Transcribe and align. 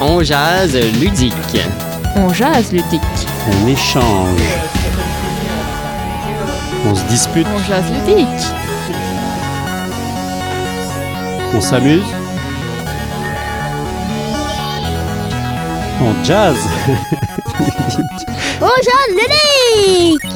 On 0.00 0.22
jase 0.22 0.76
ludique. 1.00 1.32
On 2.16 2.28
jase 2.28 2.70
ludique. 2.70 3.00
On 3.50 3.66
échange. 3.66 4.42
On 6.86 6.94
se 6.94 7.02
dispute. 7.04 7.46
On 7.54 7.58
jase 7.64 7.84
ludique. 8.06 8.26
On 11.54 11.60
s'amuse. 11.62 12.02
On 16.02 16.24
jazz. 16.24 16.56
On 18.60 18.66
jase 18.66 19.14
ludique 19.14 20.35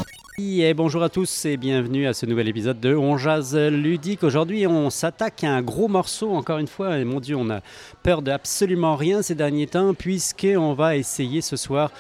Bonjour 0.75 1.02
à 1.02 1.11
tous 1.11 1.45
et 1.45 1.59
bienvenue 1.59 2.07
à 2.07 2.14
ce 2.14 2.25
nouvel 2.25 2.48
épisode 2.48 2.80
de 2.80 2.95
On 2.95 3.18
Jazz 3.18 3.54
Ludique. 3.54 4.22
Aujourd'hui, 4.22 4.66
on 4.66 4.89
s'attaque 4.89 5.45
à 5.45 5.52
un 5.52 5.61
gros 5.61 5.86
morceau, 5.86 6.30
encore 6.30 6.59
une 6.59 6.66
fois. 6.66 6.96
Et 6.96 7.04
mon 7.04 7.20
Dieu, 7.20 7.36
on 7.36 7.50
a 7.50 7.61
peur 8.02 8.22
de 8.22 8.30
absolument 8.30 8.96
rien 8.96 9.21
ces 9.21 9.34
derniers 9.34 9.66
temps, 9.66 9.93
puisqu'on 9.93 10.72
va 10.72 10.96
essayer 10.96 11.43
ce 11.43 11.57
soir 11.57 11.90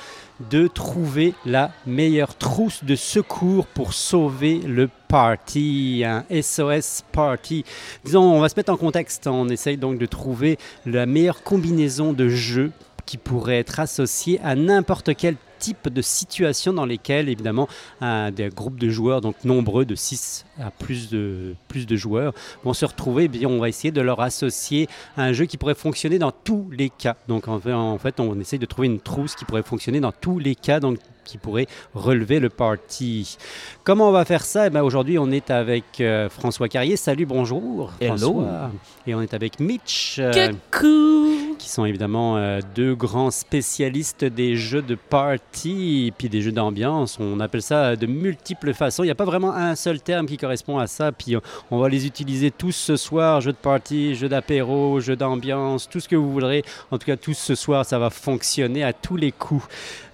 de 0.48 0.68
trouver 0.68 1.34
la 1.44 1.70
meilleure 1.86 2.34
trousse 2.34 2.82
de 2.82 2.94
secours 2.94 3.66
pour 3.66 3.92
sauver 3.92 4.58
le 4.58 4.88
party, 5.08 6.02
un 6.06 6.24
SOS 6.30 7.02
party. 7.12 7.64
Disons, 8.04 8.22
on 8.22 8.40
va 8.40 8.48
se 8.48 8.56
mettre 8.56 8.72
en 8.72 8.78
contexte. 8.78 9.26
On 9.26 9.50
essaye 9.50 9.76
donc 9.76 9.98
de 9.98 10.06
trouver 10.06 10.56
la 10.86 11.04
meilleure 11.04 11.42
combinaison 11.42 12.14
de 12.14 12.28
jeux 12.28 12.72
qui 13.04 13.18
pourrait 13.18 13.58
être 13.58 13.80
associée 13.80 14.40
à 14.42 14.54
n'importe 14.54 15.14
quel 15.14 15.36
type 15.60 15.88
de 15.88 16.02
situation 16.02 16.72
dans 16.72 16.86
lesquelles, 16.86 17.28
évidemment, 17.28 17.68
un, 18.00 18.30
des 18.32 18.48
groupes 18.48 18.80
de 18.80 18.88
joueurs, 18.88 19.20
donc 19.20 19.36
nombreux, 19.44 19.84
de 19.84 19.94
6 19.94 20.46
à 20.60 20.70
plus 20.70 21.10
de, 21.10 21.54
plus 21.68 21.86
de 21.86 21.96
joueurs, 21.96 22.32
vont 22.64 22.72
se 22.74 22.84
retrouver. 22.84 23.24
Eh 23.24 23.28
bien, 23.28 23.48
on 23.48 23.58
va 23.60 23.68
essayer 23.68 23.92
de 23.92 24.00
leur 24.00 24.20
associer 24.20 24.88
à 25.16 25.22
un 25.24 25.32
jeu 25.32 25.44
qui 25.44 25.56
pourrait 25.56 25.74
fonctionner 25.74 26.18
dans 26.18 26.32
tous 26.32 26.68
les 26.72 26.90
cas. 26.90 27.16
Donc, 27.28 27.46
en 27.46 27.60
fait, 27.60 27.72
en 27.72 27.98
fait, 27.98 28.18
on 28.18 28.38
essaye 28.40 28.58
de 28.58 28.66
trouver 28.66 28.88
une 28.88 29.00
trousse 29.00 29.34
qui 29.36 29.44
pourrait 29.44 29.62
fonctionner 29.62 30.00
dans 30.00 30.12
tous 30.12 30.38
les 30.38 30.54
cas, 30.54 30.80
donc 30.80 30.98
qui 31.24 31.38
pourrait 31.38 31.66
relever 31.94 32.40
le 32.40 32.48
party. 32.48 33.36
Comment 33.84 34.08
on 34.08 34.12
va 34.12 34.24
faire 34.24 34.44
ça? 34.44 34.66
Eh 34.66 34.70
bien, 34.70 34.82
Aujourd'hui, 34.82 35.18
on 35.18 35.30
est 35.30 35.50
avec 35.50 36.00
euh, 36.00 36.28
François 36.28 36.68
Carrier. 36.68 36.96
Salut, 36.96 37.26
bonjour. 37.26 37.92
Hello. 38.00 38.16
François. 38.16 38.70
Et 39.06 39.14
on 39.14 39.20
est 39.22 39.34
avec 39.34 39.60
Mitch. 39.60 40.16
euh, 40.18 40.48
Coucou. 40.72 41.49
Qui 41.60 41.68
sont 41.68 41.84
évidemment 41.84 42.38
euh, 42.38 42.60
deux 42.74 42.94
grands 42.94 43.30
spécialistes 43.30 44.24
des 44.24 44.56
jeux 44.56 44.80
de 44.80 44.94
party 44.94 46.12
puis 46.16 46.28
des 46.28 46.40
jeux 46.40 46.52
d'ambiance. 46.52 47.18
On 47.20 47.38
appelle 47.38 47.62
ça 47.62 47.96
de 47.96 48.06
multiples 48.06 48.72
façons. 48.72 49.02
Il 49.02 49.06
n'y 49.06 49.12
a 49.12 49.16
pas 49.16 49.26
vraiment 49.26 49.54
un 49.54 49.74
seul 49.74 50.00
terme 50.00 50.26
qui 50.26 50.38
correspond 50.38 50.78
à 50.78 50.86
ça. 50.86 51.12
Puis 51.12 51.36
on 51.70 51.78
va 51.78 51.88
les 51.88 52.06
utiliser 52.06 52.50
tous 52.50 52.72
ce 52.72 52.96
soir. 52.96 53.42
Jeux 53.42 53.52
de 53.52 53.58
party, 53.58 54.14
jeux 54.14 54.28
d'apéro, 54.28 55.00
jeux 55.00 55.16
d'ambiance, 55.16 55.88
tout 55.88 56.00
ce 56.00 56.08
que 56.08 56.16
vous 56.16 56.32
voudrez. 56.32 56.64
En 56.90 56.98
tout 56.98 57.06
cas, 57.06 57.16
tous 57.16 57.34
ce 57.34 57.54
soir, 57.54 57.84
ça 57.84 57.98
va 57.98 58.08
fonctionner 58.08 58.82
à 58.82 58.94
tous 58.94 59.16
les 59.16 59.30
coups. 59.30 59.66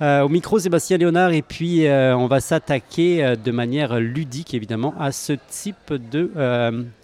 Euh, 0.03 0.23
au 0.23 0.29
micro, 0.29 0.59
Sébastien 0.59 0.99
Léonard. 0.99 1.31
Et 1.31 1.43
puis, 1.43 1.87
euh, 1.87 2.17
on 2.17 2.27
va 2.27 2.41
s'attaquer 2.41 3.35
de 3.43 3.51
manière 3.53 4.01
ludique, 4.01 4.53
évidemment, 4.53 4.95
à 4.99 5.13
ce 5.13 5.35
type 5.49 5.95
de 6.11 6.31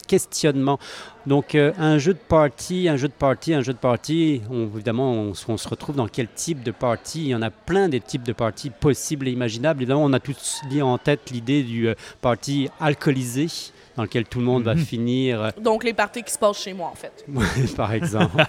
questionnement. 0.07 0.79
Donc, 1.27 1.55
euh, 1.55 1.73
un 1.79 1.99
jeu 1.99 2.15
de 2.15 2.19
party, 2.19 2.89
un 2.89 2.97
jeu 2.97 3.09
de 3.09 3.13
party, 3.13 3.55
un 3.55 3.63
jeu 3.63 3.73
de 3.73 3.79
party, 3.79 4.43
on- 4.51 4.67
évidemment, 4.75 5.13
on, 5.13 5.35
se 5.35 5.69
retrouve 5.69 5.97
dans 5.97 6.09
quel 6.09 6.29
type 6.29 6.63
de 6.63 6.71
party? 6.73 7.21
Il 7.21 7.29
y 7.29 7.35
en 7.35 7.43
a 7.43 7.51
plein 7.51 7.89
des 7.89 8.01
types 8.01 8.25
de 8.25 8.33
party 8.33 8.71
possibles 8.71 9.29
et 9.29 9.31
imaginables. 9.31 9.83
Évidemment, 9.83 10.05
on 10.05 10.13
a 10.13 10.21
tous 10.21 10.63
en 10.83 10.99
tête 10.99 11.31
l'idée 11.31 11.63
du 11.63 11.89
euh, 11.89 11.95
party 12.21 12.69
alcoolisé, 12.81 13.47
dans 13.97 14.03
lequel 14.05 14.25
tout 14.25 14.39
le 14.39 14.45
monde 14.45 14.63
va 14.65 14.77
finir, 14.77 15.43
euh, 15.43 15.51
Donc, 15.61 15.85
les 15.85 15.93
parties 15.93 16.23
qui 16.23 16.33
se 16.33 16.39
passent 16.39 16.63
chez 16.63 16.73
moi, 16.73 16.89
en 16.91 16.95
fait. 16.95 17.25
par 17.77 17.93
exemple. 17.93 18.43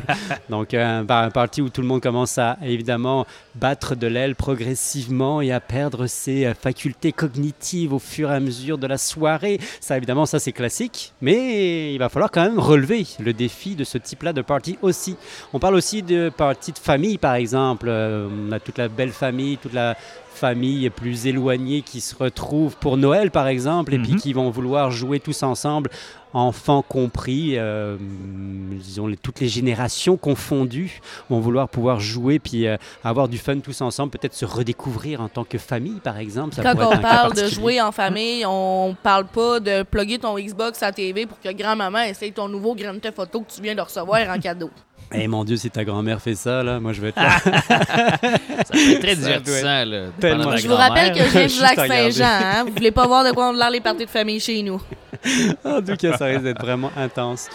Donc, 0.50 0.74
un, 0.74 1.04
par- 1.06 1.24
un 1.24 1.30
party 1.32 1.62
où 1.62 1.70
tout 1.70 1.82
le 1.82 1.88
monde 1.88 2.02
commence 2.02 2.38
à, 2.38 2.58
évidemment, 2.64 3.26
battre 3.56 3.96
de 3.96 4.08
l'aile 4.08 4.36
progressivement 4.36 5.42
et 5.42 5.52
à 5.52 5.60
perdre 5.60 6.08
ses 6.08 6.46
euh, 6.46 6.54
facultés 6.54 7.12
cognitives 7.12 7.94
au 7.94 8.00
fur 8.00 8.32
et 8.32 8.36
à 8.36 8.40
mesure 8.40 8.78
de 8.78 8.88
la 8.88 8.98
soirée. 8.98 9.60
Ça, 9.80 9.98
évidemment, 9.98 10.26
ça, 10.26 10.40
c'est 10.40 10.52
classique. 10.54 11.14
Mais 11.22 11.94
il 11.94 11.98
va 11.98 12.10
falloir 12.10 12.32
quand 12.32 12.44
même 12.44 12.60
relever 12.60 13.06
le 13.20 13.34
défi 13.34 13.76
de 13.76 13.84
ce 13.84 13.98
type-là 13.98 14.34
de 14.34 14.42
party 14.42 14.78
aussi. 14.82 15.16
On 15.54 15.60
parle 15.60 15.76
aussi 15.76 16.02
de 16.04 16.30
party 16.30 16.72
de 16.72 16.80
famille, 16.80 17.18
par 17.18 17.36
exemple. 17.36 17.88
Euh, 17.90 18.28
on 18.48 18.52
a 18.52 18.60
toute 18.60 18.78
la 18.78 18.88
belle 18.88 19.12
famille, 19.12 19.58
toute 19.58 19.74
la 19.74 19.96
famille 20.34 20.90
plus 20.90 21.28
éloignée 21.28 21.82
qui 21.82 22.02
se 22.02 22.16
retrouve 22.16 22.76
pour 22.78 22.98
Noël, 22.98 23.32
par 23.32 23.48
exemple, 23.48 23.94
et 23.94 24.00
puis 24.00 24.14
Mhm. 24.14 24.20
qui 24.20 24.34
vont 24.34 24.50
vouloir 24.50 24.92
jouer 24.92 25.20
tous 25.20 25.44
ensemble 25.44 25.90
enfants 26.36 26.82
compris, 26.82 27.60
euh, 27.60 27.96
disons 28.00 29.06
les- 29.06 29.18
toutes 29.18 29.40
les 29.40 29.48
générations 29.48 30.18
confondues, 30.18 31.00
vont 31.30 31.40
vouloir 31.40 31.70
pouvoir 31.70 32.00
jouer 32.00 32.40
puis 32.40 32.66
euh, 32.68 32.76
avoir 33.04 33.28
du 33.28 33.38
fun 33.38 33.60
tous 33.60 33.82
ensemble, 33.82 34.10
peut-être 34.12 34.34
se 34.34 34.46
redécouvrir 34.46 35.22
en 35.22 35.28
tant 35.30 35.44
que 35.44 35.60
famille, 35.60 36.00
par 36.04 36.18
exemple. 36.18 36.56
Ça 36.56 36.64
Quand 36.64 36.92
on 36.92 36.98
parle 36.98 37.34
de 37.36 37.46
jouer 37.48 37.80
en 37.82 37.92
famille, 37.92 38.44
on 38.48 38.96
parle 39.04 39.26
pas 39.26 39.60
de 39.60 39.84
plugger 39.84 40.18
ton 40.18 40.36
Xbox 40.40 40.82
à 40.82 40.88
la 40.88 40.92
TV 40.94 41.28
pour 41.28 41.40
que 41.40 41.52
grand-maman 41.52 42.02
essaye 42.02 42.32
ton 42.32 42.48
nouveau 42.50 42.74
Grand 42.74 43.00
Theft 43.00 43.20
Auto 43.20 43.42
que 43.42 43.52
tu 43.54 43.62
viens 43.62 43.76
de 43.76 43.82
recevoir 43.82 44.28
en 44.36 44.40
cadeau. 44.40 44.72
Eh 45.14 45.28
mon 45.28 45.44
Dieu, 45.44 45.58
si 45.58 45.70
ta 45.70 45.84
grand-mère 45.84 46.22
fait 46.22 46.36
ça, 46.36 46.64
là, 46.64 46.80
moi 46.80 46.94
je 46.94 47.02
vais 47.02 47.10
être 47.10 47.22
là. 47.22 47.40
Ça 47.40 48.78
être 48.78 49.00
très 49.00 49.16
divertissant, 49.16 49.86
là. 49.86 50.06
tellement 50.20 50.58
Je 50.58 50.68
vous 50.68 50.76
rappelle 50.76 51.12
que 51.14 51.20
je 51.20 51.30
viens 51.30 51.48
du 51.48 51.60
lac. 51.62 51.76
Saint-Jean. 51.76 52.26
Hein? 52.26 52.64
Vous 52.66 52.74
voulez 52.74 52.92
pas 52.92 53.06
voir 53.06 53.24
de 53.24 53.32
quoi 53.32 53.50
on 53.50 53.56
a 53.56 53.60
l'air 53.60 53.70
les 53.70 53.82
parties 53.82 54.06
de 54.06 54.10
famille 54.10 54.40
chez 54.40 54.62
nous. 54.64 54.82
en 55.64 55.82
tout 55.82 55.96
cas, 55.96 56.18
ça 56.18 56.26
risque 56.26 56.44
d'être 56.44 56.62
vraiment 56.62 56.92
intense. 56.96 57.50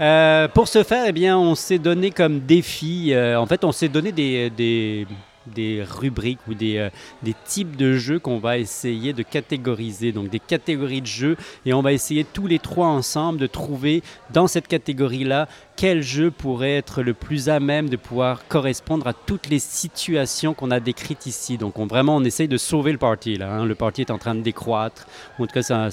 Euh, 0.00 0.48
pour 0.48 0.68
ce 0.68 0.82
faire, 0.82 1.04
eh 1.06 1.12
bien, 1.12 1.38
on 1.38 1.54
s'est 1.54 1.78
donné 1.78 2.10
comme 2.10 2.40
défi, 2.40 3.12
euh, 3.12 3.38
en 3.38 3.46
fait, 3.46 3.64
on 3.64 3.72
s'est 3.72 3.88
donné 3.88 4.12
des, 4.12 4.50
des, 4.50 5.06
des 5.46 5.84
rubriques 5.88 6.40
ou 6.48 6.54
des, 6.54 6.78
euh, 6.78 6.90
des 7.22 7.34
types 7.44 7.76
de 7.76 7.96
jeux 7.96 8.18
qu'on 8.18 8.38
va 8.38 8.58
essayer 8.58 9.12
de 9.12 9.22
catégoriser, 9.22 10.12
donc 10.12 10.28
des 10.28 10.38
catégories 10.38 11.00
de 11.00 11.06
jeux, 11.06 11.36
et 11.66 11.72
on 11.74 11.82
va 11.82 11.92
essayer 11.92 12.24
tous 12.24 12.46
les 12.46 12.58
trois 12.58 12.88
ensemble 12.88 13.38
de 13.38 13.46
trouver 13.46 14.02
dans 14.32 14.46
cette 14.46 14.68
catégorie-là 14.68 15.48
quel 15.76 16.02
jeu 16.02 16.30
pourrait 16.30 16.76
être 16.76 17.02
le 17.02 17.14
plus 17.14 17.48
à 17.48 17.60
même 17.60 17.88
de 17.88 17.96
pouvoir 17.96 18.46
correspondre 18.48 19.06
à 19.06 19.12
toutes 19.12 19.48
les 19.48 19.58
situations 19.58 20.54
qu'on 20.54 20.70
a 20.70 20.80
décrites 20.80 21.26
ici. 21.26 21.58
Donc, 21.58 21.78
on, 21.78 21.86
vraiment, 21.86 22.16
on 22.16 22.24
essaye 22.24 22.48
de 22.48 22.56
sauver 22.56 22.92
le 22.92 22.98
party. 22.98 23.36
Là, 23.36 23.52
hein. 23.52 23.64
Le 23.64 23.74
party 23.74 24.02
est 24.02 24.10
en 24.10 24.18
train 24.18 24.34
de 24.34 24.40
décroître. 24.40 25.06
En 25.38 25.46
tout 25.46 25.52
cas, 25.52 25.62
ça, 25.62 25.88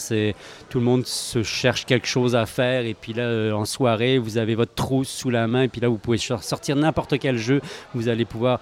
tout 0.70 0.80
le 0.80 0.86
monde 0.86 1.06
se 1.06 1.44
cherche 1.44 1.86
quelque 1.86 2.08
chose 2.08 2.36
à 2.36 2.46
faire 2.46 2.86
et 2.86 2.94
puis 2.94 3.14
là 3.14 3.24
euh, 3.24 3.52
en 3.52 3.66
soirée 3.66 4.18
vous 4.18 4.38
avez 4.38 4.56
votre 4.56 4.74
trousse 4.74 5.10
sous 5.10 5.30
la 5.30 5.48
main 5.48 5.64
et 5.64 5.68
puis 5.68 5.82
là 5.82 5.88
vous 5.90 5.98
pouvez 5.98 6.18
sor- 6.18 6.44
sortir 6.44 6.76
n'importe 6.76 7.20
quel 7.20 7.38
jeu 7.38 7.62
vous 7.94 8.08
allez 8.08 8.26
pouvoir 8.26 8.60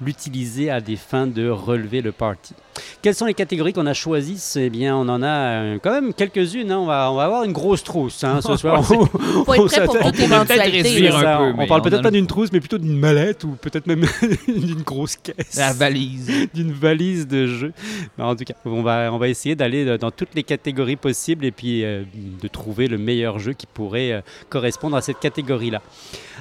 l'utiliser 0.00 0.70
à 0.70 0.80
des 0.80 0.96
fins 0.96 1.26
de 1.26 1.48
relever 1.48 2.00
le 2.00 2.12
party 2.12 2.54
quelles 3.00 3.14
sont 3.14 3.24
les 3.24 3.32
catégories 3.34 3.72
qu'on 3.72 3.86
a 3.86 3.94
choisies? 3.94 4.42
Eh 4.56 4.68
bien 4.68 4.94
on 4.96 5.08
en 5.08 5.22
a 5.22 5.26
euh, 5.28 5.78
quand 5.82 5.92
même 5.92 6.12
quelques-unes 6.12 6.70
hein. 6.70 6.78
on, 6.78 6.86
va, 6.86 7.10
on 7.10 7.16
va 7.16 7.24
avoir 7.24 7.44
une 7.44 7.52
grosse 7.52 7.82
trousse 7.82 8.22
hein, 8.24 8.40
ce 8.42 8.56
soir 8.58 8.82
On 8.90 9.00
On 9.46 9.66
peut-être 9.66 10.35
éventualité. 10.36 11.10
ça, 11.10 11.36
peu, 11.38 11.44
on 11.62 11.66
parle 11.66 11.82
peut-être 11.82 11.98
a 12.00 12.02
pas 12.02 12.10
d'une 12.10 12.26
trousse 12.26 12.52
mais 12.52 12.60
plutôt 12.60 12.78
d'une 12.78 12.98
mallette 12.98 13.44
ou 13.44 13.50
peut-être 13.60 13.86
même 13.86 14.04
d'une 14.48 14.82
grosse 14.82 15.16
caisse 15.16 15.56
La 15.56 15.72
valise. 15.72 16.30
d'une 16.54 16.72
valise 16.72 17.26
de. 17.26 17.72
Mais 18.18 18.24
en 18.24 18.34
tout 18.36 18.44
cas, 18.44 18.54
on 18.64 18.82
va, 18.82 19.10
on 19.12 19.18
va 19.18 19.28
essayer 19.28 19.54
d'aller 19.54 19.98
dans 19.98 20.10
toutes 20.10 20.34
les 20.34 20.42
catégories 20.42 20.96
possibles 20.96 21.44
et 21.44 21.50
puis 21.52 21.84
euh, 21.84 22.02
de 22.42 22.48
trouver 22.48 22.86
le 22.88 22.98
meilleur 22.98 23.38
jeu 23.38 23.52
qui 23.52 23.66
pourrait 23.66 24.12
euh, 24.12 24.20
correspondre 24.48 24.96
à 24.96 25.00
cette 25.02 25.18
catégorie-là. 25.20 25.82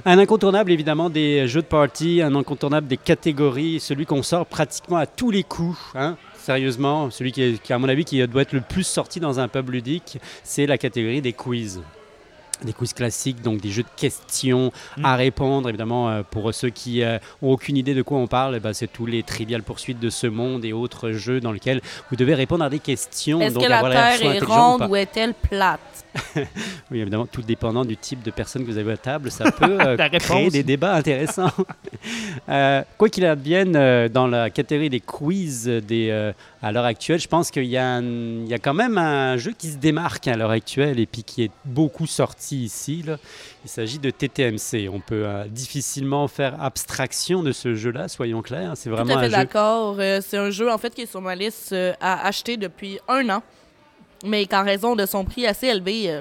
Un 0.06 0.18
incontournable, 0.20 0.72
évidemment, 0.72 1.10
des 1.10 1.48
jeux 1.48 1.62
de 1.62 1.68
party, 1.68 2.22
un 2.22 2.36
incontournable 2.36 2.88
des 2.88 2.98
catégories, 2.98 3.80
celui 3.80 4.06
qu'on 4.06 4.24
sort 4.24 4.46
pratiquement 4.46 4.98
à 4.98 5.06
tous 5.06 5.32
les 5.32 5.44
coups. 5.44 5.78
hein. 5.96 6.18
Sérieusement, 6.38 7.10
celui 7.10 7.32
qui, 7.32 7.42
est- 7.42 7.62
qui, 7.62 7.74
à 7.74 7.80
mon 7.80 7.90
avis, 7.90 8.06
qui 8.06 8.26
doit 8.28 8.44
être 8.44 8.54
le 8.54 8.62
plus 8.62 8.84
sorti 8.86 9.20
dans 9.20 9.40
un 9.40 9.48
pub 9.48 9.70
ludique, 9.72 10.20
c'est 10.44 10.68
la 10.68 10.78
catégorie 10.78 11.20
des 11.22 11.34
quiz. 11.34 11.82
Des 12.64 12.74
quiz 12.74 12.94
classiques, 12.94 13.42
donc 13.42 13.60
des 13.60 13.70
jeux 13.70 13.84
de 13.84 13.88
questions 13.98 14.72
à 15.04 15.16
répondre. 15.16 15.68
Évidemment, 15.68 16.10
euh, 16.10 16.24
pour 16.30 16.54
ceux 16.54 16.70
qui 16.70 17.04
euh, 17.04 17.18
ont 17.42 17.52
aucune 17.52 17.78
idée 17.78 17.94
de 17.94 18.02
quoi 18.02 18.18
on 18.18 18.28
parle, 18.28 18.56
eh 18.56 18.60
ben, 18.60 18.74
c'est 18.74 18.88
tous 18.88 19.06
les 19.06 19.24
triviales 19.24 19.64
poursuites 19.64 20.00
de 20.00 20.10
ce 20.10 20.28
monde 20.28 20.64
et 20.64 20.74
autres 20.74 21.12
jeux 21.12 21.40
dans 21.42 21.52
lesquels 21.52 21.82
vous 22.10 22.16
devez 22.16 22.34
répondre 22.34 22.64
à 22.64 22.70
des 22.70 22.80
questions. 22.80 23.42
Est-ce 23.42 23.56
que 23.56 23.66
la 23.66 23.80
avoir 23.80 23.92
Terre 23.92 24.36
est 24.36 24.42
ou 24.42 24.46
ronde 24.46 24.88
ou 24.90 24.96
est-elle 24.96 25.34
plate? 25.34 25.80
Oui, 26.92 27.00
évidemment, 27.00 27.26
tout 27.26 27.42
dépendant 27.42 27.84
du 27.84 27.98
type 27.98 28.22
de 28.24 28.32
personne 28.32 28.64
que 28.64 28.72
vous 28.72 28.78
avez 28.78 28.94
à 28.94 28.98
table, 28.98 29.32
ça 29.32 29.52
peut 29.52 29.78
euh, 29.82 29.98
créer 30.20 30.50
des 30.50 30.64
débats 30.64 30.94
intéressants. 30.96 31.52
Euh, 32.48 32.84
quoi 33.00 33.10
qu'il 33.10 33.26
advienne, 33.26 33.76
euh, 33.76 34.08
dans 34.08 34.28
la 34.28 34.52
catégorie 34.52 34.92
des 34.92 35.00
quiz 35.00 35.66
des, 35.66 36.10
euh, 36.12 36.32
à 36.66 36.72
l'heure 36.72 36.86
actuelle, 36.86 37.20
je 37.20 37.28
pense 37.28 37.52
qu'il 37.52 37.66
y, 37.66 37.78
a 37.78 38.02
y 38.02 38.60
quand 38.60 38.74
même 38.74 38.98
un 38.98 39.38
jeu 39.38 39.54
qui 39.56 39.70
se 39.70 39.78
démarque 39.78 40.28
à 40.28 40.36
l'heure 40.36 40.50
actuelle 40.50 41.00
et 41.00 41.06
puis 41.06 41.24
qui 41.24 41.44
est 41.44 41.52
beaucoup 41.64 42.08
sorti 42.08 42.64
ici. 42.64 43.04
là. 43.06 43.18
Il 43.64 43.70
s'agit 43.70 44.00
de 44.00 44.10
TTMC. 44.10 44.90
On 44.92 45.00
peut 45.00 45.28
euh, 45.28 45.46
difficilement 45.48 46.28
faire 46.28 46.60
abstraction 46.60 47.44
de 47.44 47.52
ce 47.52 47.76
jeu-là, 47.76 48.08
soyons 48.08 48.42
clairs. 48.42 48.72
C'est 48.74 48.90
Tout 48.90 48.96
vraiment 48.96 49.16
à 49.16 49.20
fait 49.20 49.30
jeu 49.30 49.32
d'accord. 49.34 49.98
Euh, 50.00 50.22
c'est 50.28 50.38
un 50.38 50.50
jeu, 50.50 50.72
en 50.72 50.80
fait, 50.80 50.96
qui 50.96 51.02
est 51.02 51.06
sur 51.06 51.22
ma 51.22 51.36
liste 51.36 51.72
euh, 51.72 51.94
à 52.02 52.26
acheter 52.26 52.58
depuis 52.58 52.98
un 53.08 53.30
an. 53.30 53.44
Mais 54.26 54.48
qu'en 54.48 54.64
raison 54.64 54.96
de 54.96 55.06
son 55.06 55.24
prix 55.24 55.46
assez 55.46 55.68
élevé, 55.68 56.20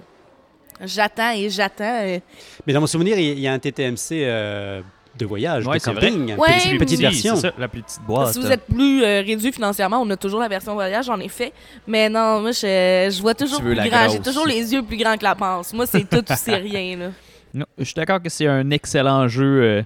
j'attends 0.83 1.31
et 1.31 1.49
j'attends. 1.49 2.21
Mais 2.67 2.73
dans 2.75 2.81
mon 2.83 2.87
souvenir, 2.87 3.19
il 3.19 3.31
il 3.31 3.41
y 3.41 3.49
a 3.49 3.53
un 3.55 3.59
TTMC 3.59 3.97
euh, 4.13 4.83
de 5.19 5.27
voyage, 5.27 5.67
Ouais, 5.67 5.79
de 5.79 5.83
camping. 5.83 6.35
Ouais, 6.37 6.49
petite, 6.57 6.79
petite 6.79 6.97
Si, 6.97 7.03
version. 7.03 7.37
c'est 7.37 7.49
ça, 7.49 7.53
la 7.59 7.69
plus 7.69 7.83
petite 7.83 8.03
boîte. 8.03 8.33
Si 8.33 8.41
vous 8.41 8.51
êtes 8.51 8.67
plus 8.67 9.03
euh, 9.05 9.23
réduit 9.25 9.53
financièrement, 9.53 10.01
on 10.03 10.11
a 10.11 10.17
toujours 10.17 10.41
la 10.41 10.49
version 10.49 10.75
voyage, 10.75 11.09
en 11.09 11.21
effet. 11.21 11.53
Mais 11.87 12.09
non, 12.09 12.41
moi, 12.41 12.51
je, 12.53 13.11
je 13.15 13.21
vois 13.23 13.35
toujours 13.35 13.61
plus 13.61 13.75
grand. 13.75 14.09
J'ai 14.09 14.21
toujours 14.21 14.47
les 14.47 14.73
yeux 14.73 14.83
plus 14.83 14.97
grands 14.97 15.17
que 15.17 15.25
la 15.25 15.35
panse. 15.35 15.73
Moi, 15.73 15.87
c'est 15.87 16.09
tout 16.09 16.19
ou 16.31 16.35
c'est 16.37 16.57
rien, 16.57 16.97
là. 16.97 17.07
Non, 17.55 17.67
je 17.79 17.85
suis 17.85 17.95
d'accord 17.95 18.21
que 18.21 18.29
c'est 18.29 18.49
un 18.49 18.69
excellent 18.71 19.29
jeu. 19.29 19.45
euh, 19.63 19.83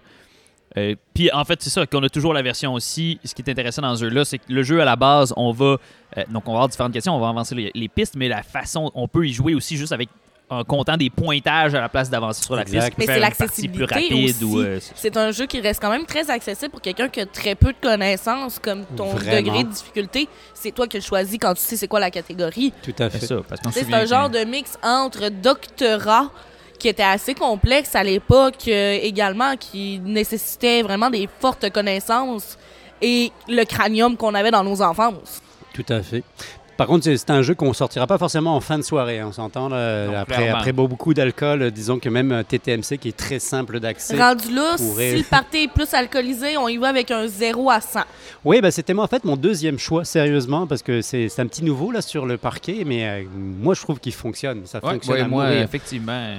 euh, 0.78 0.94
Puis 1.12 1.30
en 1.30 1.44
fait, 1.44 1.60
c'est 1.62 1.68
ça, 1.68 1.84
qu'on 1.84 2.02
a 2.02 2.08
toujours 2.08 2.32
la 2.32 2.40
version 2.40 2.72
aussi. 2.72 3.20
Ce 3.24 3.34
qui 3.34 3.42
est 3.42 3.50
intéressant 3.50 3.82
dans 3.82 3.94
ce 3.94 4.04
jeu-là, 4.04 4.24
c'est 4.24 4.38
que 4.38 4.44
le 4.48 4.62
jeu 4.62 4.80
à 4.80 4.86
la 4.86 4.96
base, 4.96 5.34
on 5.36 5.52
va. 5.52 5.76
euh, 6.16 6.24
donc 6.30 6.44
on 6.48 6.52
va 6.52 6.56
avoir 6.60 6.68
différentes 6.68 6.94
questions, 6.94 7.14
on 7.14 7.20
va 7.20 7.28
avancer 7.28 7.54
les, 7.54 7.70
les 7.74 7.88
pistes, 7.88 8.14
mais 8.16 8.26
la 8.28 8.42
façon, 8.42 8.90
on 8.94 9.06
peut 9.06 9.26
y 9.26 9.32
jouer 9.34 9.54
aussi 9.54 9.76
juste 9.76 9.92
avec 9.92 10.08
en 10.50 10.64
comptant 10.64 10.96
des 10.96 11.10
pointages 11.10 11.74
à 11.74 11.80
la 11.80 11.88
place 11.88 12.08
d'avancer 12.08 12.42
sur 12.42 12.56
la 12.56 12.62
Exact. 12.62 12.94
piste. 12.96 12.98
Mais 13.08 13.14
c'est 13.14 13.20
l'accessibilité 13.20 13.94
rapide 13.94 14.30
aussi. 14.30 14.44
ou. 14.44 14.58
euh, 14.60 14.80
C'est 14.94 15.16
un 15.16 15.30
jeu 15.30 15.46
qui 15.46 15.60
reste 15.60 15.80
quand 15.82 15.90
même 15.90 16.06
très 16.06 16.30
accessible 16.30 16.70
pour 16.70 16.80
quelqu'un 16.80 17.08
qui 17.08 17.20
a 17.20 17.26
très 17.26 17.54
peu 17.54 17.72
de 17.72 17.78
connaissances, 17.80 18.58
comme 18.58 18.84
ton 18.96 19.06
Vraiment. 19.14 19.36
degré 19.36 19.64
de 19.64 19.68
difficulté. 19.68 20.28
C'est 20.54 20.70
toi 20.72 20.86
qui 20.86 20.96
le 20.96 21.02
choisis 21.02 21.38
quand 21.38 21.52
tu 21.54 21.60
sais 21.60 21.76
c'est 21.76 21.88
quoi 21.88 22.00
la 22.00 22.10
catégorie. 22.10 22.72
Tout 22.82 22.94
à 22.98 23.10
c'est 23.10 23.26
fait. 23.26 23.34
C'est 23.72 23.92
un 23.94 24.06
genre 24.06 24.30
de 24.30 24.40
mix 24.44 24.78
entre 24.82 25.28
doctorat 25.28 26.30
qui 26.78 26.88
était 26.88 27.02
assez 27.02 27.34
complexe 27.34 27.94
à 27.96 28.04
l'époque 28.04 28.68
euh, 28.68 28.98
également, 29.02 29.56
qui 29.56 29.98
nécessitait 29.98 30.82
vraiment 30.82 31.10
des 31.10 31.28
fortes 31.40 31.68
connaissances 31.70 32.56
et 33.02 33.32
le 33.48 33.64
cranium 33.64 34.16
qu'on 34.16 34.32
avait 34.34 34.50
dans 34.52 34.62
nos 34.64 34.80
enfances. 34.80 35.42
Tout 35.74 35.84
à 35.88 36.02
fait. 36.02 36.22
Par 36.78 36.86
contre, 36.86 37.04
c'est 37.04 37.30
un 37.30 37.42
jeu 37.42 37.54
qu'on 37.56 37.72
sortira 37.72 38.06
pas 38.06 38.18
forcément 38.18 38.54
en 38.54 38.60
fin 38.60 38.78
de 38.78 38.84
soirée, 38.84 39.18
hein, 39.18 39.26
on 39.28 39.32
s'entend. 39.32 39.66
après, 39.72 40.48
après 40.48 40.72
beaucoup 40.72 41.12
d'alcool, 41.12 41.62
euh, 41.62 41.70
disons 41.70 41.98
que 41.98 42.08
même 42.08 42.30
euh, 42.32 42.42
TTMC, 42.44 42.98
qui 42.98 43.08
est 43.08 43.16
très 43.16 43.40
simple 43.40 43.80
d'accès. 43.80 44.16
Rendu 44.16 44.54
là, 44.54 44.76
pourrait- 44.76 45.10
si 45.10 45.16
le 45.18 45.24
party 45.24 45.58
est 45.64 45.72
plus 45.72 45.92
alcoolisé, 45.92 46.56
on 46.56 46.68
y 46.68 46.76
va 46.76 46.88
avec 46.88 47.10
un 47.10 47.26
0 47.26 47.68
à 47.68 47.80
100. 47.80 48.00
Oui, 48.44 48.60
bah, 48.60 48.70
c'était 48.70 48.94
moi, 48.94 49.04
en 49.04 49.08
fait 49.08 49.24
mon 49.24 49.36
deuxième 49.36 49.78
choix, 49.78 50.04
sérieusement, 50.04 50.66
parce 50.68 50.82
que 50.84 51.02
c'est 51.02 51.28
c'est 51.28 51.42
un 51.42 51.46
petit 51.48 51.64
nouveau 51.64 51.90
là 51.90 52.00
sur 52.00 52.26
le 52.26 52.38
parquet, 52.38 52.84
mais 52.86 53.06
euh, 53.08 53.24
moi 53.34 53.74
je 53.74 53.82
trouve 53.82 53.98
qu'il 53.98 54.14
fonctionne. 54.14 54.62
Ça 54.64 54.78
Ouais, 54.82 54.92
fonctionne 54.92 55.14
ouais, 55.16 55.20
à 55.22 55.28
moi, 55.28 55.44
mourir. 55.46 55.62
effectivement. 55.62 56.32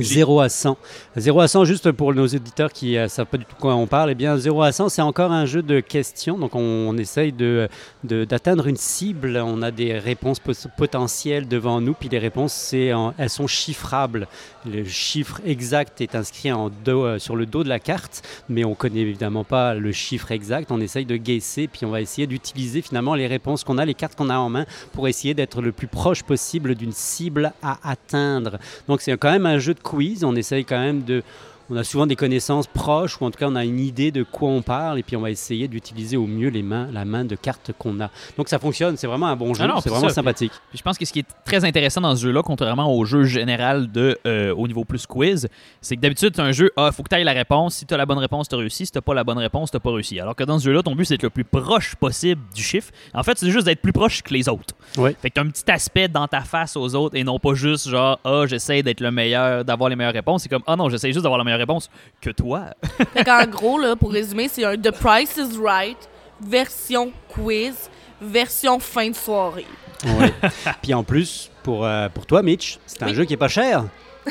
Euh, 0.00 0.04
0 0.04 0.40
à 0.40 0.48
100. 0.48 0.76
0 1.16 1.40
à 1.40 1.48
100, 1.48 1.64
juste 1.64 1.90
pour 1.92 2.14
nos 2.14 2.26
auditeurs 2.26 2.72
qui 2.72 2.96
ne 2.96 3.08
savent 3.08 3.26
pas 3.26 3.36
du 3.38 3.44
tout 3.44 3.56
quoi 3.58 3.74
on 3.74 3.86
parle, 3.86 4.10
eh 4.10 4.14
bien 4.14 4.36
0 4.36 4.62
à 4.62 4.72
100, 4.72 4.88
c'est 4.88 5.02
encore 5.02 5.32
un 5.32 5.46
jeu 5.46 5.62
de 5.62 5.80
questions. 5.80 6.38
Donc 6.38 6.54
on, 6.54 6.96
essaye 6.98 7.32
de- 7.32 7.68
de- 8.04 8.24
d'atteindre 8.24 8.66
une 8.66 8.76
cible. 8.76 9.36
On 9.44 9.62
a 9.62 9.70
des 9.70 9.98
réponses 9.98 10.40
potentielles 10.76 11.48
devant 11.48 11.80
nous, 11.80 11.94
puis 11.94 12.08
les 12.08 12.18
réponses, 12.18 12.74
en- 12.94 13.14
elles 13.18 13.30
sont 13.30 13.46
chiffrables. 13.46 14.26
Le 14.70 14.84
chiffre 14.84 15.40
exact 15.46 16.00
est 16.00 16.14
inscrit 16.14 16.52
en 16.52 16.70
dos, 16.84 17.04
euh, 17.04 17.18
sur 17.18 17.36
le 17.36 17.46
dos 17.46 17.64
de 17.64 17.68
la 17.68 17.78
carte, 17.80 18.22
mais 18.48 18.64
on 18.64 18.74
connaît 18.74 19.00
évidemment 19.00 19.44
pas 19.44 19.74
le 19.74 19.92
chiffre 19.92 20.30
exact. 20.32 20.70
On 20.70 20.80
essaye 20.80 21.04
de 21.06 21.16
guesser, 21.16 21.68
puis 21.68 21.84
on 21.86 21.90
va 21.90 22.00
essayer 22.00 22.26
d'utiliser 22.26 22.82
finalement 22.82 23.14
les 23.14 23.26
réponses 23.26 23.64
qu'on 23.64 23.78
a, 23.78 23.84
les 23.84 23.94
cartes 23.94 24.14
qu'on 24.16 24.30
a 24.30 24.36
en 24.38 24.48
main, 24.48 24.66
pour 24.92 25.08
essayer 25.08 25.34
d'être 25.34 25.62
le 25.62 25.72
plus 25.72 25.86
proche 25.86 26.22
possible 26.22 26.74
d'une 26.74 26.92
cible 26.92 27.52
à 27.62 27.78
atteindre. 27.82 28.58
Donc 28.88 29.00
c'est 29.00 29.16
quand 29.16 29.30
même 29.30 29.46
un 29.46 29.58
jeu 29.58 29.74
de 29.74 29.80
On 30.22 30.34
essaye 30.36 30.64
quand 30.64 30.78
même 30.78 31.02
de. 31.02 31.22
On 31.70 31.76
a 31.76 31.84
souvent 31.84 32.06
des 32.06 32.16
connaissances 32.16 32.66
proches, 32.66 33.20
ou 33.20 33.24
en 33.24 33.30
tout 33.30 33.38
cas 33.38 33.46
on 33.48 33.54
a 33.56 33.64
une 33.64 33.78
idée 33.80 34.10
de 34.10 34.22
quoi 34.22 34.48
on 34.48 34.62
parle, 34.62 34.98
et 34.98 35.02
puis 35.02 35.16
on 35.16 35.20
va 35.20 35.30
essayer 35.30 35.68
d'utiliser 35.68 36.16
au 36.16 36.26
mieux 36.26 36.48
les 36.48 36.62
mains, 36.62 36.88
la 36.92 37.04
main 37.04 37.24
de 37.24 37.36
cartes 37.36 37.72
qu'on 37.78 38.00
a. 38.00 38.10
Donc 38.36 38.48
ça 38.48 38.58
fonctionne, 38.58 38.96
c'est 38.96 39.06
vraiment 39.06 39.26
un 39.26 39.36
bon 39.36 39.52
jeu, 39.54 39.64
Ah 39.68 39.78
c'est 39.82 39.90
vraiment 39.90 40.08
ça. 40.08 40.14
sympathique. 40.14 40.52
Puis 40.70 40.78
je 40.78 40.82
pense 40.82 40.96
que 40.96 41.04
ce 41.04 41.12
qui 41.12 41.20
est 41.20 41.26
très 41.44 41.64
intéressant 41.64 42.00
dans 42.00 42.16
ce 42.16 42.22
jeu-là, 42.22 42.42
contrairement 42.42 42.94
au 42.94 43.04
jeu 43.04 43.24
général 43.24 43.90
de 43.92 44.18
euh, 44.26 44.54
au 44.54 44.66
niveau 44.66 44.84
plus 44.84 45.06
quiz, 45.06 45.48
c'est 45.80 45.96
que 45.96 46.00
d'habitude, 46.00 46.32
c'est 46.34 46.42
un 46.42 46.52
jeu, 46.52 46.70
ah, 46.76 46.90
faut 46.92 47.02
que 47.02 47.08
tu 47.08 47.16
ailles 47.16 47.24
la 47.24 47.32
réponse. 47.32 47.76
Si 47.76 47.86
tu 47.86 47.94
as 47.94 47.96
la 47.96 48.06
bonne 48.06 48.18
réponse, 48.18 48.48
tu 48.48 48.54
as 48.54 48.58
réussi. 48.58 48.86
Si 48.86 48.92
tu 48.92 49.00
pas 49.00 49.14
la 49.14 49.24
bonne 49.24 49.38
réponse, 49.38 49.70
tu 49.70 49.78
pas 49.78 49.92
réussi. 49.92 50.18
Alors 50.20 50.34
que 50.34 50.44
dans 50.44 50.58
ce 50.58 50.64
jeu-là, 50.64 50.82
ton 50.82 50.94
but, 50.94 51.04
c'est 51.04 51.14
d'être 51.14 51.22
le 51.24 51.30
plus 51.30 51.44
proche 51.44 51.94
possible 51.96 52.40
du 52.54 52.62
chiffre. 52.62 52.90
En 53.14 53.22
fait, 53.22 53.38
c'est 53.38 53.50
juste 53.50 53.66
d'être 53.66 53.80
plus 53.82 53.92
proche 53.92 54.22
que 54.22 54.32
les 54.32 54.48
autres. 54.48 54.74
Ouais. 54.96 55.14
Fait 55.20 55.30
que 55.30 55.34
tu 55.34 55.40
un 55.40 55.50
petit 55.50 55.70
aspect 55.70 56.08
dans 56.08 56.26
ta 56.26 56.40
face 56.40 56.76
aux 56.76 56.94
autres 56.94 57.16
et 57.16 57.24
non 57.24 57.38
pas 57.38 57.54
juste 57.54 57.88
genre, 57.88 58.18
ah, 58.24 58.44
j'essaie 58.46 58.82
d'être 58.82 59.00
le 59.00 59.10
meilleur, 59.10 59.64
d'avoir 59.64 59.90
les 59.90 59.96
meilleures 59.96 60.12
réponses. 60.14 60.42
C'est 60.42 60.48
comme, 60.48 60.62
ah 60.66 60.76
non, 60.76 60.88
j'essaie 60.88 61.12
juste 61.12 61.22
d'avoir 61.22 61.38
la 61.38 61.44
meilleure 61.44 61.57
réponse 61.58 61.90
que 62.20 62.30
toi. 62.30 62.66
Fait 63.14 63.24
qu'en 63.24 63.44
gros, 63.46 63.78
là, 63.78 63.94
pour 63.96 64.10
résumer, 64.12 64.48
c'est 64.48 64.64
un 64.64 64.76
The 64.76 64.90
Price 64.90 65.36
is 65.36 65.58
Right, 65.62 65.98
version 66.40 67.12
quiz, 67.28 67.74
version 68.20 68.78
fin 68.78 69.08
de 69.10 69.14
soirée. 69.14 69.66
Ouais. 70.04 70.32
puis 70.82 70.94
en 70.94 71.02
plus, 71.04 71.50
pour, 71.62 71.84
euh, 71.84 72.08
pour 72.08 72.24
toi, 72.26 72.42
Mitch, 72.42 72.78
c'est 72.86 73.02
un 73.02 73.08
Oui. 73.08 73.14
jeu 73.14 73.24
qui 73.24 73.34
est 73.34 73.38
pas 73.38 73.48
cher. 73.48 73.84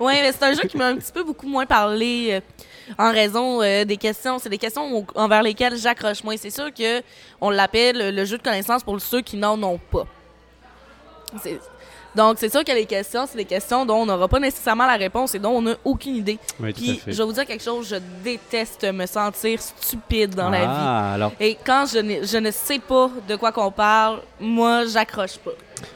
Oui, 0.00 0.12
mais 0.20 0.32
c'est 0.32 0.42
un 0.42 0.52
jeu 0.52 0.62
qui 0.68 0.76
m'a 0.76 0.86
un 0.88 0.96
petit 0.96 1.12
peu 1.12 1.22
beaucoup 1.24 1.46
moins 1.48 1.66
parlé 1.66 2.28
euh, 2.32 2.40
en 2.98 3.10
raison 3.12 3.62
euh, 3.62 3.84
des 3.84 3.96
questions. 3.96 4.38
C'est 4.38 4.48
des 4.48 4.58
questions 4.58 4.98
au- 4.98 5.06
envers 5.14 5.42
lesquelles 5.42 5.76
j'accroche 5.76 6.22
moins. 6.24 6.36
C'est 6.36 6.50
sûr 6.50 6.72
que 6.72 7.02
on 7.40 7.50
l'appelle 7.50 7.96
le, 7.98 8.10
le 8.10 8.24
jeu 8.24 8.36
de 8.38 8.42
connaissance 8.42 8.82
pour 8.82 9.00
ceux 9.00 9.20
qui 9.22 9.36
n'en 9.36 9.60
ont 9.62 9.78
pas. 9.90 10.06
Donc, 12.16 12.36
c'est 12.38 12.50
sûr 12.50 12.64
que 12.64 12.72
les 12.72 12.86
questions, 12.86 13.26
c'est 13.28 13.36
des 13.36 13.44
questions 13.44 13.86
dont 13.86 13.96
on 14.02 14.06
n'aura 14.06 14.26
pas 14.28 14.40
nécessairement 14.40 14.86
la 14.86 14.96
réponse 14.96 15.34
et 15.34 15.38
dont 15.38 15.50
on 15.50 15.62
n'a 15.62 15.74
aucune 15.84 16.16
idée. 16.16 16.38
Oui, 16.58 16.72
tout 16.74 16.80
à 16.80 16.82
Puis, 16.84 16.96
fait. 16.98 17.12
je 17.12 17.16
vais 17.18 17.24
vous 17.24 17.32
dire 17.32 17.46
quelque 17.46 17.62
chose, 17.62 17.88
je 17.88 17.96
déteste 18.24 18.84
me 18.92 19.06
sentir 19.06 19.60
stupide 19.60 20.34
dans 20.34 20.50
la 20.50 20.60
vie. 20.60 20.66
ah, 20.68 21.12
alors, 21.14 21.32
Et 21.38 21.56
quand 21.64 21.84
je, 21.86 21.98
je 22.26 22.38
ne 22.38 22.50
sais 22.50 22.78
pas 22.80 23.10
de 23.28 23.36
quoi 23.36 23.52
qu'on 23.52 23.70
parle, 23.70 24.20
moi, 24.40 24.84
j'accroche 24.86 25.38
pas. 25.38 25.52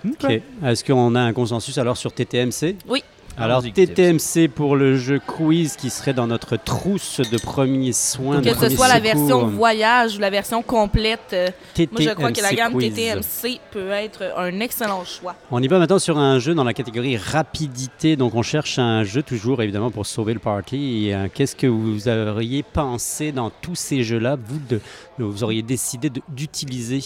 ok. 0.09 0.41
Est-ce 0.65 0.85
qu'on 0.85 1.15
a 1.15 1.21
un 1.21 1.33
consensus 1.33 1.77
alors 1.79 1.97
sur 1.97 2.13
TTMC 2.13 2.77
Oui. 2.89 3.03
Alors 3.37 3.63
TTMC 3.63 4.49
pour 4.49 4.77
le 4.77 4.97
jeu 4.97 5.21
quiz 5.25 5.77
qui 5.77 5.91
serait 5.91 6.13
dans 6.13 6.27
notre 6.27 6.57
trousse 6.57 7.21
de 7.21 7.37
premiers 7.39 7.93
soins. 7.93 8.41
de 8.41 8.51
Que 8.51 8.57
ce 8.57 8.69
soit 8.69 8.89
la 8.89 9.01
version 9.01 9.47
voyage 9.47 10.17
ou 10.17 10.21
la 10.21 10.31
version 10.31 10.63
complète, 10.63 11.31
euh, 11.33 11.49
TTMC 11.75 11.93
moi, 11.93 12.03
je 12.03 12.15
crois 12.15 12.33
que 12.33 12.41
la 12.41 12.55
gamme 12.55 12.73
quiz. 12.75 12.95
TTMC 12.95 13.61
peut 13.73 13.91
être 13.91 14.23
un 14.37 14.61
excellent 14.61 15.05
choix. 15.05 15.35
On 15.51 15.63
y 15.63 15.67
va 15.67 15.79
maintenant 15.79 15.99
sur 15.99 16.19
un 16.19 16.39
jeu 16.39 16.55
dans 16.55 16.65
la 16.65 16.75
catégorie 16.75 17.17
rapidité. 17.17 18.17
Donc, 18.17 18.35
on 18.35 18.43
cherche 18.43 18.79
un 18.79 19.03
jeu 19.03 19.23
toujours, 19.23 19.63
évidemment, 19.63 19.91
pour 19.91 20.07
sauver 20.07 20.35
le 20.35 20.41
party. 20.41 21.11
Euh, 21.13 21.27
Qu'est-ce 21.33 21.57
que 21.57 21.67
vous 21.67 22.09
auriez 22.09 22.63
pensé 22.63 23.33
dans 23.33 23.51
tous 23.51 23.75
ces 23.75 24.05
jeux-là, 24.05 24.37
vous, 24.37 24.61
de, 24.69 24.81
vous 25.19 25.43
auriez 25.43 25.63
décidé 25.63 26.11
d'utiliser? 26.29 27.01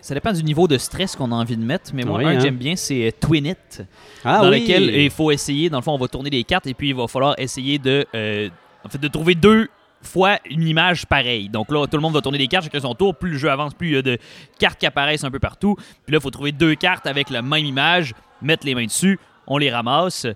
Ça 0.00 0.14
dépend 0.14 0.32
du 0.32 0.42
niveau 0.42 0.68
de 0.68 0.78
stress 0.78 1.16
qu'on 1.16 1.32
a 1.32 1.34
envie 1.34 1.56
de 1.56 1.62
mettre, 1.64 1.90
mais 1.94 2.04
moi, 2.04 2.18
Oui, 2.18 2.24
un 2.24 2.28
hein. 2.28 2.34
que 2.36 2.40
j'aime 2.42 2.56
bien, 2.56 2.76
c'est 2.76 3.08
euh, 3.08 3.10
Twin 3.18 3.46
It. 3.46 3.82
Ah 4.24 4.40
dans 4.42 4.50
oui. 4.50 4.60
lequel 4.60 4.84
il 4.94 5.10
faut 5.10 5.30
essayer, 5.30 5.68
dans 5.70 5.78
le 5.78 5.82
fond, 5.82 5.92
on 5.92 5.98
va 5.98 6.08
tourner 6.08 6.30
des 6.30 6.44
cartes 6.44 6.66
et 6.66 6.74
puis 6.74 6.90
il 6.90 6.94
va 6.94 7.06
falloir 7.08 7.34
essayer 7.38 7.78
de, 7.78 8.06
euh, 8.14 8.48
en 8.84 8.88
fait, 8.88 8.98
de 8.98 9.08
trouver 9.08 9.34
deux 9.34 9.68
fois 10.02 10.38
une 10.48 10.62
image 10.66 11.06
pareille. 11.06 11.48
Donc 11.48 11.70
là, 11.72 11.86
tout 11.86 11.96
le 11.96 12.02
monde 12.02 12.14
va 12.14 12.20
tourner 12.20 12.38
des 12.38 12.46
cartes 12.46 12.64
chacun 12.64 12.80
son 12.80 12.94
tour. 12.94 13.14
Plus 13.16 13.32
le 13.32 13.38
jeu 13.38 13.50
avance, 13.50 13.74
plus 13.74 13.88
il 13.88 13.94
y 13.94 13.96
a 13.96 14.02
de 14.02 14.18
cartes 14.58 14.78
qui 14.78 14.86
apparaissent 14.86 15.24
un 15.24 15.30
peu 15.30 15.40
partout. 15.40 15.74
Puis 15.76 16.12
là, 16.12 16.18
il 16.18 16.20
faut 16.20 16.30
trouver 16.30 16.52
deux 16.52 16.74
cartes 16.76 17.06
avec 17.06 17.30
la 17.30 17.42
même 17.42 17.64
image, 17.64 18.14
mettre 18.40 18.64
les 18.64 18.74
mains 18.74 18.86
dessus, 18.86 19.18
on 19.46 19.58
les 19.58 19.70
ramasse. 19.70 20.26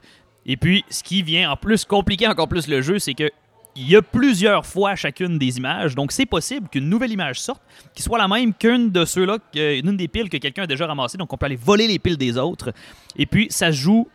Et 0.44 0.56
puis, 0.56 0.84
ce 0.90 1.04
qui 1.04 1.22
vient 1.22 1.52
en 1.52 1.56
plus 1.56 1.84
compliquer 1.84 2.26
encore 2.26 2.48
plus 2.48 2.66
le 2.66 2.82
jeu, 2.82 2.98
c'est 2.98 3.14
que 3.14 3.30
il 3.74 3.88
y 3.90 3.96
a 3.96 4.02
plusieurs 4.02 4.66
fois 4.66 4.94
chacune 4.96 5.38
des 5.38 5.56
images. 5.56 5.94
Donc, 5.94 6.12
c'est 6.12 6.26
possible 6.26 6.68
qu'une 6.68 6.88
nouvelle 6.88 7.10
image 7.12 7.40
sorte 7.40 7.62
qui 7.94 8.02
soit 8.02 8.18
la 8.18 8.28
même 8.28 8.52
qu'une 8.52 8.90
de 8.90 9.04
ceux-là, 9.04 9.38
que- 9.54 9.78
une 9.80 9.96
des 9.96 10.08
piles 10.08 10.28
que 10.28 10.36
quelqu'un 10.36 10.64
a 10.64 10.66
déjà 10.66 10.86
ramassées. 10.86 11.16
Donc, 11.16 11.32
on 11.32 11.36
peut 11.38 11.46
aller 11.46 11.56
voler 11.56 11.86
les 11.88 11.98
piles 11.98 12.18
des 12.18 12.36
autres. 12.36 12.72
Et 13.16 13.24
puis, 13.26 13.46
ça 13.50 13.72
se 13.72 13.76
joue. 13.78 14.06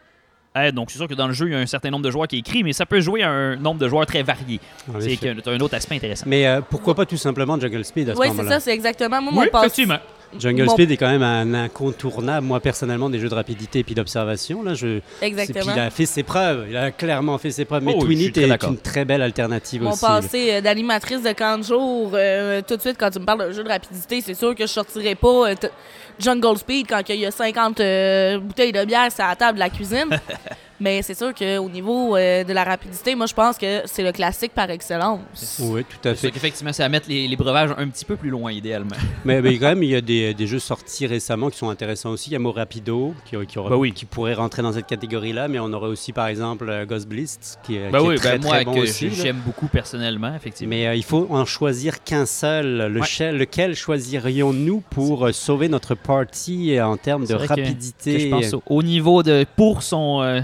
euh, 0.55 0.71
donc, 0.71 0.89
c'est 0.91 0.97
sûr 0.97 1.07
que 1.07 1.13
dans 1.13 1.27
le 1.27 1.33
jeu, 1.33 1.47
il 1.47 1.51
y 1.51 1.55
a 1.55 1.59
un 1.59 1.65
certain 1.67 1.89
nombre 1.91 2.03
de 2.05 2.09
joueurs 2.11 2.27
qui 2.27 2.35
est 2.35 2.39
écrit, 2.39 2.63
mais 2.63 2.73
ça 2.73 2.85
peut 2.85 2.99
jouer 2.99 3.21
à 3.23 3.29
un 3.29 3.55
nombre 3.57 3.79
de 3.79 3.87
joueurs 3.87 4.05
très 4.07 4.23
varié. 4.23 4.59
C'est 4.99 5.47
un 5.47 5.59
autre 5.59 5.75
aspect 5.75 5.95
intéressant. 5.95 6.25
Mais 6.27 6.47
euh, 6.47 6.61
pourquoi 6.67 6.95
pas 6.95 7.05
tout 7.05 7.17
simplement 7.17 7.59
Jungle 7.59 7.83
Speed 7.85 8.09
à 8.09 8.13
ce 8.15 8.19
Oui, 8.19 8.27
c'est 8.29 8.33
moment-là? 8.37 8.55
ça, 8.55 8.59
c'est 8.61 8.73
exactement. 8.73 9.21
Moi, 9.21 9.33
oui, 9.33 9.39
mon 9.45 9.51
passe- 9.51 9.65
effectivement. 9.65 9.97
Jungle 10.38 10.63
mon- 10.65 10.74
Speed 10.74 10.91
est 10.91 10.98
quand 10.98 11.10
même 11.10 11.24
un 11.24 11.53
incontournable, 11.53 12.46
moi 12.46 12.60
personnellement, 12.60 13.10
des 13.10 13.19
jeux 13.19 13.29
de 13.29 13.34
rapidité 13.36 13.79
et 13.79 13.84
puis 13.84 13.96
d'observation. 13.96 14.62
Là, 14.63 14.74
je... 14.74 14.98
c'est- 15.00 15.01
puis 15.19 15.27
Exactement. 15.27 15.74
il 15.75 15.79
a 15.79 15.89
fait 15.89 16.05
ses 16.05 16.24
preuves, 16.24 16.65
il 16.69 16.75
a 16.77 16.91
clairement 16.91 17.38
fait 17.38 17.51
ses 17.51 17.65
preuves. 17.65 17.84
Mais 17.84 17.93
Oh 17.96 18.00
oui, 18.01 18.05
Twin 18.05 18.17
je 18.17 18.22
suis 18.24 18.27
It 18.29 18.34
très 18.36 18.43
est 18.50 18.63
une 18.69 18.77
très 18.77 19.05
belle 19.05 19.22
alternative 19.22 19.81
Mon 19.84 19.91
aussi. 19.91 20.03
là. 20.03 20.07
passé 20.22 20.53
euh, 20.53 20.62
d'animatrice 20.62 21.22
de 21.24 21.31
camp 21.31 21.57
de 21.60 21.63
jour, 21.63 22.12
euh, 22.13 22.62
tout 22.67 22.75
de 22.75 22.81
suite, 22.81 22.98
quand 23.00 23.10
tu 23.10 23.19
me 23.19 23.25
parles 23.25 23.39
d'un 23.39 23.51
jeu 23.51 23.63
de 23.63 23.69
rapidité, 23.69 24.22
c'est 24.22 24.34
sûr 24.34 24.53
que 24.53 24.63
je 24.67 24.72
sortirais 24.72 25.15
pas 25.15 25.50
euh, 25.50 25.55
Jungle 26.19 26.57
Speed 26.57 26.88
quand 26.89 27.01
il 27.10 27.15
y 27.19 27.25
a 27.25 27.31
50 27.31 27.79
euh, 27.79 28.39
bouteilles 28.39 28.72
de 28.74 28.84
bière 28.86 29.12
sur 29.12 29.25
la 29.25 29.36
table 29.36 29.55
de 29.55 29.60
la 29.60 29.69
cuisine. 29.69 30.10
Mais 30.79 31.01
c'est 31.01 31.17
sûr 31.17 31.34
qu'au 31.34 31.69
niveau 31.69 32.15
euh, 32.15 32.43
de 32.43 32.53
la 32.53 32.63
rapidité, 32.63 33.15
moi, 33.15 33.25
je 33.25 33.34
pense 33.34 33.57
que 33.57 33.81
c'est 33.86 34.03
le 34.03 34.12
classique 34.12 34.51
par 34.53 34.69
excellence. 34.69 35.60
Oui, 35.60 35.84
tout 35.84 36.07
à 36.07 36.13
C'est 36.13 36.27
fait. 36.27 36.31
qu'effectivement, 36.31 36.72
c'est 36.72 36.84
à 36.84 36.89
mettre 36.89 37.10
les, 37.10 37.27
les 37.27 37.36
breuvages 37.36 37.72
un 37.77 37.88
petit 37.88 38.05
peu 38.05 38.15
plus 38.15 38.29
loin, 38.29 38.51
idéalement. 38.51 38.96
Mais, 39.25 39.41
mais 39.41 39.57
quand 39.57 39.67
même, 39.69 39.81
il 39.84 39.89
y 39.89 39.96
a 39.96 40.01
des, 40.01 40.34
des 40.34 40.48
jeux 40.48 40.60
sortis 40.60 41.07
récemment 41.07 41.50
qui 41.50 41.57
sont 41.57 41.69
intéressants 41.69 42.12
aussi. 42.12 42.29
Il 42.29 42.34
y 42.34 42.36
a 42.36 42.39
Morapido 42.39 43.13
qui, 43.25 43.36
qui, 43.48 43.57
aurait- 43.60 43.69
Bah 43.72 43.75
oui. 43.77 43.91
qui 43.91 44.05
pourrait 44.05 44.36
rentrer 44.36 44.62
dans 44.62 44.72
cette 44.72 44.86
catégorie-là, 44.88 45.48
mais 45.48 45.60
on 45.60 45.74
aurait 45.74 45.89
aussi 45.89 46.13
par 46.13 46.27
exemple 46.27 46.69
euh, 46.69 46.86
Ghost 46.86 47.07
Blitz 47.07 47.57
qui, 47.63 47.75
est- 47.77 47.89
Ben 47.89 48.00
qui 48.00 48.05
est 48.05 48.10
oui, 48.10 48.15
très, 48.15 48.38
ben 48.38 48.41
moi, 48.46 48.55
très 48.57 48.65
bon 48.65 48.74
que 48.75 48.79
aussi. 48.81 49.10
j'aime 49.10 49.41
beaucoup 49.46 49.67
personnellement, 49.67 50.34
effectivement. 50.36 50.69
Mais 50.69 50.88
euh, 50.88 50.96
il 50.96 51.03
faut 51.03 51.27
en 51.31 51.43
choisir 51.46 52.03
qu'un 52.03 52.25
seul. 52.25 52.88
Le 52.93 53.00
Ouais. 53.01 53.05
chel- 53.07 53.38
lequel 53.38 53.75
choisirions-nous 53.75 54.81
pour 54.91 55.25
euh, 55.27 55.31
sauver 55.31 55.67
notre 55.69 55.96
party 55.96 56.75
euh, 56.77 56.86
en 56.86 56.98
termes 56.98 57.25
de 57.25 57.34
que- 57.36 57.48
rapidité 57.48 58.13
que 58.13 58.19
je 58.19 58.27
pense 58.29 58.53
au, 58.53 58.63
au 58.67 58.84
niveau 58.84 59.24
de 59.24 59.46
pour 59.55 59.84
son 59.84 60.22
euh, 60.22 60.41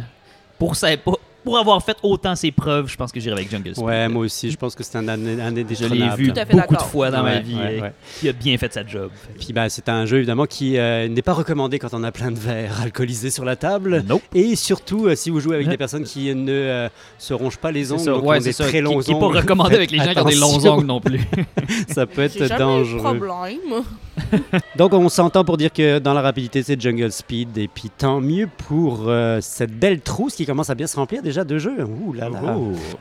pour 0.58 0.76
sa 0.76 0.96
pas 0.98 1.14
pour 1.44 1.58
avoir 1.58 1.84
fait 1.84 1.98
autant 2.04 2.36
ses 2.36 2.52
preuves, 2.52 2.88
je 2.90 2.96
pense 2.96 3.12
que 3.12 3.20
j'irai 3.20 3.36
avec 3.36 3.52
Jungle 3.52 3.76
Speed. 3.76 3.84
Ouais, 3.84 4.08
moi 4.08 4.24
aussi, 4.24 4.50
je 4.50 4.58
pense 4.58 4.76
que 4.76 4.84
c'est 4.84 4.98
un, 4.98 5.08
un, 5.08 5.40
un 5.40 5.56
Je 5.56 5.86
l'ai 5.88 6.10
vu 6.16 6.32
Tout 6.32 6.40
à 6.40 6.46
fait 6.46 6.56
beaucoup 6.56 6.76
de 6.76 6.82
fois 6.82 7.12
dans 7.12 7.24
ma 7.24 7.40
vie 7.40 7.56
ouais, 7.56 7.82
ouais. 7.82 7.94
qui 8.20 8.30
a 8.30 8.34
bien 8.34 8.58
fait 8.58 8.72
sa 8.74 8.86
job. 8.86 9.12
Puis 9.40 9.54
bah, 9.54 9.70
c'est 9.70 9.90
un 9.90 10.06
jeu 10.06 10.18
évidemment 10.18 10.46
qui 10.46 10.78
euh, 10.78 11.08
n'est 11.08 11.22
pas 11.22 11.34
recommandé 11.34 11.80
quand 11.80 11.94
on 11.94 12.04
a 12.04 12.12
plein 12.12 12.32
de 12.32 12.40
verres 12.40 12.82
alcoolisés 12.82 13.30
sur 13.30 13.46
la 13.46 13.56
table. 13.56 14.04
Nope. 14.08 14.24
Et 14.34 14.56
surtout, 14.56 15.08
euh, 15.08 15.16
si 15.16 15.30
vous 15.30 15.40
jouez 15.40 15.56
avec 15.56 15.68
des 15.68 15.78
personnes 15.78 16.04
qui 16.04 16.34
ne 16.34 16.52
euh, 16.52 16.90
se 17.18 17.34
rongent 17.34 17.58
pas 17.58 17.72
les 17.72 17.92
ongles, 17.92 18.02
ça, 18.02 18.12
donc 18.12 18.24
ouais, 18.24 18.38
ont 18.38 18.42
des 18.42 18.54
ça. 18.54 18.64
très 18.64 18.78
Qui, 18.78 18.82
longs 18.82 19.00
qui 19.00 19.12
est 19.12 19.20
pas 19.20 19.26
ongles, 19.26 19.38
recommandé 19.38 19.76
avec 19.76 19.92
les 19.92 19.98
gens 19.98 20.14
qui 20.14 20.20
ont 20.20 20.26
des 20.26 20.36
longs 20.36 20.66
ongles 20.66 20.86
non 20.86 21.02
plus. 21.02 21.22
ça 21.90 22.06
peut 22.06 22.22
être 22.22 22.58
dangereux. 22.58 23.00
problème. 23.00 23.84
Donc 24.75 24.93
on 24.93 25.10
s'entend 25.10 25.43
pour 25.43 25.58
dire 25.58 25.72
que 25.74 26.00
dans 26.00 26.13
la 26.13 26.22
rapidité 26.22 26.62
c'est 26.63 26.79
Jungle 26.79 27.12
Speed 27.12 27.58
et 27.58 27.67
puis 27.67 27.89
tant 27.89 28.22
mieux 28.22 28.48
pour 28.67 29.05
euh, 29.08 29.39
cette 29.41 29.77
belle 29.77 30.01
trousse 30.01 30.36
qui 30.36 30.46
commence 30.46 30.70
à 30.70 30.75
bien 30.75 30.88
se 30.88 30.96
remplir 30.96 31.22
déjà 31.22 31.43
de 31.43 31.58
jeux. 31.58 31.84
Ouh 31.84 32.13
là 32.13 32.29
là. 32.29 32.55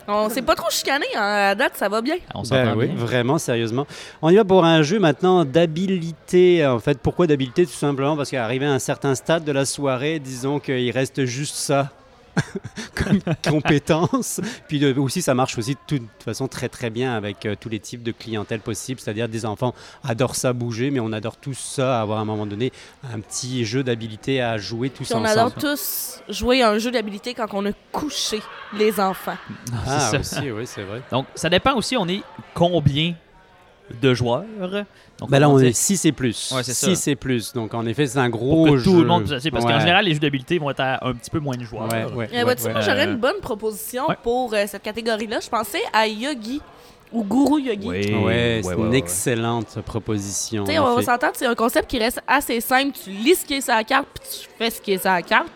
On 0.09 0.29
s'est 0.29 0.43
pas 0.43 0.55
trop 0.55 0.71
chicané, 0.71 1.07
hein. 1.15 1.21
à 1.51 1.55
date, 1.55 1.73
ça 1.77 1.89
va 1.89 2.01
bien. 2.01 2.17
On 2.35 2.41
Ben 2.41 2.45
s'entend 2.45 2.77
oui, 2.79 2.87
bien. 2.89 2.97
vraiment, 2.97 3.39
sérieusement. 3.39 3.87
On 4.23 4.31
y 4.31 4.37
va 4.37 4.45
pour 4.45 4.65
un 4.65 4.83
jeu 4.83 4.99
maintenant 4.99 5.45
d'habilité. 5.45 6.67
En 6.67 6.79
fait, 6.79 6.99
pourquoi 6.99 7.27
d'habilité? 7.27 7.67
Tout 7.67 7.73
simplement 7.73 8.17
parce 8.17 8.31
qu'arrivé 8.31 8.67
à 8.67 8.73
un 8.73 8.79
certain 8.79 9.15
stade 9.15 9.45
de 9.45 9.53
la 9.53 9.65
soirée, 9.65 10.19
disons 10.19 10.59
qu'il 10.61 10.91
reste 10.91 11.25
juste 11.25 11.57
ça 11.57 11.91
comme 12.95 13.21
compétence. 13.45 14.41
Puis 14.69 14.79
de- 14.79 14.95
aussi, 14.99 15.23
ça 15.23 15.35
marche 15.35 15.59
aussi 15.59 15.73
de 15.75 15.79
toute 15.87 16.03
façon 16.25 16.49
très 16.49 16.69
très 16.69 16.91
bien 16.91 17.15
avec 17.15 17.45
euh, 17.47 17.55
tous 17.61 17.69
les 17.69 17.81
types 17.81 18.03
de 18.03 18.13
clientèle 18.13 18.61
possibles. 18.61 19.01
C'est-à-dire 19.01 19.29
des 19.29 19.45
enfants 19.47 19.75
adorent 20.05 20.37
ça 20.37 20.53
bouger, 20.53 20.91
mais 20.91 21.01
on 21.01 21.13
adore 21.13 21.37
tous 21.37 21.59
ça, 21.59 22.01
avoir 22.01 22.19
à 22.19 22.23
un 22.23 22.25
moment 22.25 22.47
donné 22.47 22.73
un 23.13 23.21
petit 23.21 23.65
jeu 23.65 23.83
d'habilité 23.83 24.41
à 24.41 24.57
jouer 24.59 24.91
tous 24.91 25.05
Puis 25.05 25.15
on 25.15 25.25
ensemble. 25.25 25.39
adore 25.39 25.55
tous 25.55 26.21
jouer 26.29 26.63
à 26.63 26.71
un 26.71 26.79
jeu 26.79 26.91
d'habilité 26.91 27.35
quand 27.35 27.47
on 27.53 27.67
a 27.67 27.73
couché 27.91 28.41
les 28.77 28.99
enfants. 29.01 29.37
Ah, 29.87 30.09
C'est 30.11 30.23
ça. 30.25 30.39
aussi, 30.39 30.51
oui, 30.51 30.67
c'est 30.67 30.83
vrai. 30.85 31.03
Donc, 31.11 31.27
ça 31.35 31.49
dépend 31.49 31.75
aussi, 31.75 31.97
on 31.97 32.09
est 32.09 32.23
combien 32.55 33.15
de 34.01 34.15
joueurs? 34.15 34.45
Donc, 35.23 35.31
Ben 35.31 35.39
là, 35.39 35.49
on 35.49 35.59
est 35.59 35.73
6 35.73 36.05
et 36.07 36.13
plus. 36.13 36.53
Ouais, 36.55 36.63
c'est 36.63 36.75
ça. 36.75 36.87
6 36.89 37.09
et 37.09 37.17
plus. 37.17 37.53
Donc, 37.53 37.75
en 37.75 37.87
effet, 37.87 38.07
c'est 38.07 38.19
un 38.19 38.31
pour 38.31 38.41
gros 38.41 38.65
que 38.67 38.77
jeu. 38.79 38.85
tout 38.85 39.01
le 39.01 39.07
monde 39.07 39.23
puisse 39.23 39.33
acheter, 39.35 39.51
Parce 39.51 39.65
qu'en 39.65 39.79
général, 39.81 40.05
les 40.05 40.15
jeux 40.15 40.21
d'habilité 40.21 40.59
vont 40.59 40.71
être 40.71 40.81
à 40.81 41.07
un 41.07 41.15
petit 41.15 41.31
peu 41.31 41.39
moins 41.39 41.57
de 41.57 41.63
joueurs. 41.65 41.85
Ouais, 41.91 42.05
ouais, 42.05 42.29
ouais, 42.33 42.43
vois-tu, 42.45 42.65
ouais. 42.65 42.73
moi, 42.73 42.81
j'aurais 42.81 43.07
Euh, 43.07 43.13
une 43.13 43.19
bonne 43.19 43.41
proposition 43.41 44.09
ouais. 44.09 44.17
pour 44.23 44.53
euh, 44.53 44.65
cette 44.67 44.83
catégorie-là. 44.83 45.39
Je 45.41 45.49
pensais 45.49 45.83
à 45.93 46.07
Yogi 46.07 46.61
ou 47.13 47.25
Guru 47.25 47.61
Yogi. 47.63 47.87
Oui, 47.89 47.97
Ouais, 48.15 48.61
c'est 48.63 48.69
ouais, 48.69 48.75
une 48.75 48.89
ouais, 48.89 48.97
excellente 48.99 49.79
proposition. 49.85 50.65
Tu 50.65 50.73
sais, 50.73 50.79
on 50.79 51.01
s'entendre, 51.01 51.33
c'est 51.35 51.47
un 51.47 51.55
concept 51.55 51.89
qui 51.89 51.99
reste 51.99 52.21
assez 52.27 52.61
simple. 52.61 52.97
Tu 53.05 53.11
lis 53.11 53.37
ce 53.37 53.45
qui 53.47 53.55
est 53.55 53.61
sur 53.61 53.75
la 53.75 53.85
carte, 53.85 54.09
puis 54.15 54.29
tu 54.43 54.49
fais 54.59 54.71
ce 54.71 54.81
qui 54.81 54.93
est 54.93 54.99
sur 55.01 55.11
la 55.11 55.23
carte. 55.23 55.49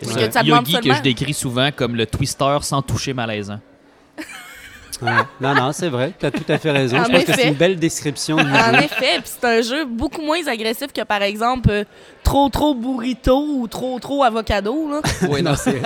Que 0.00 0.30
ça 0.30 0.42
Yogi 0.42 0.74
que 0.80 0.94
je 0.94 1.02
décris 1.02 1.34
souvent 1.34 1.70
comme 1.74 1.96
le 1.96 2.06
twister 2.06 2.58
sans 2.62 2.82
toucher 2.82 3.14
malaisant. 3.14 3.58
Ouais. 5.00 5.10
Non, 5.40 5.54
non, 5.54 5.72
c'est 5.72 5.88
vrai. 5.88 6.12
Tu 6.18 6.26
as 6.26 6.30
tout 6.30 6.44
à 6.48 6.58
fait 6.58 6.70
raison. 6.70 6.98
En 6.98 7.04
Je 7.04 7.10
pense 7.10 7.24
que 7.24 7.30
effet. 7.30 7.42
c'est 7.42 7.48
une 7.48 7.54
belle 7.54 7.78
description 7.78 8.36
du 8.36 8.42
En 8.50 8.72
jeu. 8.74 8.84
effet, 8.84 9.20
c'est 9.24 9.44
un 9.44 9.62
jeu 9.62 9.84
beaucoup 9.84 10.22
moins 10.22 10.44
agressif 10.48 10.92
que 10.92 11.02
par 11.04 11.22
exemple 11.22 11.70
euh, 11.70 11.84
trop 12.24 12.48
trop 12.48 12.74
burrito 12.74 13.36
ou 13.38 13.68
trop 13.68 13.98
trop 14.00 14.24
avocado. 14.24 14.90
Là. 14.90 15.00
Oui, 15.30 15.42
non, 15.42 15.54
c'est. 15.56 15.80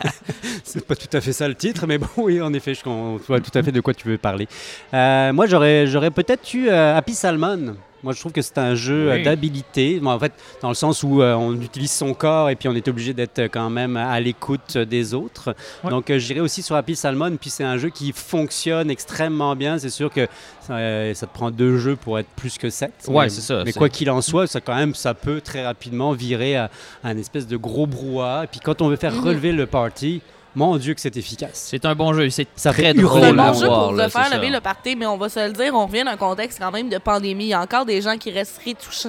c'est 0.64 0.86
pas 0.86 0.94
tout 0.96 1.14
à 1.16 1.20
fait 1.20 1.32
ça 1.32 1.48
le 1.48 1.54
titre, 1.54 1.86
mais 1.86 1.98
bon, 1.98 2.08
oui, 2.18 2.40
en 2.42 2.52
effet, 2.52 2.74
je 2.74 2.80
vois 3.26 3.40
tout 3.40 3.56
à 3.58 3.62
fait 3.62 3.72
de 3.72 3.80
quoi 3.80 3.94
tu 3.94 4.08
veux 4.08 4.18
parler. 4.18 4.46
Euh, 4.94 5.32
moi, 5.32 5.46
j'aurais, 5.46 5.86
j'aurais 5.86 6.10
peut-être 6.10 6.52
eu 6.54 6.68
euh, 6.68 6.96
Happy 6.96 7.14
Salmon. 7.14 7.76
Moi, 8.02 8.12
je 8.12 8.18
trouve 8.20 8.32
que 8.32 8.42
c'est 8.42 8.58
un 8.58 8.74
jeu 8.74 9.10
Oui. 9.12 9.20
euh, 9.20 9.24
d'habilité, 9.24 10.00
Bon, 10.00 10.10
en 10.10 10.18
fait, 10.18 10.32
dans 10.60 10.68
le 10.68 10.74
sens 10.74 11.02
où 11.04 11.22
euh, 11.22 11.34
on 11.34 11.54
utilise 11.60 11.92
son 11.92 12.14
corps 12.14 12.50
et 12.50 12.56
puis 12.56 12.68
on 12.68 12.74
est 12.74 12.88
obligé 12.88 13.12
d'être 13.14 13.38
euh, 13.38 13.48
quand 13.50 13.70
même 13.70 13.96
à 13.96 14.18
l'écoute 14.18 14.76
des 14.76 15.14
autres. 15.14 15.54
Ouais. 15.84 15.90
Donc, 15.90 16.10
euh, 16.10 16.18
j'irai 16.18 16.40
aussi 16.40 16.62
sur 16.62 16.74
Happy 16.74 16.96
Salmon, 16.96 17.36
puis 17.40 17.48
c'est 17.50 17.62
un 17.64 17.78
jeu 17.78 17.90
qui 17.90 18.12
fonctionne 18.12 18.90
extrêmement 18.90 19.54
bien. 19.54 19.78
C'est 19.78 19.90
sûr 19.90 20.10
que 20.10 20.26
euh, 20.70 21.14
ça 21.14 21.26
te 21.26 21.32
prend 21.32 21.50
deux 21.50 21.78
jeux 21.78 21.96
pour 21.96 22.18
être 22.18 22.28
plus 22.36 22.58
que 22.58 22.70
sept. 22.70 22.92
Ouais, 23.08 23.24
mais, 23.24 23.28
c'est 23.30 23.40
ça, 23.40 23.62
Mais 23.64 23.72
quoi 23.72 23.88
qu'il 23.88 24.10
en 24.10 24.20
soit, 24.20 24.46
ça 24.46 24.60
quand 24.60 24.74
même, 24.74 24.94
ça 24.94 25.14
peut 25.14 25.40
très 25.40 25.64
rapidement 25.64 26.12
virer 26.12 26.56
à, 26.56 26.70
à 27.04 27.08
un 27.10 27.16
espèce 27.16 27.46
de 27.46 27.56
gros 27.56 27.86
brouhaha. 27.86 28.44
Et 28.44 28.46
puis 28.48 28.60
quand 28.60 28.82
on 28.82 28.88
veut 28.88 28.96
faire 28.96 29.12
Mhm. 29.14 29.24
relever 29.24 29.52
le 29.52 29.66
party, 29.66 30.22
mon 30.54 30.76
Dieu 30.76 30.94
que 30.94 31.00
c'est 31.00 31.16
efficace. 31.16 31.66
C'est 31.70 31.84
un 31.84 31.94
bon 31.94 32.12
jeu. 32.12 32.28
C'est 32.30 32.46
Ça 32.56 32.72
très 32.72 32.82
fait 32.82 32.94
drôle. 32.94 33.20
C'est 33.20 33.28
un 33.28 33.32
bon 33.34 33.52
jeu 33.54 33.66
pour 33.66 33.92
là, 33.92 34.04
le 34.04 34.10
faire 34.10 34.30
lever 34.34 34.50
le 34.50 34.60
party, 34.60 34.96
mais 34.96 35.06
on 35.06 35.16
va 35.16 35.28
se 35.28 35.40
le 35.46 35.52
dire, 35.52 35.74
on 35.74 35.86
revient 35.86 36.04
d'un 36.04 36.16
contexte 36.16 36.58
quand 36.58 36.70
même 36.70 36.88
de 36.88 36.98
pandémie. 36.98 37.44
Il 37.44 37.48
y 37.48 37.54
a 37.54 37.60
encore 37.60 37.86
des 37.86 38.00
gens 38.00 38.16
qui 38.18 38.30
restent 38.30 38.60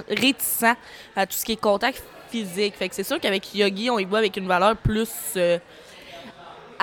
réticents 0.09 0.75
à 1.15 1.25
tout 1.25 1.33
ce 1.33 1.43
qui 1.45 1.53
est 1.53 1.62
contact 1.62 2.03
physique. 2.29 2.75
Fait 2.75 2.89
que 2.89 2.95
c'est 2.95 3.03
sûr 3.03 3.19
qu'avec 3.19 3.53
Yogi, 3.53 3.89
on 3.89 4.00
y 4.00 4.05
va 4.05 4.19
avec 4.19 4.38
une 4.38 4.47
valeur 4.47 4.75
plus 4.77 5.09
euh, 5.38 5.59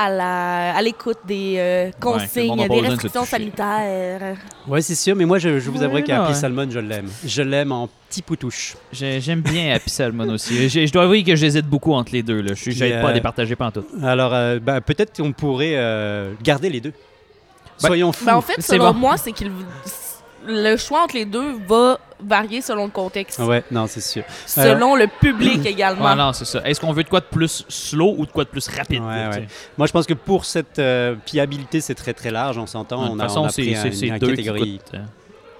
à 0.06 0.82
l'écoute 0.82 1.18
des 1.26 1.54
euh, 1.58 1.90
consignes, 2.00 2.66
des 2.68 2.80
restrictions 2.80 3.24
sanitaires. 3.24 4.36
Ouais, 4.66 4.80
c'est 4.82 4.94
sûr, 4.94 5.14
mais 5.16 5.24
moi 5.24 5.38
je, 5.38 5.58
je 5.58 5.70
vous 5.70 5.82
avouerai 5.82 6.02
qu'à 6.02 6.24
Happy. 6.24 6.34
Salmon, 6.34 6.66
je 6.70 6.78
l'aime. 6.78 7.08
Je 7.24 7.42
l'aime 7.42 7.72
en 7.72 7.88
petit 8.08 8.22
poutouche. 8.22 8.76
J'ai- 8.92 9.20
J'aime 9.20 9.40
bien 9.40 9.74
Happy 9.74 9.90
Salmon 9.90 10.28
aussi. 10.30 10.68
Je 10.68 10.92
dois 10.92 11.04
avouer 11.04 11.22
que 11.22 11.36
j'hésite 11.36 11.66
beaucoup 11.66 11.92
entre 11.92 12.12
les 12.12 12.22
deux. 12.22 12.40
Là. 12.40 12.52
Je 12.54 12.70
j'aide 12.70 13.00
pas 13.00 13.08
à 13.08 13.10
euh, 13.10 13.14
départager 13.14 13.56
pas 13.56 13.66
en 13.66 13.70
tout. 13.70 13.84
Alors, 14.02 14.32
euh, 14.34 14.58
ben, 14.58 14.80
peut-être 14.80 15.16
qu'on 15.16 15.32
pourrait 15.32 15.74
euh, 15.76 16.32
garder 16.42 16.68
les 16.70 16.80
deux. 16.80 16.92
Soyons 17.78 18.12
fous. 18.12 18.24
Ben, 18.26 18.36
en 18.36 18.40
fait, 18.40 18.60
selon 18.60 18.92
bon. 18.92 18.98
moi, 18.98 19.16
c'est 19.16 19.32
qu'il 19.32 19.50
le 20.46 20.76
choix 20.76 21.04
entre 21.04 21.14
les 21.16 21.24
deux 21.24 21.56
va 21.68 21.98
varier 22.26 22.60
selon 22.60 22.84
le 22.86 22.90
contexte, 22.90 23.38
Ouais, 23.40 23.62
non, 23.70 23.86
c'est 23.86 24.00
sûr. 24.00 24.22
selon 24.46 24.94
le 24.96 25.06
public 25.20 25.64
également. 25.66 26.04
Ouais, 26.04 26.14
non, 26.16 26.32
c'est 26.32 26.44
ça. 26.44 26.60
Est-ce 26.64 26.80
qu'on 26.80 26.92
veut 26.92 27.04
de 27.04 27.08
quoi 27.08 27.20
de 27.20 27.26
plus 27.26 27.64
slow 27.68 28.14
ou 28.18 28.26
de 28.26 28.30
quoi 28.30 28.44
de 28.44 28.48
plus 28.50 28.66
rapide? 28.68 29.02
Ouais, 29.02 29.28
ouais. 29.28 29.46
Moi, 29.78 29.86
je 29.86 29.92
pense 29.92 30.06
que 30.06 30.14
pour 30.14 30.44
cette 30.44 30.78
euh, 30.78 31.14
piabilité, 31.24 31.80
c'est 31.80 31.94
très 31.94 32.12
très 32.14 32.30
large, 32.30 32.58
on 32.58 32.66
s'entend. 32.66 33.04
De 33.04 33.08
on 33.08 33.12
toute 33.12 33.20
a, 33.20 33.24
façon, 33.24 33.40
on 33.40 33.44
a 33.46 33.48
c'est 33.50 33.62
pris 33.62 34.10
deux 34.18 34.26
qui, 34.28 34.36
catégorie. 34.36 34.78
coûtent, 34.78 35.00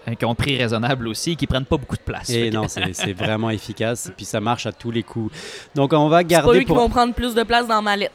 euh, 0.08 0.14
qui 0.14 0.24
ont 0.24 0.30
un 0.30 0.34
prix 0.34 0.56
raisonnable 0.56 1.08
aussi 1.08 1.32
et 1.32 1.36
qui 1.36 1.46
prennent 1.46 1.64
pas 1.64 1.76
beaucoup 1.76 1.96
de 1.96 2.02
place. 2.02 2.30
Et 2.30 2.50
que- 2.50 2.54
non, 2.54 2.66
c'est 2.68 3.12
vraiment 3.12 3.50
efficace. 3.50 4.06
Et 4.06 4.12
puis 4.12 4.24
ça 4.24 4.40
marche 4.40 4.66
à 4.66 4.72
tous 4.72 4.90
les 4.90 5.02
coups. 5.02 5.32
Donc, 5.74 5.92
on 5.92 6.08
va 6.08 6.18
C'est 6.18 6.24
pas 6.24 6.26
eux 6.26 6.42
garder 6.42 6.64
qui 6.64 6.72
vont 6.72 6.88
prendre 6.88 7.14
plus 7.14 7.34
de 7.34 7.42
place 7.42 7.66
dans 7.66 7.76
la 7.76 7.82
mallette. 7.82 8.12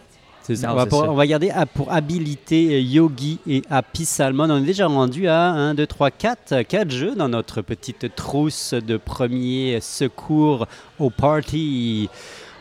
Ça. 0.54 0.72
On, 0.72 0.76
va 0.76 0.84
c'est 0.84 0.90
pour, 0.90 1.02
ça. 1.02 1.10
on 1.10 1.16
va 1.16 1.26
garder 1.26 1.50
à- 1.50 1.66
pour 1.66 1.92
habiliter 1.92 2.76
euh, 2.76 2.80
Yogi 2.80 3.40
et 3.48 3.64
Happy 3.70 4.06
Salmon. 4.06 4.48
On 4.50 4.58
est 4.58 4.66
déjà 4.66 4.86
rendu 4.86 5.28
à 5.28 5.42
1, 5.52 5.74
2, 5.74 5.88
3, 5.88 6.12
4, 6.12 6.62
4 6.62 6.92
jeux 6.92 7.16
dans 7.16 7.30
notre 7.30 7.62
petite 7.62 8.14
trousse 8.16 8.74
de 8.74 8.98
premier 8.98 9.80
secours 9.82 10.68
au 11.00 11.10
party. 11.10 12.10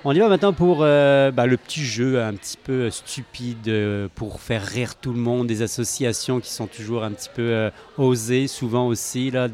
On 0.06 0.12
y 0.12 0.18
va 0.18 0.28
maintenant 0.28 0.52
pour 0.52 0.80
euh, 0.82 1.30
bah, 1.30 1.46
le 1.46 1.56
petit 1.56 1.82
jeu 1.82 2.20
un 2.20 2.34
petit 2.34 2.58
peu 2.62 2.90
stupide 2.90 3.68
euh, 3.68 4.06
pour 4.14 4.38
faire 4.42 4.62
rire 4.62 4.96
tout 4.96 5.14
le 5.14 5.18
monde, 5.18 5.46
des 5.46 5.62
associations 5.62 6.40
qui 6.40 6.50
sont 6.50 6.66
toujours 6.66 7.04
un 7.04 7.12
petit 7.12 7.30
peu 7.34 7.40
euh, 7.40 7.70
osées, 7.96 8.46
souvent 8.46 8.86
aussi, 8.86 9.30
là, 9.30 9.48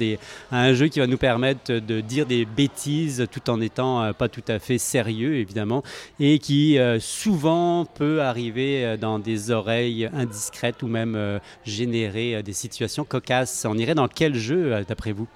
un 0.51 0.75
jeu 0.75 0.89
qui 0.89 0.99
va 0.99 1.07
nous 1.07 1.19
permettre 1.19 1.75
de 1.75 2.01
dire 2.01 2.27
des 2.27 2.47
bêtises 2.47 3.29
tout 3.31 3.49
en 3.49 3.61
étant 3.61 4.13
pas 4.13 4.29
tout 4.29 4.43
à 4.49 4.59
fait 4.59 4.79
sérieux, 4.79 5.37
évidemment 5.37 5.85
et 6.19 6.41
qui 6.41 6.79
souvent 6.99 7.85
peut 7.85 8.21
arriver 8.21 8.97
dans 9.01 9.21
des 9.21 9.53
oreilles 9.53 10.11
indiscrètes 10.13 10.83
ou 10.83 10.89
même 10.89 11.41
générer 11.65 12.43
des 12.43 12.53
situations 12.53 13.05
cocasses. 13.05 13.65
On 13.69 13.79
irait 13.79 13.95
dans 13.95 14.09
quel 14.09 14.35
jeu, 14.35 14.85
d'après 14.89 15.13
vous? 15.13 15.29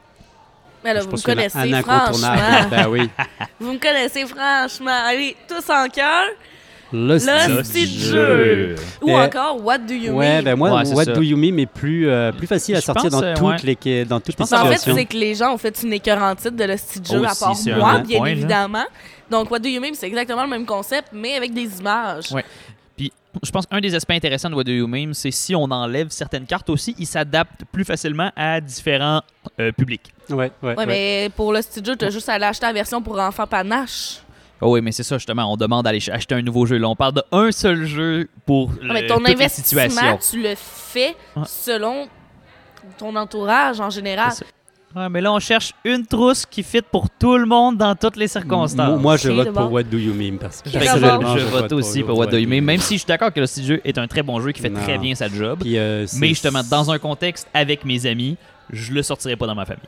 Mais 0.84 0.92
là, 0.94 1.00
Je 1.00 1.06
vous 1.06 1.12
me 1.16 1.20
connaissez, 1.22 1.82
franchement. 1.82 2.68
ben 2.70 2.86
oui. 2.88 3.08
vous 3.60 3.72
me 3.72 3.78
connaissez, 3.78 4.26
franchement. 4.26 5.02
Allez, 5.06 5.34
tous 5.48 5.70
en 5.72 5.88
cœur. 5.88 6.24
Le, 6.92 7.14
Le 7.14 7.18
style 7.18 7.56
petit 7.56 7.86
du 7.88 8.04
jeu. 8.04 8.74
Ou 9.02 9.10
Euh, 9.10 9.24
encore, 9.26 9.64
What 9.64 9.78
do 9.78 9.94
you 9.94 10.12
Ouais, 10.12 10.36
mean? 10.36 10.42
ben 10.44 10.54
moi, 10.56 10.70
Ouais, 10.82 10.92
What 10.92 11.04
ça. 11.06 11.12
Do 11.12 11.22
You 11.22 11.36
Mean 11.36 11.58
est 11.58 11.66
plus, 11.66 12.08
euh, 12.08 12.30
plus 12.30 12.46
facile 12.46 12.76
à 12.76 12.80
Je 12.80 12.84
sortir 12.84 13.10
pense, 13.10 13.20
dans 13.20 13.26
euh, 13.26 13.34
toutes 13.34 13.64
ouais. 13.64 13.76
les, 13.84 14.04
dans 14.04 14.20
toutes 14.20 14.28
les 14.28 14.34
pense 14.34 14.52
En 14.52 14.66
fait, 14.66 14.74
situations. 14.76 14.94
c'est 14.94 15.04
que 15.06 15.16
les 15.16 15.34
gens 15.34 15.54
ont 15.54 15.58
fait 15.58 15.82
une 15.82 15.92
écœurantite 15.92 16.54
de 16.54 16.64
le 16.64 16.76
style 16.76 17.04
jeu, 17.04 17.24
à 17.24 17.34
part 17.34 17.56
moi, 17.78 17.98
bien 17.98 18.18
point, 18.18 18.26
là. 18.26 18.32
évidemment. 18.32 18.84
Donc, 19.28 19.50
What 19.50 19.58
do 19.60 19.68
you 19.68 19.80
mean, 19.80 19.94
c'est 19.94 20.06
exactement 20.06 20.42
le 20.44 20.50
même 20.50 20.66
concept, 20.66 21.08
mais 21.12 21.34
avec 21.34 21.52
des 21.52 21.78
images. 21.80 22.30
Ouais. 22.30 22.44
Je 23.42 23.50
pense 23.50 23.66
qu'un 23.66 23.80
des 23.80 23.94
aspects 23.94 24.12
intéressants 24.12 24.48
de 24.50 24.54
What 24.54 24.64
Do 24.64 24.72
You 24.72 24.86
Meme, 24.86 25.12
c'est 25.14 25.30
si 25.30 25.54
on 25.54 25.64
enlève 25.64 26.08
certaines 26.10 26.46
cartes 26.46 26.70
aussi, 26.70 26.94
il 26.98 27.06
s'adapte 27.06 27.64
plus 27.72 27.84
facilement 27.84 28.30
à 28.36 28.60
différents 28.60 29.22
euh, 29.60 29.72
publics. 29.72 30.12
Ouais, 30.30 30.36
ouais, 30.36 30.52
Ouais, 30.62 30.74
ouais. 30.76 30.86
mais 30.86 31.30
pour 31.36 31.52
le 31.52 31.60
style 31.62 31.84
jeu, 31.84 31.96
t'as 31.96 32.10
juste 32.10 32.28
à 32.28 32.34
aller 32.34 32.44
acheter 32.44 32.66
la 32.66 32.72
version 32.72 33.02
pour 33.02 33.18
enfants 33.18 33.46
panache. 33.46 34.18
Oh 34.60 34.72
oui, 34.72 34.80
mais 34.80 34.92
c'est 34.92 35.02
ça 35.02 35.18
justement, 35.18 35.52
on 35.52 35.56
demande 35.56 35.84
d'aller 35.84 36.00
ch- 36.00 36.14
acheter 36.16 36.34
un 36.36 36.42
nouveau 36.42 36.64
jeu. 36.64 36.76
Là, 36.78 36.88
on 36.88 36.96
parle 36.96 37.14
d'un 37.30 37.50
seul 37.52 37.84
jeu 37.84 38.28
pour 38.46 38.70
Ah, 38.88 38.92
mais 38.94 39.02
le- 39.02 39.08
ton 39.08 39.24
investissement, 39.24 40.16
tu 40.18 40.40
le 40.42 40.54
fais 40.56 41.14
selon 41.46 42.06
ton 42.96 43.14
entourage 43.16 43.80
en 43.80 43.90
général. 43.90 44.32
Ouais, 44.94 45.08
mais 45.08 45.20
là, 45.20 45.32
on 45.32 45.40
cherche 45.40 45.72
une 45.84 46.06
trousse 46.06 46.46
qui 46.46 46.62
fit 46.62 46.82
pour 46.82 47.10
tout 47.10 47.36
le 47.36 47.46
monde 47.46 47.76
dans 47.76 47.96
toutes 47.96 48.16
les 48.16 48.28
circonstances. 48.28 48.90
Moi, 48.90 48.98
moi, 48.98 49.16
je 49.16 49.30
vote 49.30 49.52
pour 49.52 49.72
What 49.72 49.82
Do 49.84 49.98
You 49.98 50.14
Mean 50.14 50.36
parce 50.38 50.62
que 50.62 50.70
personnellement, 50.70 51.18
d'abord. 51.18 51.38
je, 51.38 51.44
vote 51.46 51.72
aussi 51.72 52.02
pour 52.04 52.16
What 52.16 52.26
Do 52.26 52.36
You 52.36 52.48
Meme, 52.48 52.64
même 52.64 52.80
si 52.80 52.94
je 52.94 52.98
suis 52.98 53.06
d'accord 53.06 53.32
que 53.32 53.40
le 53.40 53.46
jeu 53.46 53.80
est 53.84 53.98
un 53.98 54.06
très 54.06 54.22
bon 54.22 54.40
jeu 54.40 54.52
qui 54.52 54.60
fait 54.60 54.70
Non. 54.70 54.80
très 54.80 54.98
bien 54.98 55.16
sa 55.16 55.28
job. 55.28 55.58
Puis, 55.60 55.78
euh, 55.78 56.06
Mais 56.18 56.28
justement, 56.28 56.62
dans 56.62 56.92
un 56.92 56.98
contexte 56.98 57.48
avec 57.52 57.84
mes 57.84 58.06
amis, 58.06 58.36
je 58.70 58.92
le 58.92 59.02
sortirai 59.02 59.36
pas 59.36 59.46
dans 59.46 59.54
ma 59.56 59.64
famille. 59.64 59.82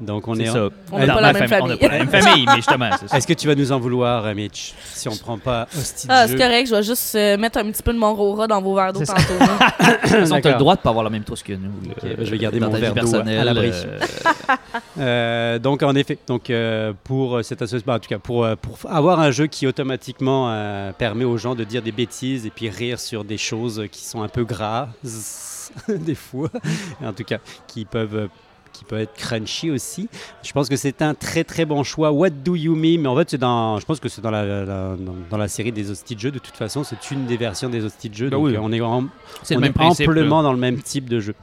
Donc 0.00 0.26
on 0.28 0.34
C'est 0.34 0.42
est. 0.42 0.46
ça. 0.46 0.68
On 0.92 0.98
n'a 0.98 1.14
pas 1.14 1.20
la 1.20 1.32
même 1.32 1.48
famille- 1.48 1.72
On 1.74 1.76
pas 1.76 1.88
la 1.88 2.04
même 2.04 2.08
famille, 2.08 2.46
mais 2.46 2.56
justement, 2.56 2.88
c'est 2.98 3.08
ça. 3.08 3.16
Est-ce 3.18 3.26
que 3.26 3.32
tu 3.34 3.46
vas 3.46 3.54
nous 3.54 3.70
en 3.72 3.78
vouloir, 3.78 4.24
euh, 4.24 4.34
Mitch, 4.34 4.72
si 4.94 5.08
on 5.08 5.16
prend 5.16 5.36
pas 5.38 5.66
hostie 5.76 6.06
Ah, 6.08 6.26
c'est 6.26 6.36
correct, 6.36 6.68
je 6.68 6.74
vais 6.74 6.82
juste 6.82 7.14
euh, 7.14 7.36
mettre 7.36 7.58
un 7.58 7.70
petit 7.70 7.82
peu 7.82 7.92
de 7.92 7.98
mon 7.98 8.14
rora 8.14 8.46
dans 8.46 8.62
vos 8.62 8.74
verres 8.74 8.92
d'eau 8.92 9.00
C'est 9.00 9.06
ça. 9.06 9.14
tantôt. 9.14 9.34
hein. 9.42 9.58
T'as 10.02 10.26
D'accord. 10.26 10.52
le 10.52 10.58
droit 10.58 10.76
de 10.76 10.80
pas 10.80 10.88
avoir 10.90 11.04
la 11.04 11.10
même 11.10 11.24
trousse 11.24 11.42
que 11.42 11.52
nous. 11.52 11.70
Là, 11.86 11.94
ben, 12.02 12.16
je 12.24 12.30
vais 12.30 12.38
garder 12.38 12.60
mon 12.60 12.70
verre 12.70 12.94
d'eau 12.94 13.14
à 13.14 13.22
l'abri. 13.44 13.70
euh, 13.72 13.98
Euh, 14.98 15.58
donc 15.58 15.82
en 15.82 15.94
effet, 15.94 16.18
donc 16.26 16.50
euh, 16.50 16.92
pour 17.04 17.36
euh, 17.38 17.42
cette 17.42 17.62
association, 17.62 17.92
en 17.92 17.98
tout 17.98 18.08
cas 18.08 18.18
pour, 18.18 18.44
euh, 18.44 18.56
pour 18.56 18.78
avoir 18.90 19.20
un 19.20 19.30
jeu 19.30 19.46
qui 19.46 19.66
automatiquement 19.66 20.50
euh, 20.50 20.92
permet 20.92 21.24
aux 21.24 21.36
gens 21.38 21.54
de 21.54 21.64
dire 21.64 21.82
des 21.82 21.92
bêtises 21.92 22.46
et 22.46 22.50
puis 22.50 22.68
rire 22.68 22.98
sur 23.00 23.24
des 23.24 23.38
choses 23.38 23.84
qui 23.90 24.04
sont 24.04 24.22
un 24.22 24.28
peu 24.28 24.44
grasses 24.44 25.72
des 25.88 26.14
fois, 26.14 26.48
en 27.04 27.12
tout 27.12 27.24
cas 27.24 27.38
qui 27.66 27.84
peuvent 27.84 28.16
euh, 28.16 28.26
qui 28.72 28.84
peuvent 28.84 29.00
être 29.00 29.14
crunchy 29.14 29.70
aussi. 29.70 30.08
Je 30.42 30.52
pense 30.52 30.68
que 30.68 30.76
c'est 30.76 31.02
un 31.02 31.14
très 31.14 31.44
très 31.44 31.64
bon 31.64 31.82
choix. 31.82 32.12
What 32.12 32.30
do 32.30 32.54
you 32.56 32.74
mean 32.74 32.98
Mais 33.00 33.08
en 33.08 33.16
fait, 33.16 33.30
c'est 33.30 33.38
dans, 33.38 33.78
je 33.78 33.86
pense 33.86 34.00
que 34.00 34.08
c'est 34.08 34.20
dans 34.22 34.30
la, 34.30 34.44
la- 34.44 34.64
dans, 34.64 34.96
dans 35.30 35.36
la 35.36 35.48
série 35.48 35.72
des 35.72 35.90
hosties 35.90 36.16
de 36.16 36.30
toute 36.38 36.56
façon, 36.56 36.84
c'est 36.84 37.10
une 37.10 37.26
des 37.26 37.36
versions 37.36 37.68
des 37.68 37.84
hosties 37.84 38.10
de 38.10 38.14
jeu. 38.14 38.30
Ben 38.30 38.36
donc 38.36 38.46
oui. 38.46 38.56
on 38.60 38.72
est 38.72 38.80
en, 38.80 39.04
on 39.04 39.62
est 39.62 39.70
principe. 39.70 40.06
là. 40.06 40.12
amplement 40.12 40.42
dans 40.42 40.52
le 40.52 40.58
même 40.58 40.80
type 40.82 41.08
de 41.08 41.20
jeu. 41.20 41.34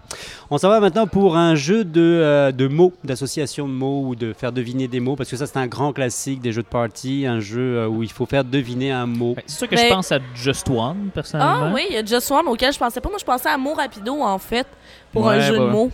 On 0.50 0.58
s'en 0.58 0.70
va 0.70 0.80
maintenant 0.80 1.08
pour 1.08 1.36
un 1.38 1.56
jeu 1.56 1.84
de, 1.84 2.02
euh, 2.02 2.52
de 2.52 2.68
mots, 2.68 2.94
d'association 3.04 3.68
de 3.68 3.74
mots 3.74 4.04
ou 4.08 4.16
de 4.16 4.34
faire 4.34 4.52
deviner 4.52 4.88
des 4.88 5.00
mots, 5.00 5.16
parce 5.16 5.30
que 5.30 5.36
ça 5.38 5.48
c'est 5.48 5.58
un 5.58 5.68
grand 5.68 5.94
classique 5.94 6.42
des 6.42 6.52
jeux 6.52 6.64
de 6.64 6.68
party, 6.68 7.26
un 7.26 7.40
jeu 7.40 7.78
euh, 7.78 7.88
où 7.88 8.04
il 8.04 8.12
faut 8.12 8.26
faire 8.26 8.44
deviner 8.44 8.92
un 8.92 9.06
mot. 9.06 9.34
Ouais, 9.36 9.44
C'est 9.48 9.58
sûr 9.58 9.70
que 9.70 9.76
Mais- 9.76 9.88
je 9.90 9.94
pense 9.94 10.12
à 10.12 10.20
Just 10.36 10.70
One, 10.70 11.10
personnellement. 11.14 11.68
Ah 11.70 11.72
oui, 11.74 11.84
il 11.90 11.96
y 11.96 11.98
a 11.98 12.06
Just 12.06 12.30
One 12.32 12.48
auquel 12.48 12.72
je 12.74 12.80
pensais 12.80 13.02
pas. 13.02 13.10
Moi, 13.10 13.18
je 13.20 13.26
pensais 13.26 13.50
à 13.50 13.58
Mot 13.58 13.74
Rapido, 13.74 14.22
en 14.22 14.38
fait, 14.38 14.68
pour 15.12 15.28
un 15.30 15.40
jeu 15.40 15.54
de 15.58 15.66
mots. 15.66 15.86
Mot 15.86 15.92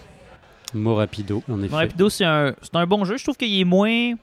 rapido, 0.75 1.43
en 1.49 1.61
effet. 1.63 1.75
Rapido, 1.75 2.09
c'est 2.09 2.25
un, 2.25 2.53
c'est 2.61 2.75
un 2.75 2.85
bon 2.85 3.03
jeu. 3.05 3.17
Je 3.17 3.23
trouve 3.23 3.37
qu'il 3.37 3.59
est 3.59 3.63
moins. 3.63 4.13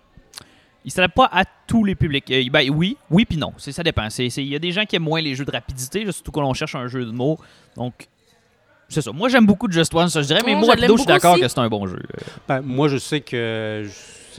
Il 0.85 0.91
s'adapte 0.91 1.15
pas 1.15 1.29
à 1.31 1.45
tous 1.67 1.85
les 1.85 1.95
publics. 1.95 2.31
Euh, 2.31 2.43
ben 2.51 2.69
oui, 2.71 2.97
oui 3.11 3.25
puis 3.27 3.37
non. 3.37 3.53
C'est- 3.59 3.73
Ça 3.73 3.83
dépend. 3.83 4.09
C'est- 4.09 4.31
c'est- 4.31 4.43
Il 4.43 4.49
y 4.49 4.57
a 4.57 4.59
des 4.59 4.73
gens 4.73 4.85
qui 4.87 4.97
aiment 4.97 5.03
moins 5.03 5.21
les 5.21 5.35
jeux 5.35 5.45
de 5.45 5.51
rapidité, 5.51 6.05
là, 6.05 6.13
surtout 6.13 6.31
quand 6.33 6.43
on 6.45 6.55
cherche 6.55 6.75
un 6.75 6.89
jeu 6.89 7.05
de 7.05 7.11
mots. 7.11 7.39
Donc, 7.77 8.09
c'est 8.89 9.03
ça. 9.03 9.13
Moi, 9.13 9.29
j'aime 9.29 9.45
beaucoup 9.47 9.71
Just 9.71 9.95
One, 9.95 10.09
ça 10.09 10.23
je 10.23 10.27
dirais, 10.29 10.41
mais 10.45 10.55
moi, 10.55 10.63
je 10.65 10.69
Rapido, 10.71 10.87
l'aime 10.89 10.97
je 10.97 11.03
suis 11.03 11.07
d'accord 11.07 11.33
aussi. 11.35 11.43
que 11.43 11.49
c'est 11.49 11.59
un 11.61 11.69
bon 11.69 11.87
jeu. 11.87 11.99
Ben, 12.49 12.61
moi 12.63 12.89
je 12.89 12.97
sais 12.97 13.21
que 13.21 13.83
je- 13.85 13.91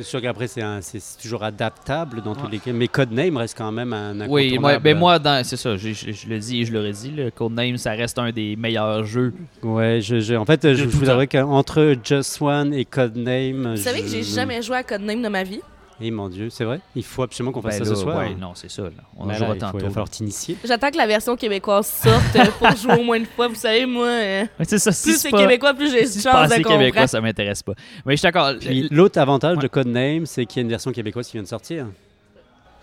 c'est 0.04 0.10
sûr 0.10 0.22
qu'après 0.22 0.48
c'est 0.48 0.62
un- 0.62 0.82
c'est 0.82 1.00
c'est 1.00 1.20
toujours 1.22 1.44
adaptable 1.44 2.22
dans 2.22 2.36
tous 2.36 2.44
Ouais. 2.46 2.52
les 2.54 2.60
cas, 2.60 2.72
mais 2.74 2.88
Codename 2.88 3.38
reste 3.38 3.58
quand 3.58 3.72
même 3.72 3.94
un 3.94 4.28
Oui, 4.28 4.58
moi, 4.60 4.80
ben 4.80 4.98
moi, 4.98 5.20
dans- 5.20 5.44
c'est 5.44 5.58
ça. 5.58 5.78
Je, 5.78 5.94
je- 5.94 6.12
je 6.12 6.28
le 6.28 6.40
dis 6.40 6.62
et 6.62 6.66
je 6.66 6.72
le 6.72 6.80
redis. 6.82 7.12
Le 7.12 7.32
Codename, 7.32 7.78
ça 7.78 7.92
reste 7.92 8.20
un 8.20 8.32
des 8.32 8.56
meilleurs 8.56 9.04
jeux. 9.04 9.34
Ouais, 9.64 10.00
je, 10.02 10.20
je- 10.20 10.36
en 10.36 10.46
fait, 10.46 10.74
je, 10.74 10.86
vous 10.86 11.10
avouerai 11.10 11.28
qu'entre 11.28 11.96
Just 12.04 12.42
One 12.42 12.74
et 12.74 12.86
Codename, 12.86 13.76
Vous 13.76 13.82
savez 13.82 14.02
que 14.02 14.08
j'ai 14.10 14.24
jamais 14.24 14.62
joué 14.62 14.78
à 14.78 14.84
Codename 14.84 15.22
de 15.22 15.30
ma 15.30 15.44
vie. 15.44 15.62
Eh 16.04 16.10
mon 16.12 16.30
Dieu, 16.30 16.50
c'est 16.50 16.64
vrai? 16.64 16.80
Il 16.96 17.04
faut 17.04 17.24
absolument 17.24 17.52
qu'on 17.52 17.62
fasse 17.62 17.78
Ben 17.78 17.84
ça 17.86 17.90
là, 17.92 17.96
ce 17.96 18.02
soir. 18.02 18.18
ouais, 18.18 18.34
non, 18.36 18.54
c'est 18.56 18.72
ça. 18.72 18.84
là. 18.84 18.90
On 19.18 19.26
Ben 19.26 19.30
en 19.30 19.32
là, 19.34 19.38
jouera 19.38 19.50
il 19.50 19.54
faut- 19.54 19.60
tantôt. 19.66 19.78
il 19.78 19.84
va 19.84 19.90
falloir 19.90 20.10
t'initier. 20.10 20.58
J'attends 20.66 20.90
que 20.90 20.98
la 20.98 21.08
version 21.08 21.36
québécoise 21.36 21.88
sorte 21.88 22.36
euh, 22.36 22.46
pour 22.58 22.76
jouer 22.76 23.00
au 23.00 23.04
moins 23.04 23.18
une 23.18 23.26
fois. 23.26 23.48
Vous 23.48 23.56
savez, 23.56 23.86
moi, 23.86 24.08
euh, 24.08 24.46
c'est 24.64 24.80
ça. 24.80 24.92
Si 24.92 25.10
plus 25.10 25.18
c'est 25.20 25.32
québécois, 25.32 25.74
plus 25.74 25.92
j'ai 25.92 26.02
de 26.02 26.08
si 26.08 26.20
c'est 26.20 26.30
chance 26.30 26.50
de 26.50 26.56
comprendre. 26.56 26.80
québécois, 26.80 27.08
ça 27.08 27.22
m'intéresse 27.22 27.62
pas. 27.64 27.74
Mais 28.06 28.14
je 28.14 28.18
suis 28.20 28.26
d'accord. 28.26 28.54
Puis 28.60 28.88
l'autre 28.90 29.20
avantage 29.20 29.58
Ouais. 29.58 29.64
de 29.64 29.68
Codename, 29.68 30.26
c'est 30.26 30.46
qu'il 30.46 30.58
y 30.58 30.60
a 30.62 30.64
une 30.64 30.70
version 30.70 30.92
québécoise 30.92 31.28
qui 31.28 31.34
vient 31.34 31.44
de 31.44 31.48
sortir. 31.48 31.86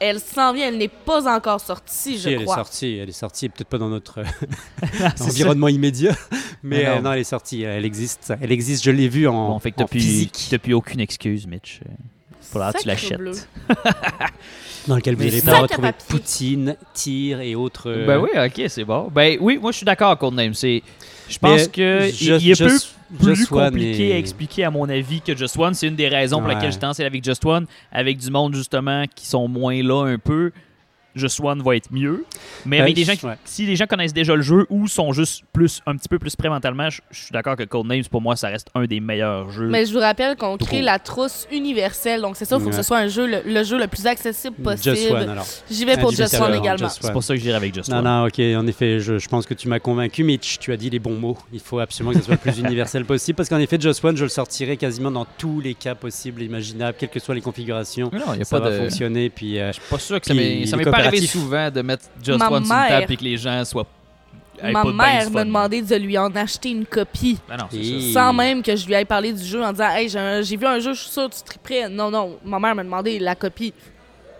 Elle 0.00 0.20
s'en 0.20 0.52
vient, 0.52 0.68
elle 0.68 0.78
n'est 0.78 0.86
pas 0.86 1.26
encore 1.28 1.60
sortie, 1.60 2.18
je 2.18 2.20
Si, 2.22 2.28
elle 2.28 2.42
crois. 2.44 2.54
est 2.54 2.58
sortie, 2.58 2.98
elle 2.98 3.08
est 3.08 3.12
sortie, 3.12 3.48
peut-être 3.48 3.66
pas 3.66 3.78
dans 3.78 3.88
notre 3.88 4.22
ça. 5.16 5.24
environnement 5.24 5.66
immédiat, 5.66 6.12
mais 6.62 6.84
Mais 6.84 6.84
non. 6.84 6.90
euh, 6.90 7.00
non, 7.00 7.12
elle 7.14 7.18
est 7.18 7.24
sortie, 7.24 7.62
elle 7.62 7.84
existe, 7.84 8.32
elle 8.40 8.52
existe, 8.52 8.84
je 8.84 8.92
l'ai 8.92 9.08
vue 9.08 9.26
en, 9.26 9.48
Bon, 9.48 9.58
fait 9.58 9.72
que 9.72 9.82
en 9.82 9.88
physique, 9.88 10.54
plus 10.62 10.72
aucune 10.74 11.00
excuse, 11.00 11.48
Mitch. 11.48 11.80
Faudra 12.50 12.72
que 12.72 12.78
tu 12.80 12.88
l'achètes. 12.88 13.18
dans 14.86 14.96
lequel 14.96 15.14
vous 15.16 15.22
Mais 15.22 15.28
allez 15.28 15.40
pouvoir 15.40 15.62
retrouver. 15.62 15.90
Poutine, 16.08 16.76
tir 16.94 17.40
et 17.40 17.54
autres. 17.54 17.90
euh, 17.90 18.06
Ben 18.06 18.18
oui, 18.18 18.30
ok, 18.34 18.68
c'est 18.68 18.84
bon. 18.84 19.10
Ben 19.14 19.36
oui, 19.40 19.58
moi 19.60 19.70
je 19.72 19.76
suis 19.78 19.84
d'accord, 19.86 20.16
Codename. 20.16 20.54
C'est, 20.54 20.82
je 21.28 21.38
mais 21.42 21.48
pense 21.50 21.68
que 21.68 22.08
il- 22.08 22.14
Just- 22.14 22.42
il 22.44 22.50
est 22.50 22.56
peu 23.18 23.24
plus 23.34 23.46
compliqué 23.46 24.12
à 24.14 24.18
expliquer 24.18 24.64
à 24.64 24.70
mon 24.70 24.88
avis 24.88 25.20
que 25.20 25.36
Just 25.36 25.58
One. 25.58 25.74
C'est 25.74 25.88
une 25.88 25.96
des 25.96 26.08
raisons 26.08 26.38
pour 26.38 26.48
laquelle 26.48 26.72
j'ai 26.72 26.78
tendance 26.78 27.00
à 27.00 27.02
aller 27.02 27.08
avec 27.08 27.24
Just 27.24 27.44
One, 27.44 27.66
avec 27.92 28.16
du 28.18 28.30
monde 28.30 28.54
justement 28.54 29.04
qui 29.14 29.26
sont 29.26 29.46
moins 29.48 29.82
là 29.82 30.06
un 30.06 30.18
peu. 30.18 30.52
Just 31.18 31.40
One 31.40 31.62
va 31.62 31.76
être 31.76 31.90
mieux. 31.92 32.24
Mais 32.64 32.78
Ben, 32.78 32.82
avec 32.84 32.94
des 32.94 33.04
gens 33.04 33.16
qui, 33.16 33.26
ouais. 33.26 33.34
si 33.44 33.66
les 33.66 33.76
gens 33.76 33.86
connaissent 33.86 34.14
déjà 34.14 34.34
le 34.36 34.42
jeu 34.42 34.66
ou 34.70 34.86
sont 34.88 35.12
juste 35.12 35.42
plus 35.52 35.80
un 35.86 35.96
petit 35.96 36.08
peu 36.08 36.18
plus 36.18 36.36
près 36.36 36.48
mentalement, 36.48 36.88
je, 36.90 37.00
je 37.10 37.18
suis 37.24 37.32
d'accord 37.32 37.56
que 37.56 37.64
Codenames 37.64 38.04
pour 38.10 38.20
moi 38.22 38.36
ça 38.36 38.48
reste 38.48 38.68
un 38.74 38.84
des 38.86 39.00
meilleurs 39.00 39.50
jeux. 39.50 39.68
Mais 39.68 39.84
je 39.86 39.92
vous 39.92 40.00
rappelle 40.00 40.36
qu'on 40.36 40.56
crée 40.56 40.82
la 40.82 40.98
trousse 40.98 41.46
universelle. 41.52 42.20
Donc, 42.20 42.36
c'est 42.36 42.44
ça, 42.44 42.56
il 42.56 42.62
faut 42.62 42.70
que 42.70 42.74
ce 42.76 42.82
soit 42.82 42.98
un 42.98 43.08
jeu, 43.08 43.26
le, 43.26 43.42
le 43.44 43.62
jeu 43.64 43.78
le 43.78 43.86
plus 43.86 44.06
accessible 44.06 44.56
Just 44.76 44.86
One 44.86 44.94
possible. 44.94 45.16
alors. 45.30 45.46
J'y 45.70 45.84
vais 45.84 45.96
pour 45.98 46.10
Just 46.12 46.34
One 46.40 46.54
également. 46.54 46.88
Just 46.88 46.98
c'est 47.02 47.12
pour 47.12 47.22
ça 47.22 47.34
que 47.34 47.38
je 47.38 47.44
dirais 47.44 47.56
avec 47.56 47.74
Just 47.74 47.90
Non, 47.90 47.98
One. 47.98 48.04
non, 48.04 48.26
ok, 48.26 48.38
en 48.38 48.66
effet, 48.66 49.00
je, 49.00 49.18
je 49.18 49.28
pense 49.28 49.46
que 49.46 49.54
tu 49.54 49.68
m'as 49.68 49.78
convaincu, 49.78 50.24
Mitch. 50.24 50.58
Tu 50.58 50.72
as 50.72 50.76
dit 50.76 50.90
les 50.90 50.98
bons 50.98 51.14
mots. 51.18 51.36
Il 51.52 51.60
faut 51.60 51.78
absolument 51.78 52.12
que 52.12 52.18
ce 52.20 52.24
soit 52.24 52.34
le 52.34 52.50
plus 52.52 52.58
universel 52.64 53.04
possible 53.04 53.36
parce 53.36 53.48
qu'en 53.48 53.58
effet, 53.58 53.78
Just 53.80 54.04
One, 54.04 54.16
je 54.16 54.24
le 54.24 54.28
sortirai 54.30 54.76
quasiment 54.76 55.10
dans 55.10 55.26
tous 55.36 55.60
les 55.60 55.74
cas 55.74 55.94
possibles, 55.94 56.42
imaginables, 56.42 56.96
quelles 56.98 57.08
que 57.10 57.20
soient 57.20 57.34
les 57.34 57.40
configurations. 57.40 58.10
Non, 58.12 58.32
il 58.34 58.38
y 58.38 58.42
a 58.42 58.44
Ça 58.44 58.58
pas 58.60 58.68
va 58.68 58.76
de. 58.76 58.82
fonctionner. 58.82 59.30
Puis, 59.30 59.58
euh, 59.58 59.68
Je 59.68 59.80
suis 59.80 59.90
pas 59.90 59.98
sûr 59.98 60.20
que 60.20 60.26
ça 60.26 60.34
m'est 60.34 60.64
arrivé 61.08 61.26
souvent 61.26 61.70
de 61.70 61.82
mettre 61.82 62.04
Just 62.22 62.38
Ma 62.38 62.50
One 62.50 62.64
sur 62.64 62.72
une 62.74 62.80
mère- 62.80 62.88
table 63.00 63.12
et 63.12 63.16
que 63.16 63.24
les 63.24 63.36
gens 63.36 63.64
soient. 63.64 63.86
aient 64.62 64.72
Ma 64.72 64.84
mère 64.84 65.30
m'a 65.30 65.44
demandé 65.44 65.82
de 65.82 65.94
lui 65.96 66.16
en 66.18 66.34
acheter 66.34 66.70
une 66.70 66.84
copie. 66.86 67.38
Ben 67.48 67.56
non, 67.56 67.64
c'est 67.70 67.76
Et-. 67.78 68.12
Sans 68.12 68.32
même 68.32 68.62
que 68.62 68.74
je 68.74 68.86
lui 68.86 68.94
aille 68.94 69.04
parlé 69.04 69.32
du 69.32 69.44
jeu 69.44 69.62
en 69.62 69.72
disant 69.72 69.88
Hey, 69.90 70.08
j'ai 70.08 70.56
vu 70.56 70.66
un 70.66 70.78
jeu, 70.80 70.94
je 70.94 71.00
suis 71.00 71.10
sûr, 71.10 71.28
tu 71.30 71.42
triperais. 71.42 71.88
Non, 71.88 72.10
non, 72.10 72.38
ma 72.44 72.58
mère 72.58 72.74
m'a 72.74 72.82
demandé 72.84 73.18
la 73.18 73.34
copie. 73.34 73.72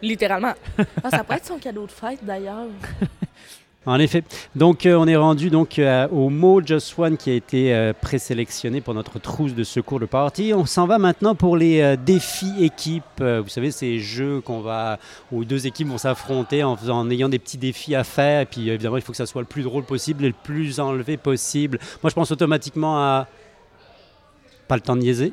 Littéralement. 0.02 0.54
Ah, 1.04 1.10
ça 1.10 1.24
pourrait 1.24 1.38
être 1.38 1.46
son 1.46 1.58
cadeau 1.58 1.86
de 1.86 1.90
fête 1.90 2.20
d'ailleurs. 2.22 2.66
En 3.88 3.98
effet. 3.98 4.22
Donc, 4.54 4.84
euh, 4.84 4.94
on 4.96 5.06
est 5.08 5.16
rendu 5.16 5.48
donc 5.48 5.78
euh, 5.78 6.06
au 6.08 6.28
mot 6.28 6.60
Just 6.64 6.98
One 6.98 7.16
qui 7.16 7.30
a 7.30 7.34
été 7.34 7.74
euh, 7.74 7.94
présélectionné 7.98 8.82
pour 8.82 8.92
notre 8.92 9.18
trousse 9.18 9.54
de 9.54 9.64
secours 9.64 9.98
de 9.98 10.04
partie. 10.04 10.52
On 10.54 10.66
s'en 10.66 10.86
va 10.86 10.98
maintenant 10.98 11.34
pour 11.34 11.56
les 11.56 11.80
euh, 11.80 11.96
défis 11.96 12.52
équipes. 12.60 13.02
Euh, 13.22 13.40
vous 13.42 13.48
savez, 13.48 13.70
ces 13.70 13.98
jeux 13.98 14.42
qu'on 14.42 14.60
va 14.60 14.98
où 15.32 15.46
deux 15.46 15.66
équipes 15.66 15.88
vont 15.88 15.96
s'affronter 15.96 16.62
en, 16.62 16.76
faisant- 16.76 16.98
en 16.98 17.10
ayant 17.10 17.30
des 17.30 17.38
petits 17.38 17.56
défis 17.56 17.94
à 17.94 18.04
faire. 18.04 18.42
Et 18.42 18.46
puis, 18.46 18.68
euh, 18.68 18.74
évidemment, 18.74 18.96
il 18.98 19.02
faut 19.02 19.12
que 19.12 19.16
ça 19.16 19.24
soit 19.26 19.40
le 19.40 19.46
plus 19.46 19.62
drôle 19.62 19.84
possible 19.84 20.22
et 20.24 20.28
le 20.28 20.34
plus 20.44 20.80
enlevé 20.80 21.16
possible. 21.16 21.78
Moi, 22.02 22.10
je 22.10 22.14
pense 22.14 22.30
automatiquement 22.30 22.98
à 22.98 23.26
pas 24.68 24.74
le 24.74 24.82
temps 24.82 24.96
de 24.96 25.00
niaiser, 25.00 25.32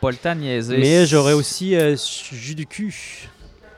Pas 0.00 0.10
le 0.10 0.16
temps 0.16 0.34
de 0.34 0.40
niaiser. 0.40 0.76
mais 0.78 1.06
j'aurais 1.06 1.34
aussi 1.34 1.76
euh, 1.76 1.94
jus 2.32 2.56
du 2.56 2.66
cul. 2.66 3.28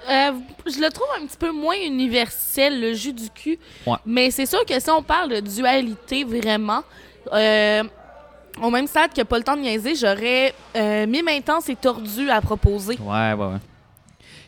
Euh, 0.09 0.33
je 0.67 0.81
le 0.81 0.91
trouve 0.91 1.07
un 1.21 1.27
petit 1.27 1.37
peu 1.37 1.51
moins 1.51 1.77
universel, 1.77 2.81
le 2.81 2.93
jus 2.95 3.13
du 3.13 3.31
cul. 3.31 3.59
Ouais. 3.87 3.97
Mais 4.05 4.31
c'est 4.31 4.47
sûr 4.47 4.65
que 4.65 4.79
si 4.79 4.91
on 4.91 5.03
parle 5.03 5.31
de 5.31 5.41
dualité 5.41 6.25
vraiment, 6.25 6.83
euh, 7.33 7.83
au 8.63 8.71
même 8.71 8.87
stade 8.87 9.13
que 9.15 9.23
pas 9.23 9.39
le 9.39 9.45
temps 9.45 9.57
de 9.57 9.63
niaiser, 9.63 9.95
j'aurais 9.95 10.55
euh, 10.77 11.07
mime 11.07 11.29
intense 11.29 11.69
et 11.69 11.77
tordu 11.77 12.31
à 12.31 12.41
proposer. 12.41 12.99
Ouais, 13.01 13.33
ouais, 13.33 13.47
ouais. 13.47 13.59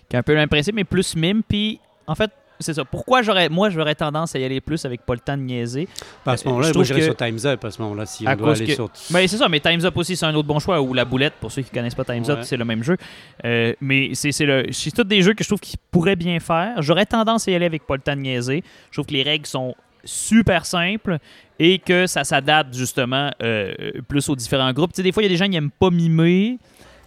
Qui 0.09 0.17
a 0.17 0.21
un 0.21 0.23
peu 0.23 0.33
le 0.33 0.39
même 0.39 0.49
principe, 0.49 0.75
mais 0.75 0.85
plus 0.85 1.17
mime. 1.17 1.43
Puis, 1.43 1.81
en 2.07 2.15
fait, 2.15 2.31
c'est 2.61 2.75
ça. 2.75 2.85
Pourquoi 2.85 3.23
j'aurais, 3.23 3.49
moi, 3.49 3.71
j'aurais 3.71 3.95
tendance 3.95 4.35
à 4.35 4.39
y 4.39 4.45
aller 4.45 4.61
plus 4.61 4.85
avec 4.85 5.03
pas 5.03 5.15
le 5.15 5.21
temps 5.21 5.37
de 5.37 5.43
niaiser? 5.43 5.89
À 6.25 6.37
ce 6.37 6.45
Euh, 6.47 6.51
moment-là, 6.51 6.69
je 6.69 6.75
moi, 6.75 6.85
j'irais 6.85 7.03
sur 7.03 7.17
Time's 7.17 7.45
Up 7.45 7.65
à 7.65 7.71
ce 7.71 7.83
moment-là, 7.83 8.07
si 8.07 8.27
on 8.27 8.35
doit 8.37 8.53
aller 8.53 8.67
que- 8.67 8.75
sur... 8.75 8.91
Mais 9.11 9.27
c'est 9.29 9.37
ça, 9.37 9.49
mais 9.49 9.61
Time's 9.61 9.85
Up 9.85 9.97
aussi, 9.97 10.17
c'est 10.17 10.27
un 10.27 10.35
autre 10.35 10.49
bon 10.49 10.59
choix. 10.59 10.81
Ou 10.81 10.95
La 10.95 11.05
Boulette, 11.05 11.35
pour 11.41 11.51
ceux 11.53 11.63
qui 11.63 11.71
connaissent 11.71 11.95
pas 11.95 12.05
Time's 12.05 12.29
Up, 12.29 12.41
c'est 12.43 12.57
le 12.57 12.65
même 12.65 12.83
jeu. 12.83 12.97
Euh, 13.45 13.73
mais 13.81 14.11
c'est, 14.15 14.33
c'est, 14.33 14.47
le, 14.47 14.67
c'est 14.73 14.91
tous 14.91 15.05
des 15.05 15.23
jeux 15.23 15.35
que 15.35 15.43
je 15.45 15.49
trouve 15.49 15.61
qu'ils 15.61 15.79
pourraient 15.91 16.17
bien 16.17 16.39
faire. 16.41 16.81
J'aurais 16.83 17.07
tendance 17.07 17.47
à 17.49 17.51
y 17.51 17.55
aller 17.55 17.67
avec 17.67 17.87
pas 17.87 17.95
le 17.97 18.03
temps 18.03 18.17
de 18.17 18.21
niaiser. 18.21 18.63
Je 18.91 18.97
trouve 18.97 19.07
que 19.07 19.13
les 19.15 19.23
règles 19.23 19.47
sont 19.47 19.75
super 20.05 20.65
simples 20.67 21.19
et 21.59 21.79
que 21.79 22.07
ça 22.07 22.23
s'adapte 22.23 22.75
justement 22.75 23.31
euh, 23.43 23.75
plus 24.09 24.29
aux 24.29 24.37
différents 24.37 24.73
groupes. 24.73 24.93
Tu 24.93 24.99
sais, 24.99 25.03
des 25.03 25.11
fois, 25.13 25.23
il 25.23 25.27
y 25.27 25.29
a 25.29 25.31
des 25.31 25.37
gens 25.37 25.47
qui 25.47 25.51
n'aiment 25.53 25.71
pas 25.71 25.91
mimer. 25.91 26.59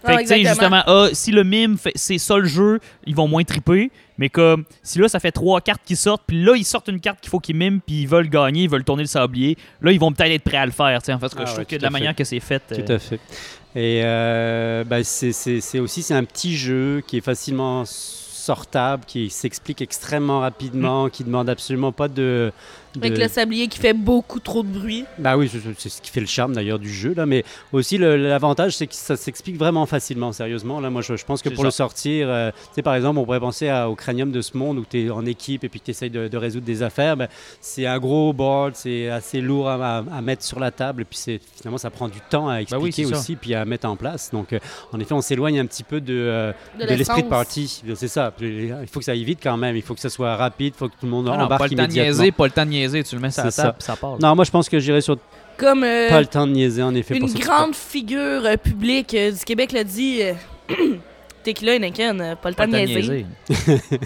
Fait 0.04 0.12
Non, 0.12 0.16
que, 0.18 0.22
tu 0.22 0.28
sais, 0.28 0.44
justement, 0.44 0.82
ah, 0.86 1.08
si 1.12 1.30
le 1.30 1.44
mime, 1.44 1.76
fait- 1.76 1.92
c'est 1.94 2.16
ça 2.18 2.38
le 2.38 2.46
jeu, 2.46 2.80
ils 3.06 3.14
vont 3.14 3.28
moins 3.28 3.44
triper. 3.44 3.90
Mais 4.16 4.28
comme, 4.28 4.64
si 4.82 4.98
là, 4.98 5.08
ça 5.08 5.18
fait 5.20 5.32
trois 5.32 5.60
cartes 5.60 5.80
qui 5.84 5.96
sortent, 5.96 6.22
puis 6.26 6.42
là, 6.42 6.54
ils 6.56 6.64
sortent 6.64 6.88
une 6.88 7.00
carte 7.00 7.20
qu'il 7.20 7.30
faut 7.30 7.38
qu'ils 7.40 7.56
miment, 7.56 7.80
puis 7.86 8.02
ils 8.02 8.08
veulent 8.08 8.28
gagner, 8.28 8.64
ils 8.64 8.70
veulent 8.70 8.84
tourner 8.84 9.02
le 9.02 9.08
sablier, 9.08 9.56
là, 9.80 9.92
ils 9.92 10.00
vont 10.00 10.12
peut-être 10.12 10.32
être 10.32 10.42
prêts 10.44 10.56
à 10.58 10.66
le 10.66 10.72
faire. 10.72 11.00
tu 11.02 11.06
sais, 11.06 11.12
En 11.12 11.16
fait, 11.18 11.20
parce 11.20 11.34
que 11.34 11.40
Ah 11.40 11.44
je 11.44 11.50
ouais, 11.50 11.54
trouve 11.56 11.64
que 11.66 11.74
tout 11.76 11.78
de 11.78 11.82
la 11.82 11.90
manière 11.90 12.14
que 12.14 12.24
c'est 12.24 12.40
fait. 12.40 12.62
Tout 12.68 12.90
euh, 12.92 12.96
à 12.96 12.98
fait. 12.98 13.20
Et 13.76 14.00
euh, 14.04 14.84
bah, 14.84 15.04
c'est 15.04 15.32
c'est- 15.32 15.60
c'est 15.60 15.78
aussi 15.78 16.02
c'est 16.02 16.14
un 16.14 16.24
petit 16.24 16.56
jeu 16.56 17.02
qui 17.06 17.18
est 17.18 17.20
facilement 17.24 17.84
sortable, 17.86 19.04
qui 19.06 19.30
s'explique 19.30 19.80
extrêmement 19.82 20.40
rapidement, 20.40 21.06
Mm. 21.06 21.10
qui 21.10 21.24
demande 21.24 21.48
absolument 21.48 21.92
pas 21.92 22.08
de, 22.08 22.52
de- 22.96 23.06
Avec 23.06 23.18
le 23.18 23.28
sablier 23.28 23.68
qui 23.68 23.78
fait 23.78 23.92
beaucoup 23.94 24.40
trop 24.40 24.62
de 24.62 24.68
bruit. 24.68 25.04
Bah 25.18 25.36
oui, 25.36 25.48
c'est- 25.78 25.88
ce 25.88 26.00
qui 26.02 26.10
fait 26.10 26.20
le 26.20 26.26
charme 26.26 26.54
d'ailleurs 26.54 26.78
du 26.78 26.92
jeu 26.92 27.14
là, 27.14 27.26
mais 27.26 27.44
aussi 27.72 27.98
l'avantage 27.98 28.76
c'est 28.76 28.86
que 28.86 28.94
ça 28.94 29.16
s'explique 29.16 29.56
vraiment 29.56 29.86
facilement, 29.86 30.32
sérieusement. 30.32 30.80
Là, 30.80 30.90
moi 30.90 31.02
je, 31.02 31.16
je 31.16 31.24
pense 31.24 31.42
que 31.42 31.48
pour 31.48 31.64
le 31.64 31.70
sortir, 31.70 32.28
euh, 32.28 32.50
tu 32.50 32.56
sais 32.76 32.82
par 32.82 32.94
exemple, 32.94 33.18
on 33.18 33.24
pourrait 33.24 33.40
penser 33.40 33.68
à- 33.68 33.88
au 33.88 33.94
cranium 33.94 34.30
de 34.32 34.40
ce 34.42 34.56
monde 34.56 34.78
où 34.78 34.84
tu 34.88 35.06
es 35.06 35.10
en 35.10 35.24
équipe 35.26 35.64
et 35.64 35.68
puis 35.68 35.80
tu 35.80 35.90
essayes 35.90 36.10
de, 36.10 36.28
de 36.28 36.36
résoudre 36.36 36.66
des 36.66 36.82
affaires. 36.82 37.16
Ben, 37.16 37.28
c'est 37.60 37.86
un 37.86 37.98
gros 37.98 38.32
board, 38.32 38.74
c'est 38.74 39.08
assez 39.08 39.40
lourd 39.40 39.68
à, 39.68 39.98
à- 39.98 40.04
à 40.16 40.20
mettre 40.22 40.42
sur 40.42 40.58
la 40.60 40.70
table 40.70 41.02
et 41.02 41.04
puis 41.04 41.18
c'est 41.18 41.40
finalement 41.56 41.78
ça 41.78 41.90
prend 41.90 42.08
du 42.08 42.18
temps 42.28 42.48
à 42.48 42.60
Bah 42.62 42.78
oui, 42.80 42.88
expliquer 42.88 43.12
aussi 43.14 43.36
puis 43.36 43.54
à 43.54 43.64
mettre 43.64 43.88
en 43.88 43.96
place. 43.96 44.30
Donc 44.32 44.52
euh, 44.52 44.58
en 44.92 45.00
effet, 45.00 45.14
on 45.14 45.20
s'éloigne 45.20 45.60
un 45.60 45.66
petit 45.66 45.84
peu 45.84 46.00
de, 46.00 46.14
euh, 46.14 46.52
De 46.78 46.84
l'esprit 46.86 47.22
de 47.22 47.28
partie. 47.28 47.82
C'est 47.94 48.08
ça. 48.08 48.32
Il 48.40 48.74
faut 48.90 48.98
que 49.00 49.04
ça 49.04 49.12
aille 49.12 49.24
vite 49.24 49.40
quand 49.42 49.56
même. 49.56 49.76
Il 49.76 49.82
faut 49.82 49.94
que 49.94 50.00
ça 50.00 50.10
soit 50.10 50.36
rapide. 50.36 50.74
Il 50.74 50.78
faut 50.78 50.88
que 50.88 50.94
tout 50.98 51.06
le 51.06 51.10
monde 51.10 51.28
Ah 51.32 51.36
non, 51.36 51.44
embarque 51.44 51.60
pas 51.60 51.66
le 51.68 51.76
temps 51.76 51.82
immédiatement. 51.84 52.12
niaiser, 52.18 52.32
pas 52.32 52.44
le 52.46 52.50
temps 52.52 52.64
de 52.64 52.70
niaiser. 52.80 53.04
Tu 53.04 53.14
le 53.14 53.20
mets 53.20 53.30
sur 53.30 53.44
la 53.44 53.52
table, 53.52 53.74
puis 53.78 53.84
ça 53.86 53.96
part. 53.96 54.12
là. 54.12 54.18
Non, 54.20 54.34
moi 54.34 54.44
je 54.44 54.50
pense 54.50 54.68
que 54.68 54.78
j'irai 54.78 55.00
sur 55.00 55.16
Comme 55.56 55.84
euh, 55.84 56.08
pas 56.08 56.20
le 56.20 56.26
temps 56.26 56.46
de 56.46 56.52
niaiser 56.52 56.82
en 56.82 56.94
effet. 56.94 57.16
une 57.16 57.28
pour 57.30 57.40
grande 57.40 57.74
figure 57.74 58.44
euh, 58.44 58.56
publique 58.56 59.14
euh, 59.14 59.30
du 59.32 59.44
Québec 59.44 59.72
l'a 59.72 59.84
dit. 59.84 60.20
Tequila 61.42 61.76
Heineken, 61.76 62.20
euh, 62.20 62.34
pas 62.36 62.50
le 62.50 62.54
Pas 62.56 62.66
temps 62.66 62.72
le 62.72 62.80
de 62.80 62.86
temps 62.86 62.92
de 62.92 62.98
niaiser. 62.98 63.26
niaiser. 63.58 64.00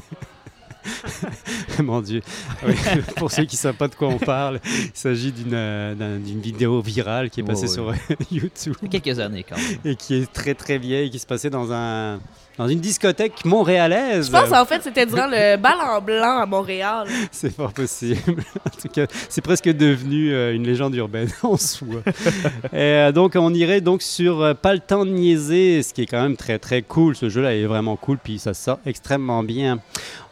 Mon 1.82 2.00
Dieu. 2.02 2.20
Oui, 2.66 2.74
Pour 3.16 3.30
ceux 3.30 3.44
qui 3.44 3.56
ne 3.56 3.60
savent 3.60 3.74
pas 3.74 3.88
de 3.88 3.94
quoi 3.94 4.08
on 4.08 4.18
parle, 4.18 4.60
il 4.64 4.90
s'agit 4.92 5.32
d'une 5.32 5.54
euh, 5.54 5.94
d'un- 5.94 6.18
d'une 6.18 6.40
vidéo 6.40 6.80
virale 6.82 7.30
qui 7.30 7.40
est 7.40 7.42
passée 7.42 7.64
Ouais, 7.66 7.68
sur 7.72 7.94
YouTube 8.30 8.74
Il 8.82 8.92
y 8.92 8.96
a 8.96 9.00
quelques 9.00 9.18
années 9.18 9.44
quand 9.48 9.56
même. 9.56 9.78
et 9.84 9.96
qui 9.96 10.14
est 10.14 10.30
très 10.32 10.54
très 10.54 10.78
vieille, 10.78 11.10
qui 11.10 11.18
se 11.18 11.26
passait 11.26 11.50
dans, 11.50 11.72
un, 11.72 12.20
dans 12.58 12.68
une 12.68 12.80
discothèque 12.80 13.44
montréalaise. 13.44 14.26
Je 14.26 14.32
pense 14.32 14.52
en 14.52 14.64
fait 14.64 14.82
c'était 14.82 15.06
durant 15.06 15.26
le 15.26 15.56
bal 15.56 15.76
en 15.80 16.00
blanc 16.00 16.38
à 16.38 16.46
Montréal. 16.46 17.06
C'est 17.32 17.54
fort 17.54 17.72
possible. 17.72 18.20
en 18.66 18.80
tout 18.80 18.88
cas, 18.88 19.06
c'est 19.28 19.40
presque 19.40 19.68
devenu 19.68 20.32
euh, 20.32 20.54
une 20.54 20.64
légende 20.64 20.94
urbaine 20.94 21.28
en 21.42 21.56
soi. 21.56 22.02
Et, 22.72 22.76
euh, 22.76 23.12
donc, 23.12 23.34
on 23.36 23.52
irait 23.52 23.80
donc 23.80 24.02
sur 24.02 24.40
euh, 24.42 24.54
Pas 24.54 24.74
le 24.74 24.80
temps 24.80 25.04
de 25.04 25.10
niaiser, 25.10 25.82
ce 25.82 25.92
qui 25.92 26.02
est 26.02 26.06
quand 26.06 26.22
même 26.22 26.36
très 26.36 26.58
très 26.58 26.82
cool. 26.82 27.16
Ce 27.16 27.28
jeu-là 27.28 27.54
est 27.54 27.64
vraiment 27.64 27.96
cool, 27.96 28.18
puis 28.22 28.38
ça 28.38 28.54
sort 28.54 28.78
extrêmement 28.86 29.42
bien. 29.42 29.80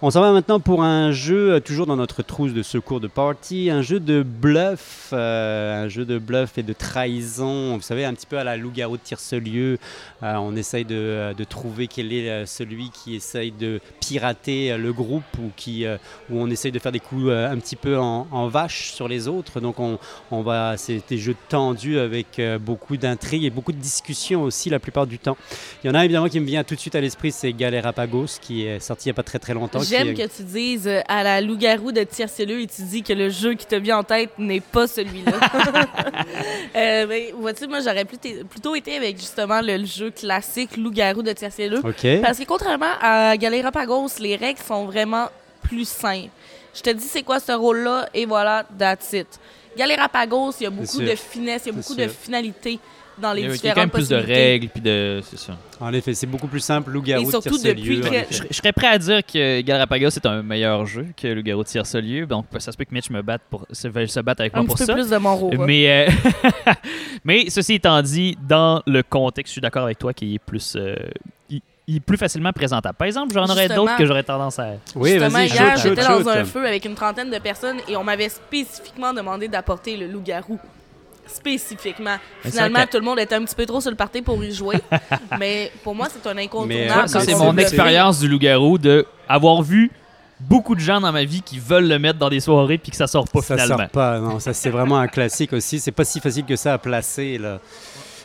On 0.04 0.10
s'en 0.10 0.20
va 0.20 0.32
maintenant 0.32 0.58
pour 0.58 0.82
un 0.82 1.12
jeu, 1.12 1.52
euh, 1.52 1.60
toujours 1.60 1.86
dans 1.86 1.94
notre 1.94 2.24
trousse 2.24 2.52
de 2.52 2.64
secours 2.64 2.98
de 2.98 3.06
party, 3.06 3.70
un 3.70 3.82
jeu 3.82 4.00
de 4.00 4.24
bluff, 4.24 5.10
euh, 5.12 5.84
un 5.84 5.88
jeu 5.88 6.04
de 6.04 6.18
bluff 6.18 6.58
et 6.58 6.64
de 6.64 6.72
trahison. 6.72 7.76
Vous 7.76 7.82
savez, 7.82 8.04
un 8.04 8.12
petit 8.12 8.26
peu 8.26 8.36
à 8.36 8.42
la 8.42 8.56
loup-garou 8.56 8.96
de 8.96 9.02
Tire-ce-lieu. 9.02 9.78
Euh, 10.24 10.34
on 10.38 10.56
essaye 10.56 10.84
de, 10.84 11.32
trouver 11.48 11.86
quel 11.86 12.12
est 12.12 12.46
celui 12.46 12.90
qui 12.90 13.14
essaye 13.14 13.52
de 13.52 13.80
pirater 14.00 14.76
le 14.76 14.92
groupe 14.92 15.22
ou 15.38 15.52
qui, 15.54 15.86
euh, 15.86 15.98
on 16.32 16.50
essaye 16.50 16.72
de 16.72 16.80
faire 16.80 16.90
des 16.90 16.98
coups 16.98 17.30
un 17.30 17.56
petit 17.58 17.76
peu 17.76 17.96
en, 17.96 18.48
vache 18.48 18.90
sur 18.90 19.06
les 19.06 19.28
autres. 19.28 19.60
Donc 19.60 19.76
on, 19.78 20.42
va, 20.42 20.76
c'est 20.78 21.00
des 21.08 21.18
jeux 21.18 21.36
tendus 21.48 22.00
avec 22.00 22.40
beaucoup 22.60 22.96
d'intrigues 22.96 23.44
et 23.44 23.50
beaucoup 23.50 23.70
de 23.70 23.78
discussions 23.78 24.42
aussi 24.42 24.68
la 24.68 24.80
plupart 24.80 25.06
du 25.06 25.20
temps. 25.20 25.36
Il 25.84 25.86
y 25.86 25.90
en 25.90 25.94
a 25.94 26.04
évidemment 26.04 26.28
qui 26.28 26.40
me 26.40 26.46
vient 26.46 26.64
tout 26.64 26.74
de 26.74 26.80
suite 26.80 26.96
à 26.96 27.00
l'esprit, 27.00 27.30
c'est 27.30 27.52
Galerapagos 27.52 28.38
qui 28.40 28.66
est 28.66 28.80
sorti 28.80 29.08
il 29.08 29.10
n'y 29.10 29.12
a 29.12 29.14
pas 29.14 29.22
très 29.22 29.38
très 29.38 29.54
longtemps. 29.54 29.78
J'aime 29.92 30.14
que 30.14 30.26
tu 30.26 30.42
dises 30.42 30.88
euh, 30.88 31.00
à 31.06 31.22
la 31.22 31.40
loup-garou 31.40 31.92
de 31.92 32.02
Tiercelleux 32.02 32.60
et 32.60 32.66
tu 32.66 32.82
dis 32.82 33.02
que 33.02 33.12
le 33.12 33.28
jeu 33.28 33.54
qui 33.54 33.66
te 33.66 33.74
vient 33.74 33.98
en 33.98 34.04
tête 34.04 34.30
n'est 34.38 34.60
pas 34.60 34.86
celui-là. 34.86 35.32
euh, 36.76 37.06
ben, 37.06 37.24
vois-tu, 37.36 37.66
moi 37.66 37.80
j'aurais 37.80 38.04
plutôt, 38.04 38.74
été 38.74 38.96
avec 38.96 39.18
justement 39.18 39.60
le, 39.60 39.76
le 39.76 39.86
jeu 39.86 40.10
classique 40.10 40.76
loup-garou 40.76 41.22
de 41.22 41.32
Tiercelleux. 41.32 41.80
Ok. 41.84 42.20
Parce 42.22 42.38
que 42.38 42.44
contrairement 42.44 42.94
à 43.00 43.36
Galerapagos, 43.36 44.18
les 44.20 44.36
règles 44.36 44.60
sont 44.60 44.86
vraiment 44.86 45.28
plus 45.62 45.86
simples. 45.86 46.30
Je 46.74 46.80
te 46.80 46.90
dis 46.90 47.04
c'est 47.04 47.22
quoi 47.22 47.38
ce 47.38 47.52
rôle-là 47.52 48.08
et 48.14 48.24
voilà, 48.24 48.64
that's 48.78 49.12
it. 49.12 49.28
Galerapagos, 49.76 50.52
il 50.60 50.64
y 50.64 50.66
a 50.66 50.70
beaucoup 50.70 51.00
de 51.00 51.14
finesse, 51.14 51.62
il 51.66 51.68
y 51.68 51.72
a 51.72 51.78
beaucoup 51.78 51.94
de 51.94 52.08
finalité 52.08 52.78
dans 53.18 53.32
les 53.32 53.42
Il 53.42 53.44
y 53.44 53.48
a 53.48 53.52
différentes 53.52 53.74
quand 53.74 53.80
même 53.80 53.90
plus 53.90 54.08
de 54.08 54.16
règles, 54.16 54.68
puis 54.68 54.80
de. 54.80 55.20
C'est 55.24 55.38
ça. 55.38 55.56
En 55.80 55.92
effet, 55.92 56.14
c'est 56.14 56.26
beaucoup 56.26 56.46
plus 56.46 56.60
simple, 56.60 56.90
loup-garou 56.90 57.26
Et 57.26 57.30
surtout 57.30 57.58
depuis 57.58 58.00
que-. 58.00 58.06
Je, 58.30 58.42
je 58.50 58.54
serais 58.54 58.72
prêt 58.72 58.86
à 58.86 58.98
dire 58.98 59.20
que 59.24 59.60
Galapagos 59.60 60.08
est 60.08 60.26
un 60.26 60.42
meilleur 60.42 60.86
jeu 60.86 61.06
que 61.16 61.26
le 61.28 61.42
Garou 61.42 61.62
de 61.62 61.68
Tire-ce-lieu. 61.68 62.26
Donc, 62.26 62.46
ça 62.58 62.72
se 62.72 62.76
peut 62.76 62.84
que 62.84 62.94
Mitch 62.94 63.10
me 63.10 63.22
batte 63.22 63.42
pour, 63.50 63.66
se, 63.70 63.88
battre 64.20 64.40
avec 64.40 64.54
Un 64.54 64.58
moi 64.58 64.66
pour 64.66 64.76
petit 64.76 64.82
peu 64.82 64.86
ça. 64.86 64.94
plus 64.94 65.10
de 65.10 65.16
mon 65.16 65.36
rôle. 65.36 65.58
Mais, 65.58 66.06
euh, 66.08 66.32
mais 67.24 67.50
ceci 67.50 67.74
étant 67.74 68.00
dit, 68.02 68.36
dans 68.46 68.82
le 68.86 69.02
contexte, 69.02 69.50
je 69.50 69.52
suis 69.52 69.60
d'accord 69.60 69.84
avec 69.84 69.98
toi 69.98 70.12
qu'il 70.12 70.34
est 70.34 70.38
plus. 70.38 70.76
euh, 70.76 70.94
il, 71.86 71.96
est 71.96 72.00
plus 72.00 72.16
facilement 72.16 72.52
présentable. 72.52 72.96
Par 72.96 73.06
exemple, 73.06 73.34
j'en 73.34 73.44
aurais 73.46 73.68
d'autres 73.68 73.96
que 73.96 74.06
j'aurais 74.06 74.22
tendance 74.22 74.58
à. 74.58 74.74
Oui, 74.94 75.10
Justement, 75.10 75.40
hier, 75.40 75.76
j'étais 75.76 76.02
dans 76.02 76.18
shoot. 76.18 76.28
un 76.28 76.44
feu 76.44 76.66
avec 76.66 76.84
une 76.84 76.94
trentaine 76.94 77.30
de 77.30 77.38
personnes 77.38 77.78
et 77.88 77.96
on 77.96 78.04
m'avait 78.04 78.28
spécifiquement 78.28 79.12
demandé 79.12 79.48
d'apporter 79.48 79.96
le 79.96 80.06
loup-garou. 80.06 80.58
Spécifiquement. 81.26 82.16
Finalement, 82.42 82.84
tout 82.90 82.98
le 82.98 83.04
monde 83.04 83.18
était 83.18 83.34
un 83.34 83.44
petit 83.44 83.54
peu 83.54 83.64
trop 83.66 83.80
sur 83.80 83.90
le 83.90 83.96
party 83.96 84.22
pour 84.22 84.42
y 84.44 84.52
jouer. 84.52 84.76
mais 85.38 85.72
pour 85.82 85.94
moi, 85.94 86.08
c'est 86.10 86.28
un 86.28 86.36
incontournable. 86.36 86.90
euh, 86.90 87.06
Ça, 87.06 87.20
ça, 87.20 87.20
c'est 87.20 87.34
on 87.34 87.52
mon 87.52 87.56
expérience 87.58 88.20
du 88.20 88.28
loup-garou 88.28 88.78
de 88.78 89.06
avoir 89.28 89.62
vu 89.62 89.90
beaucoup 90.40 90.74
de 90.74 90.80
gens 90.80 91.00
dans 91.00 91.12
ma 91.12 91.24
vie 91.24 91.40
qui 91.42 91.58
veulent 91.58 91.86
le 91.88 91.98
mettre 91.98 92.18
dans 92.18 92.28
des 92.28 92.40
soirées 92.40 92.78
puis 92.78 92.90
que 92.90 92.96
ça 92.96 93.06
sort 93.06 93.26
pas 93.28 93.40
ça 93.42 93.54
finalement. 93.56 93.78
sort 93.78 93.88
pas, 93.90 94.18
non. 94.18 94.40
Ça, 94.40 94.52
c'est 94.52 94.70
vraiment 94.70 94.98
un 94.98 95.06
classique 95.08 95.52
aussi. 95.52 95.78
C'est 95.80 95.92
pas 95.92 96.04
si 96.04 96.20
facile 96.20 96.44
que 96.44 96.56
ça 96.56 96.74
à 96.74 96.78
placer, 96.78 97.38
là. 97.38 97.60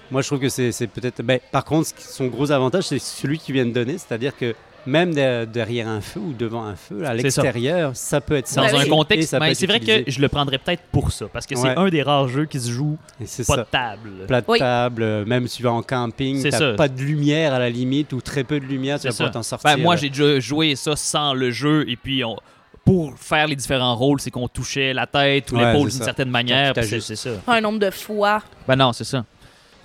Moi, 0.09 0.21
je 0.21 0.27
trouve 0.27 0.39
que 0.39 0.49
c'est 0.49 0.71
c'est 0.71 0.87
peut-être. 0.87 1.21
Ben, 1.21 1.39
par 1.51 1.65
contre, 1.65 1.89
son 1.99 2.27
gros 2.27 2.49
avantage, 2.51 2.85
c'est 2.85 2.99
celui 2.99 3.37
qui 3.39 3.51
vient 3.51 3.65
de 3.65 3.71
donner, 3.71 3.97
c'est-à-dire 3.97 4.35
que 4.35 4.55
même 4.87 5.13
de- 5.13 5.45
derrière 5.45 5.87
un 5.87 6.01
feu 6.01 6.19
ou 6.19 6.33
devant 6.33 6.63
un 6.63 6.75
feu, 6.75 7.03
à 7.03 7.07
ça. 7.07 7.13
l'extérieur, 7.13 7.91
ça. 7.95 8.21
peut 8.21 8.35
être 8.35 8.53
Dans 8.55 8.63
Ben 8.63 8.69
senti 8.69 8.83
un 8.85 8.89
contexte, 8.89 9.29
ça 9.29 9.39
peut 9.39 9.45
mais 9.45 9.53
c'est 9.53 9.67
vrai 9.67 9.79
que 9.79 10.03
je 10.09 10.19
le 10.19 10.27
prendrais 10.29 10.57
peut-être 10.57 10.83
pour 10.91 11.11
ça, 11.11 11.25
parce 11.31 11.45
que 11.45 11.55
c'est 11.55 11.67
Ouais. 11.67 11.75
un 11.77 11.89
des 11.89 12.01
rares 12.01 12.27
jeux 12.27 12.45
qui 12.45 12.59
se 12.59 12.71
joue 12.71 12.97
pas 13.19 13.25
ça. 13.27 13.57
de 13.57 13.63
table. 13.63 14.09
Plat 14.27 14.41
de 14.41 14.45
Oui. 14.47 14.59
table, 14.59 15.03
euh, 15.03 15.25
même 15.25 15.47
si 15.47 15.57
tu 15.57 15.63
vas 15.63 15.71
en 15.73 15.81
camping, 15.83 16.41
t'as 16.49 16.73
pas 16.73 16.87
de 16.87 17.01
lumière 17.01 17.53
à 17.53 17.59
la 17.59 17.69
limite 17.69 18.13
ou 18.13 18.21
très 18.21 18.43
peu 18.43 18.59
de 18.59 18.65
lumière, 18.65 18.99
tu 18.99 19.07
vas 19.07 19.11
ça. 19.11 19.17
pouvoir 19.17 19.31
t'en 19.31 19.43
sortir. 19.43 19.69
Ben, 19.75 19.81
moi, 19.81 19.95
là. 19.95 20.01
j'ai 20.01 20.09
déjà 20.09 20.39
joué 20.39 20.75
ça 20.75 20.95
sans 20.95 21.33
le 21.33 21.51
jeu, 21.51 21.85
et 21.87 21.95
puis 21.95 22.23
on- 22.23 22.37
pour 22.85 23.13
faire 23.19 23.47
les 23.47 23.55
différents 23.57 23.95
rôles, 23.95 24.21
c'est 24.21 24.31
qu'on 24.31 24.47
touchait 24.47 24.93
la 24.93 25.05
tête 25.05 25.51
ou 25.51 25.57
Ouais, 25.57 25.73
l'épaule 25.73 25.89
d'une 25.89 26.01
certaine 26.03 26.29
manière. 26.29 26.73
C'est 26.81 27.01
ça. 27.15 27.31
Pas 27.45 27.55
un 27.57 27.61
nombre 27.61 27.79
de 27.79 27.89
fois. 27.91 28.41
Ben 28.67 28.77
non, 28.77 28.93
c'est 28.93 29.03
ça. 29.03 29.25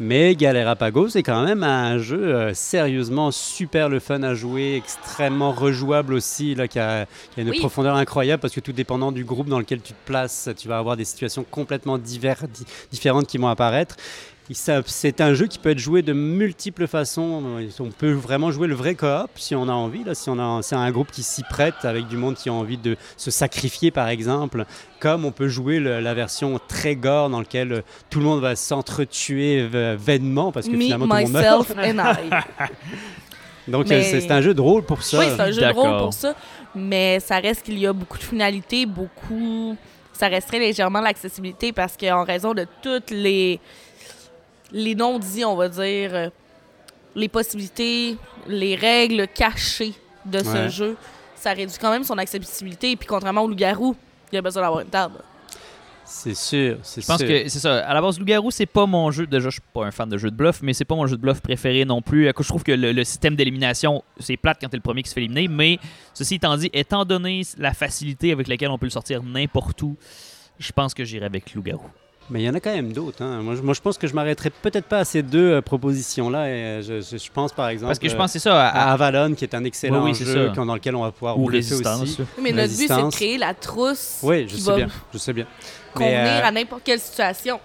Mais 0.00 0.34
Galerapagos, 0.34 1.10
c'est 1.10 1.22
quand 1.22 1.44
même 1.44 1.62
un 1.62 1.98
jeu 1.98 2.34
euh, 2.34 2.54
sérieusement 2.54 3.30
super 3.30 3.88
le 3.88 4.00
fun 4.00 4.22
à 4.22 4.34
jouer, 4.34 4.74
extrêmement 4.74 5.52
rejouable 5.52 6.14
aussi, 6.14 6.54
là, 6.54 6.66
qui, 6.66 6.78
a, 6.78 7.06
qui 7.32 7.40
a 7.40 7.42
une 7.42 7.50
Oui. 7.50 7.58
profondeur 7.58 7.94
incroyable 7.94 8.40
parce 8.40 8.54
que 8.54 8.60
tout 8.60 8.72
dépendant 8.72 9.12
du 9.12 9.22
groupe 9.24 9.48
dans 9.48 9.58
lequel 9.58 9.80
tu 9.80 9.92
te 9.92 10.06
places, 10.06 10.48
tu 10.56 10.66
vas 10.66 10.78
avoir 10.78 10.96
des 10.96 11.04
situations 11.04 11.44
complètement 11.48 11.98
divers- 11.98 12.48
di- 12.48 12.64
différentes 12.90 13.26
qui 13.26 13.38
vont 13.38 13.48
apparaître. 13.48 13.96
C'est 14.50 15.20
un 15.20 15.34
jeu 15.34 15.46
qui 15.46 15.58
peut 15.58 15.70
être 15.70 15.78
joué 15.78 16.02
de 16.02 16.12
multiples 16.12 16.86
façons. 16.86 17.42
On 17.80 17.90
peut 17.90 18.12
vraiment 18.12 18.50
jouer 18.50 18.66
le 18.66 18.74
vrai 18.74 18.94
coop 18.96 19.30
si 19.36 19.54
on 19.54 19.68
a 19.68 19.72
envie. 19.72 20.04
Là, 20.04 20.14
si 20.14 20.28
on 20.28 20.38
a, 20.38 20.60
c'est 20.62 20.74
un 20.74 20.90
groupe 20.90 21.10
qui 21.10 21.22
s'y 21.22 21.42
prête 21.44 21.84
avec 21.84 22.06
du 22.08 22.16
monde 22.16 22.34
qui 22.34 22.48
a 22.48 22.52
envie 22.52 22.76
de 22.76 22.96
se 23.16 23.30
sacrifier, 23.30 23.90
par 23.90 24.08
exemple. 24.08 24.64
Comme 25.00 25.24
on 25.24 25.30
peut 25.32 25.48
jouer 25.48 25.78
le- 25.78 26.00
la 26.00 26.12
version 26.12 26.60
très 26.68 26.96
gore 26.96 27.30
dans 27.30 27.38
laquelle 27.40 27.72
euh, 27.72 27.80
tout 28.10 28.18
le 28.18 28.24
monde 28.26 28.40
va 28.40 28.54
s'entretuer 28.56 29.66
v- 29.66 29.96
vainement 29.96 30.52
parce 30.52 30.66
que 30.66 30.72
Me, 30.72 30.80
finalement 30.82 31.06
tout 31.06 31.14
le 31.14 31.22
monde 31.22 31.32
meurt. 31.32 31.70
and 31.78 31.98
I. 31.98 32.68
Donc 33.68 33.88
Mais- 33.88 34.14
euh, 34.14 34.20
c'est 34.20 34.30
un 34.30 34.40
jeu 34.42 34.54
de 34.54 34.60
rôle 34.60 34.82
pour 34.82 35.02
ça. 35.02 35.18
Oui, 35.20 35.26
c'est 35.34 35.40
un 35.40 35.50
jeu 35.52 35.60
de 35.62 35.66
rôle 35.72 35.84
D'accord. 35.84 36.02
pour 36.02 36.14
ça, 36.14 36.34
mais 36.74 37.20
ça 37.20 37.38
reste 37.38 37.62
qu'il 37.62 37.78
y 37.78 37.86
a 37.86 37.92
beaucoup 37.92 38.18
de 38.18 38.22
finalité, 38.24 38.86
beaucoup. 38.86 39.76
Ça 40.12 40.28
resterait 40.28 40.58
légèrement 40.58 41.00
l'accessibilité 41.00 41.72
parce 41.72 41.96
qu'en 41.96 42.24
raison 42.24 42.54
de 42.54 42.66
toutes 42.82 43.10
les 43.10 43.60
les 44.72 44.94
non-dits, 44.94 45.44
on 45.44 45.56
va 45.56 45.68
dire, 45.68 46.14
euh, 46.14 46.28
les 47.14 47.28
possibilités, 47.28 48.16
les 48.46 48.74
règles 48.74 49.28
cachées 49.28 49.94
de 50.24 50.38
ce 50.38 50.48
Ouais. 50.48 50.70
jeu, 50.70 50.96
ça 51.34 51.52
réduit 51.52 51.76
quand 51.80 51.90
même 51.90 52.04
son 52.04 52.16
accessibilité. 52.18 52.92
Et 52.92 52.96
puis 52.96 53.06
contrairement 53.06 53.42
au 53.42 53.48
loup-garou, 53.48 53.94
il 54.30 54.36
y 54.36 54.38
a 54.38 54.42
besoin 54.42 54.62
d'avoir 54.62 54.80
une 54.80 54.88
table. 54.88 55.16
C'est 56.04 56.34
sûr, 56.34 56.78
c'est 56.82 57.00
Je 57.00 57.06
pense 57.06 57.18
sûr. 57.20 57.28
que 57.28 57.48
c'est 57.48 57.58
ça. 57.60 57.86
À 57.86 57.94
la 57.94 58.02
base, 58.02 58.18
Loup-Garou, 58.18 58.50
c'est 58.50 58.66
pas 58.66 58.84
mon 58.86 59.10
jeu. 59.12 59.26
Déjà, 59.26 59.46
je 59.48 59.52
suis 59.54 59.60
pas 59.72 59.84
un 59.86 59.90
fan 59.92 60.08
de 60.08 60.18
jeu 60.18 60.30
de 60.30 60.36
bluff, 60.36 60.60
mais 60.60 60.74
c'est 60.74 60.84
pas 60.84 60.96
mon 60.96 61.06
jeu 61.06 61.16
de 61.16 61.22
bluff 61.22 61.40
préféré 61.40 61.84
non 61.84 62.02
plus. 62.02 62.26
Je 62.26 62.48
trouve 62.48 62.64
que 62.64 62.72
le, 62.72 62.92
le 62.92 63.04
système 63.04 63.34
d'élimination, 63.36 64.02
c'est 64.18 64.36
plate 64.36 64.58
quand 64.60 64.68
t'es 64.68 64.76
le 64.76 64.82
premier 64.82 65.02
qui 65.02 65.08
se 65.08 65.14
fait 65.14 65.20
éliminer, 65.22 65.48
mais 65.48 65.78
ceci 66.12 66.34
étant 66.34 66.56
dit, 66.56 66.68
étant 66.74 67.04
donné 67.04 67.42
la 67.56 67.72
facilité 67.72 68.32
avec 68.32 68.48
laquelle 68.48 68.68
on 68.70 68.78
peut 68.78 68.86
le 68.86 68.90
sortir 68.90 69.22
n'importe 69.22 69.80
où, 69.82 69.96
je 70.58 70.72
pense 70.72 70.92
que 70.92 71.04
j'irai 71.04 71.24
avec 71.24 71.54
Loup-Garou. 71.54 71.86
Mais 72.30 72.40
il 72.40 72.44
y 72.44 72.48
en 72.48 72.54
a 72.54 72.60
quand 72.60 72.72
même 72.74 72.92
d'autres. 72.92 73.22
hein. 73.22 73.42
Moi, 73.42 73.56
je- 73.56 73.62
moi, 73.62 73.74
je 73.74 73.80
pense 73.80 73.98
que 73.98 74.06
je 74.06 74.14
m'arrêterai 74.14 74.50
peut-être 74.50 74.86
pas 74.86 75.00
à 75.00 75.04
ces 75.04 75.22
deux 75.22 75.52
euh, 75.54 75.60
propositions-là. 75.60 76.48
Et, 76.48 76.52
euh, 76.52 76.82
je, 76.82 77.00
je- 77.00 77.22
je 77.22 77.30
pense 77.30 77.52
par 77.52 77.68
exemple 77.68 77.88
Parce 77.88 77.98
que 77.98 78.08
je 78.08 78.14
euh, 78.14 78.16
pense 78.16 78.32
c'est 78.32 78.38
ça. 78.38 78.68
à- 78.68 78.88
à 78.90 78.92
Avalon, 78.92 79.34
qui 79.34 79.44
est 79.44 79.54
un 79.54 79.64
excellent 79.64 80.02
Oui, 80.04 80.10
oui, 80.12 80.14
c'est 80.16 80.24
jeu 80.24 80.48
ça. 80.54 80.64
dans 80.64 80.74
lequel 80.74 80.94
on 80.96 81.02
va 81.02 81.10
pouvoir 81.12 81.38
ou 81.38 81.50
aussi. 81.50 81.74
Mais 82.40 82.52
notre 82.52 82.76
but, 82.76 82.88
c'est 82.88 83.02
de 83.02 83.10
créer 83.10 83.38
la 83.38 83.52
trousse 83.54 84.20
Oui, 84.22 84.46
je 84.48 84.54
qui 84.54 84.60
sais 84.62 84.70
va 84.70 84.76
bien, 84.76 84.88
je 85.12 85.18
sais 85.18 85.32
bien. 85.32 85.46
convenir 85.94 86.12
Mais, 86.22 86.40
euh, 86.42 86.44
à 86.46 86.50
n'importe 86.52 86.82
quelle 86.84 87.00
situation. 87.00 87.60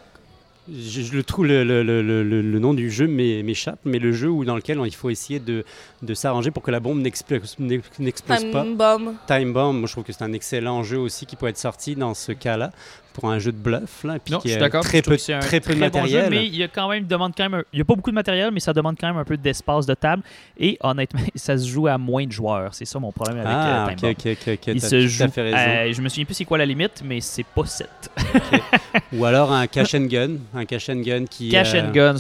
je, 0.69 1.01
je 1.01 1.13
le 1.13 1.23
trouve, 1.23 1.45
le, 1.45 1.63
le- 1.63 1.81
le- 1.81 2.01
le- 2.01 2.23
le- 2.23 2.41
le 2.41 2.59
nom 2.59 2.73
du 2.73 2.91
jeu 2.91 3.07
m'é- 3.07 3.41
m'échappe, 3.41 3.79
mais 3.85 3.99
le 3.99 4.11
jeu 4.11 4.27
où, 4.29 4.43
dans 4.43 4.55
lequel 4.57 4.77
il 4.85 4.93
faut 4.93 5.09
essayer 5.09 5.39
de, 5.39 5.63
de 6.01 6.13
s'arranger 6.13 6.51
pour 6.51 6.61
que 6.61 6.71
la 6.71 6.81
bombe 6.81 6.99
n'explose 6.99 7.55
n'ex- 7.57 7.83
n'explose 7.99 8.43
pas. 8.51 8.63
Time 8.63 8.75
bomb. 8.75 9.13
Time 9.27 9.53
Bomb, 9.53 9.77
moi 9.79 9.87
je 9.87 9.93
trouve 9.93 10.03
que 10.03 10.11
c'est 10.11 10.23
un 10.23 10.33
excellent 10.33 10.83
jeu 10.83 10.97
aussi 10.97 11.25
qui 11.25 11.37
peut 11.37 11.47
être 11.47 11.57
sorti 11.57 11.95
dans 11.95 12.13
ce 12.13 12.33
cas-là 12.33 12.71
pour 13.19 13.32
un 13.32 13.39
jeu 13.39 13.51
de 13.51 13.58
bluff 13.58 14.03
là, 14.03 14.19
puis 14.23 14.32
Non, 14.32 14.39
qui 14.39 14.49
je 14.49 14.53
suis 14.53 14.69
très 14.69 15.01
peu, 15.01 15.17
très 15.17 15.60
peu 15.60 15.73
de 15.73 15.80
très 15.80 15.89
bon 15.89 16.06
jeu, 16.06 16.19
matériel. 16.19 16.30
mais 16.30 16.45
il 16.45 16.56
y 16.56 16.62
a 16.62 16.67
quand 16.67 16.88
même 16.88 17.06
demande 17.08 17.34
quand 17.36 17.45
même 17.49 17.56
un- 17.56 17.63
il 17.73 17.80
y 17.80 17.82
a 17.82 17.86
pas 17.86 17.95
beaucoup 17.95 18.12
de 18.12 18.15
matériel, 18.15 18.51
mais 18.51 18.60
ça 18.60 18.73
demande 18.73 18.95
quand 18.99 19.08
même 19.08 19.17
un 19.17 19.23
peu 19.23 19.38
d'espace 19.38 19.88
de 19.88 19.95
table. 19.95 20.21
Et 20.60 20.77
honnêtement, 20.82 21.19
ça 21.36 21.58
se 21.58 21.67
joue 21.67 21.88
à 21.88 21.97
moins 21.97 22.27
de 22.27 22.32
joueurs. 22.32 22.75
C'est 22.75 22.86
ça 22.86 22.99
mon 22.99 23.12
problème 23.12 23.38
avec 23.38 23.49
ah, 23.51 23.88
euh, 23.89 23.95
Time 23.95 24.10
ok, 24.10 24.23
Bomb. 24.23 24.32
ok, 24.32 24.38
ok, 24.47 24.53
ok, 24.67 24.73
Il 24.75 24.82
se 24.82 25.08
joue. 25.08 25.23
euh, 25.38 25.93
je 25.93 26.01
me 26.01 26.10
souviens 26.10 26.25
plus 26.25 26.36
c'est 26.36 26.45
quoi 26.45 26.60
la 26.60 26.65
limite, 26.67 27.01
mais 27.03 27.19
c'est 27.21 27.43
pas 27.45 27.65
7. 27.65 27.89
Ou 29.13 29.25
alors 29.25 29.51
un 29.51 29.65
cash 29.67 29.95
and 29.95 30.06
gun, 30.06 30.32
un 30.53 30.65
cash 30.65 30.89
and 30.89 31.01
gun 31.01 31.25
qui. 31.25 31.49
Cash 31.49 31.73
euh, 31.73 31.82
and 31.82 31.91
Gun, 31.91 32.13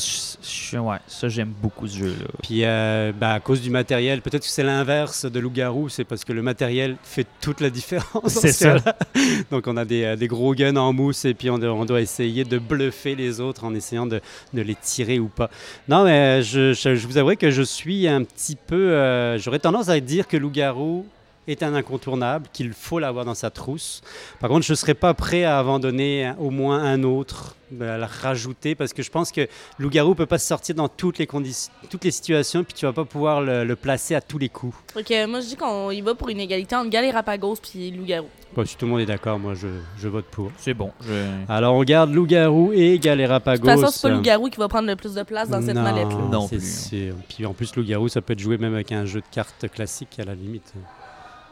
ouais, 0.81 0.97
ça 1.07 1.29
j'aime 1.29 1.53
beaucoup 1.61 1.87
ce 1.87 1.97
jeu-là. 1.99 2.25
Puis 2.41 2.61
euh, 2.63 3.11
bah, 3.15 3.33
à 3.33 3.39
cause 3.39 3.61
du 3.61 3.69
matériel, 3.69 4.21
peut-être 4.21 4.43
que 4.43 4.49
c'est 4.49 4.63
l'inverse 4.63 5.25
de 5.25 5.39
Loup-Garou, 5.39 5.89
c'est 5.89 6.05
parce 6.05 6.23
que 6.25 6.33
le 6.33 6.41
matériel 6.41 6.95
fait 7.03 7.27
toute 7.41 7.61
la 7.61 7.69
différence. 7.69 8.33
C'est 8.33 8.51
ce 8.51 8.63
cas-là. 8.65 8.95
Donc 9.51 9.67
on 9.67 9.77
a 9.77 9.85
des, 9.85 10.03
euh, 10.03 10.15
des 10.15 10.27
gros 10.27 10.53
guns 10.55 10.75
en 10.77 10.86
mousse 10.93 11.25
et 11.25 11.33
puis 11.33 11.49
on, 11.49 11.57
doit- 11.57 11.71
essayer 12.01 12.43
de 12.43 12.57
bluffer 12.59 13.15
les 13.15 13.39
autres 13.39 13.63
en 13.63 13.73
essayant 13.73 14.05
de, 14.05 14.21
les 14.61 14.75
tirer 14.75 15.19
ou 15.19 15.27
pas. 15.27 15.49
Non, 15.87 16.03
mais 16.03 16.41
je, 16.43 16.73
je- 16.73 16.95
je 16.95 17.07
vous 17.07 17.17
avouerai 17.17 17.37
que 17.37 17.49
je 17.51 17.61
suis 17.63 18.07
un 18.07 18.23
petit 18.23 18.55
peu... 18.55 18.91
euh, 18.91 19.37
J'aurais 19.37 19.59
tendance 19.59 19.89
à 19.89 19.99
dire 19.99 20.27
que 20.27 20.37
Loup-Garou 20.37 21.05
est 21.47 21.63
un 21.63 21.73
incontournable, 21.75 22.47
qu'il 22.53 22.73
faut 22.73 22.99
l'avoir 22.99 23.25
dans 23.25 23.35
sa 23.35 23.49
trousse. 23.49 24.01
Par 24.39 24.49
contre, 24.49 24.65
je 24.65 24.73
ne 24.73 24.75
serais 24.75 24.93
pas 24.93 25.13
prêt 25.13 25.43
à 25.43 25.59
abandonner 25.59 26.31
au 26.39 26.49
moins 26.49 26.83
un 26.83 27.03
autre, 27.03 27.55
à 27.81 27.97
le 27.97 28.05
rajouter, 28.05 28.75
parce 28.75 28.93
que 28.93 29.01
je 29.03 29.09
pense 29.11 29.31
que 29.31 29.47
Loup-Garou 29.79 30.15
peut 30.15 30.25
pas 30.25 30.37
se 30.39 30.47
sortir 30.47 30.75
dans 30.75 30.87
toutes 30.87 31.17
les, 31.17 31.27
conditions, 31.27 31.71
toutes 31.89 32.03
les 32.05 32.11
situations, 32.11 32.63
puis 32.63 32.73
tu 32.73 32.85
vas 32.85 32.93
pas 32.93 33.03
pouvoir 33.05 33.41
le, 33.41 33.63
le 33.65 33.75
placer 33.75 34.15
à 34.15 34.21
tous 34.21 34.37
les 34.37 34.49
coups. 34.49 34.75
Ok, 34.95 35.11
moi 35.27 35.41
je 35.41 35.47
dis 35.47 35.55
qu'on 35.55 35.91
y 35.91 36.01
va 36.01 36.15
pour 36.15 36.29
une 36.29 36.39
égalité 36.39 36.75
entre 36.75 36.89
Galérapagos 36.89 37.57
puis 37.61 37.91
Loup-Garou. 37.91 38.27
Bon, 38.55 38.65
si 38.65 38.77
tout 38.77 38.85
le 38.85 38.91
monde 38.91 39.01
est 39.01 39.05
d'accord, 39.05 39.37
moi 39.37 39.53
je, 39.53 39.67
je 39.99 40.07
vote 40.07 40.25
pour. 40.31 40.51
C'est 40.57 40.73
bon. 40.73 40.91
je- 41.01 41.13
Alors 41.51 41.75
on 41.75 41.83
garde 41.83 42.13
Loup-Garou 42.13 42.71
et 42.73 42.97
De 42.97 43.03
Galérapagos. 43.03 43.69
toute 43.69 43.81
façon, 43.81 43.91
c'est 43.91 44.07
pas 44.07 44.13
Loup-Garou 44.15 44.49
qui 44.49 44.57
va 44.57 44.67
prendre 44.69 44.87
le 44.87 44.95
plus 44.95 45.13
de 45.13 45.23
place 45.23 45.49
dans 45.49 45.61
cette 45.61 45.75
Non, 45.75 45.81
mallette-là. 45.83 46.17
Non 46.31 46.47
c'est 46.47 46.57
plus. 46.57 46.87
sûr. 46.89 47.15
Puis 47.27 47.45
en 47.45 47.53
plus, 47.53 47.75
Loup-Garou, 47.75 48.07
ça 48.07 48.21
peut 48.21 48.33
être 48.33 48.39
joué 48.39 48.57
même 48.57 48.73
avec 48.73 48.91
un 48.93 49.05
jeu 49.05 49.19
de 49.19 49.25
cartes 49.29 49.67
classique 49.69 50.17
à 50.19 50.23
la 50.23 50.33
limite. 50.35 50.73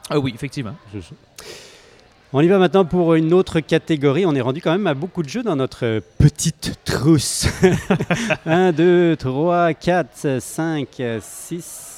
Ah 0.10 0.20
oui, 0.20 0.32
effectivement. 0.36 0.76
On 2.34 2.42
y 2.42 2.48
va 2.48 2.58
maintenant 2.58 2.86
pour 2.86 3.16
une 3.16 3.34
autre 3.34 3.60
catégorie. 3.60 4.26
On 4.26 4.36
est 4.36 4.42
rendu 4.42 4.62
quand 4.62 4.72
même 4.72 4.88
à 4.88 4.94
beaucoup 4.94 5.24
de 5.24 5.30
jeux 5.30 5.42
dans 5.42 5.56
notre 5.56 6.02
petite 6.20 6.74
trousse. 6.84 7.48
1, 8.46 8.72
2, 8.72 9.16
3, 9.16 9.74
4, 9.74 10.42
5, 10.42 10.88
6, 11.22 11.95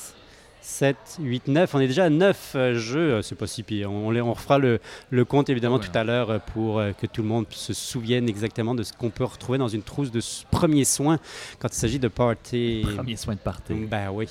7, 0.70 0.98
8, 1.22 1.48
9. 1.48 1.76
On 1.76 1.80
est 1.80 1.88
déjà 1.88 2.04
à 2.04 2.10
9 2.10 2.58
jeux. 2.74 3.22
C'est 3.22 3.36
pas 3.36 3.48
si 3.48 3.64
pire. 3.64 3.90
On, 3.90 4.12
les- 4.12 4.20
on 4.20 4.34
refera 4.34 4.58
le, 4.60 4.80
le 5.12 5.24
compte 5.26 5.50
évidemment 5.50 5.78
Ouais. 5.78 5.82
tout 5.86 5.98
à 5.98 6.04
l'heure 6.04 6.30
euh, 6.30 6.40
pour 6.54 6.80
euh, 6.80 6.92
que 6.92 7.08
tout 7.08 7.22
le 7.22 7.28
monde 7.30 7.46
se 7.52 7.74
souvienne 7.74 8.28
exactement 8.28 8.76
de 8.76 8.84
ce 8.84 8.92
qu'on 8.92 9.10
peut 9.10 9.24
retrouver 9.24 9.58
dans 9.58 9.70
une 9.70 9.82
trousse 9.82 10.12
de 10.12 10.20
premiers 10.52 10.84
soins 10.84 11.20
quand 11.60 11.70
il 11.72 11.76
s'agit 11.78 12.00
de 12.00 12.10
party. 12.10 12.86
Premier 12.98 13.16
soin 13.16 13.36
de 13.36 13.40
party. 13.40 13.74
Ben 13.90 14.10
oui. 14.12 14.28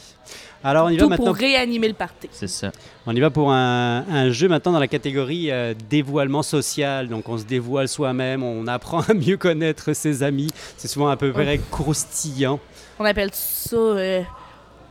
Alors 0.62 0.86
on 0.86 0.88
y 0.90 0.98
va 0.98 1.06
maintenant. 1.06 1.26
pour 1.26 1.36
réanimer 1.36 1.88
le 1.88 1.94
party. 1.94 2.28
C'est 2.32 2.48
ça. 2.48 2.70
On 3.06 3.16
y 3.16 3.20
va 3.20 3.30
pour 3.30 3.50
un, 3.50 4.04
un 4.08 4.30
jeu 4.30 4.46
maintenant 4.48 4.72
dans 4.72 4.78
la 4.80 4.88
catégorie 4.88 5.50
euh, 5.50 5.72
dévoilement 5.88 6.42
social. 6.42 7.08
Donc 7.08 7.30
on 7.30 7.38
se 7.38 7.44
dévoile 7.44 7.88
soi-même, 7.88 8.42
on 8.42 8.66
apprend 8.66 9.00
à 9.00 9.14
mieux 9.14 9.38
connaître 9.38 9.94
ses 9.94 10.22
amis. 10.22 10.50
C'est 10.76 10.88
souvent 10.88 11.08
à 11.08 11.16
peu 11.16 11.32
près 11.32 11.58
croustillant. 11.70 12.60
On 12.98 13.04
appelle 13.06 13.30
ça 13.32 13.76
euh, 13.76 14.22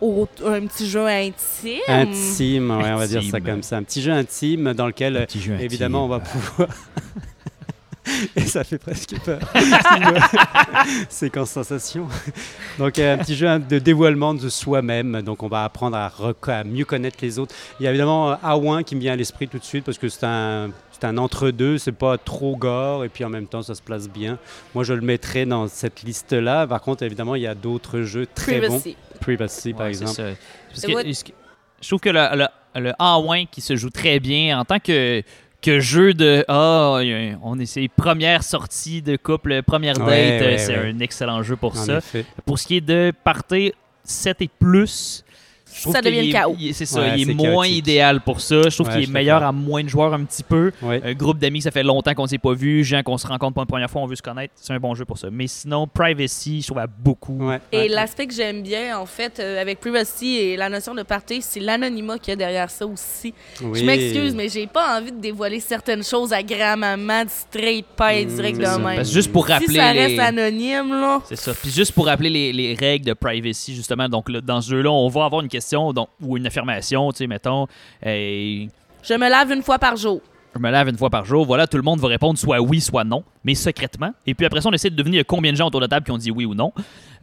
au- 0.05 0.29
un 0.45 0.65
petit 0.67 0.89
jeu 0.89 1.05
intime. 1.05 1.79
Intime, 1.87 2.71
ouais, 2.71 2.91
on 2.91 2.97
va 2.97 3.07
dire 3.07 3.21
ça 3.23 3.37
Intime. 3.37 3.43
comme 3.43 3.63
ça. 3.63 3.77
Un 3.77 3.83
petit 3.83 4.01
jeu 4.01 4.11
intime 4.11 4.73
dans 4.73 4.87
lequel, 4.87 5.27
évidemment, 5.59 6.05
on 6.05 6.09
va 6.09 6.19
pouvoir... 6.19 6.69
Et 8.35 8.41
ça 8.41 8.63
fait 8.63 8.77
presque 8.77 9.19
peur. 9.23 9.39
Séquence 11.09 11.49
sensation. 11.49 12.07
Donc, 12.77 12.99
euh, 12.99 13.15
un 13.15 13.17
petit 13.17 13.35
jeu 13.35 13.47
de 13.59 13.79
dévoilement 13.79 14.33
de 14.33 14.49
soi-même. 14.49 15.21
Donc, 15.21 15.43
on 15.43 15.47
va 15.47 15.63
apprendre 15.63 15.97
à, 15.97 16.63
mieux 16.63 16.85
connaître 16.85 17.17
les 17.21 17.39
autres. 17.39 17.55
Il 17.79 17.83
y 17.83 17.87
a 17.87 17.89
évidemment 17.89 18.31
euh, 18.31 18.35
Aouin 18.43 18.83
qui 18.83 18.95
me 18.95 19.01
vient 19.01 19.13
à 19.13 19.15
l'esprit 19.15 19.47
tout 19.47 19.57
de 19.57 19.63
suite 19.63 19.85
parce 19.85 19.97
que 19.97 20.09
c'est 20.09 20.25
un, 20.25 20.69
c'est 20.91 21.05
un 21.05 21.17
entre-deux. 21.17 21.77
C'est 21.77 21.91
pas 21.91 22.17
trop 22.17 22.55
gore 22.55 23.03
et 23.05 23.09
puis 23.09 23.23
en 23.25 23.29
même 23.29 23.47
temps, 23.47 23.63
ça 23.63 23.75
se 23.75 23.81
place 23.81 24.07
bien. 24.07 24.37
Moi, 24.73 24.83
je 24.83 24.93
le 24.93 25.01
mettrais 25.01 25.45
dans 25.45 25.67
cette 25.67 26.03
liste-là. 26.03 26.67
Par 26.67 26.81
contre, 26.81 27.03
évidemment, 27.03 27.35
il 27.35 27.41
y 27.41 27.47
a 27.47 27.55
d'autres 27.55 28.01
jeux 28.01 28.27
très 28.33 28.67
bons. 28.67 28.81
Privacy. 29.25 29.73
Par 29.73 29.81
Ouais, 29.83 29.89
exemple. 29.89 30.11
ça. 30.13 30.23
Parce 30.23 30.35
C'est 30.81 30.87
que- 30.87 30.93
what- 30.93 31.13
ce 31.13 31.23
que- 31.23 31.31
je 31.81 31.87
trouve 31.87 31.99
que 31.99 32.09
le, 32.09 32.27
le, 32.35 32.81
le 32.81 32.91
A1 32.99 33.47
qui 33.49 33.61
se 33.61 33.75
joue 33.75 33.89
très 33.89 34.19
bien 34.19 34.59
en 34.59 34.65
tant 34.65 34.79
que, 34.79 35.21
que 35.61 35.79
jeu 35.79 36.13
de 36.13 36.45
Ah, 36.47 36.99
on 37.43 37.59
est 37.59 37.65
ses 37.65 37.87
premières 37.87 38.43
sorties 38.43 39.01
de 39.01 39.17
couple, 39.17 39.61
première 39.63 39.95
date, 39.95 40.07
Ouais, 40.07 40.39
ouais, 40.41 40.57
c'est 40.57 40.77
ouais. 40.77 40.91
un 40.95 40.99
excellent 40.99 41.41
jeu 41.43 41.55
pour 41.55 41.71
En 41.73 41.83
ça. 41.83 41.97
effet. 41.97 42.25
Pour 42.45 42.59
ce 42.59 42.67
qui 42.67 42.77
est 42.77 42.81
de 42.81 43.11
party 43.23 43.73
7 44.03 44.41
et 44.43 44.47
plus, 44.59 45.24
je 45.75 45.81
trouve 45.81 45.93
Ça 45.93 46.01
devient 46.01 46.27
le 46.27 46.31
chaos. 46.31 46.55
il 46.59 46.69
est- 46.69 46.73
C'est 46.73 46.85
ça, 46.85 47.01
Ouais, 47.01 47.13
il 47.17 47.29
est 47.29 47.33
moins 47.33 47.63
chaotique. 47.63 47.77
idéal 47.77 48.21
pour 48.21 48.39
ça. 48.41 48.61
Je 48.69 48.75
trouve 48.75 48.87
Ouais, 48.87 48.93
qu'il 48.93 49.03
est 49.03 49.11
meilleur 49.11 49.43
à 49.43 49.51
moins 49.51 49.83
de 49.83 49.89
joueurs 49.89 50.13
un 50.13 50.23
petit 50.23 50.43
peu. 50.43 50.71
Ouais. 50.81 51.01
Un 51.03 51.13
groupe 51.13 51.37
d'amis, 51.37 51.61
ça 51.61 51.71
fait 51.71 51.83
longtemps 51.83 52.13
qu'on 52.13 52.23
ne 52.23 52.27
s'est 52.27 52.37
pas 52.37 52.53
vu, 52.53 52.83
gens 52.83 53.03
qu'on 53.03 53.17
se 53.17 53.27
rencontre 53.27 53.53
pour 53.53 53.63
une 53.63 53.67
première 53.67 53.89
fois, 53.89 54.01
on 54.01 54.05
veut 54.07 54.15
se 54.15 54.21
connaître, 54.21 54.53
c'est 54.55 54.73
un 54.73 54.79
bon 54.79 54.95
jeu 54.95 55.05
pour 55.05 55.17
ça. 55.17 55.27
Mais 55.31 55.47
sinon, 55.47 55.87
Privacy, 55.87 56.61
je 56.61 56.67
trouve 56.67 56.79
à 56.79 56.87
beaucoup. 56.87 57.37
Ouais, 57.47 57.59
Et 57.71 57.77
ouais. 57.77 57.87
l'aspect 57.89 58.27
que 58.27 58.33
j'aime 58.33 58.61
bien, 58.63 58.97
en 58.97 59.05
fait, 59.05 59.39
euh, 59.39 59.61
avec 59.61 59.79
Privacy 59.79 60.37
et 60.37 60.57
la 60.57 60.69
notion 60.69 60.93
de 60.95 61.03
party, 61.03 61.41
c'est 61.41 61.59
l'anonymat 61.59 62.17
qu'il 62.19 62.29
y 62.29 62.33
a 62.33 62.35
derrière 62.37 62.69
ça 62.69 62.85
aussi. 62.87 63.33
Oui. 63.61 63.79
Je 63.79 63.85
m'excuse, 63.85 64.33
mais 64.35 64.47
j'ai 64.49 64.67
pas 64.67 64.97
envie 64.99 65.11
de 65.11 65.19
dévoiler 65.19 65.59
certaines 65.59 66.03
choses 66.03 66.31
à 66.33 66.41
grand-maman, 66.41 67.23
straight 67.27 67.85
pie, 67.97 68.25
Mm, 68.25 68.35
direct 68.35 68.57
de 68.59 68.65
ça. 68.65 68.77
même. 68.77 69.03
Juste 69.05 69.31
pour 69.31 69.47
rappeler 69.47 69.67
si 69.67 69.75
ça 69.75 69.91
reste 69.91 70.11
les- 70.11 70.19
anonyme, 70.19 70.89
là. 70.91 71.21
C'est 71.27 71.35
ça. 71.35 71.53
Puis 71.53 71.71
juste 71.71 71.91
pour 71.91 72.05
rappeler 72.05 72.29
les, 72.29 72.53
les 72.53 72.73
règles 72.73 73.05
de 73.05 73.13
privacy, 73.13 73.75
justement, 73.75 74.07
donc 74.07 74.29
là, 74.29 74.41
dans 74.41 74.61
ce 74.61 74.69
jeu-là, 74.71 74.91
on 74.91 75.07
va 75.09 75.25
avoir 75.25 75.41
une 75.41 75.47
question 75.49 75.64
donc, 75.93 76.09
ou 76.21 76.37
une 76.37 76.45
affirmation, 76.47 77.11
tu 77.11 77.19
sais, 77.19 77.27
mettons, 77.27 77.67
Je 78.03 79.13
me 79.13 79.29
lave 79.29 79.51
une 79.51 79.61
fois 79.63 79.77
par 79.79 79.95
jour. 79.95 80.21
je 80.55 80.59
me 80.59 80.69
lave 80.71 80.89
une 80.89 80.97
fois 80.97 81.09
par 81.09 81.25
jour. 81.25 81.45
Voilà, 81.45 81.67
tout 81.67 81.77
le 81.77 81.83
monde 81.83 81.99
va 81.99 82.07
répondre 82.07 82.37
soit 82.39 82.59
oui, 82.59 82.81
soit 82.81 83.03
non, 83.03 83.23
mais 83.43 83.55
secrètement. 83.55 84.11
Et 84.25 84.33
puis 84.33 84.45
après 84.45 84.61
ça, 84.61 84.69
on 84.69 84.73
essaie 84.73 84.89
de 84.89 84.95
deviner 84.95 85.23
combien 85.23 85.51
de 85.51 85.57
gens 85.57 85.67
autour 85.67 85.79
de 85.81 85.85
la 85.85 85.89
table 85.89 86.05
qui 86.05 86.11
ont 86.11 86.17
dit 86.17 86.31
oui 86.31 86.45
ou 86.45 86.55
non. 86.55 86.71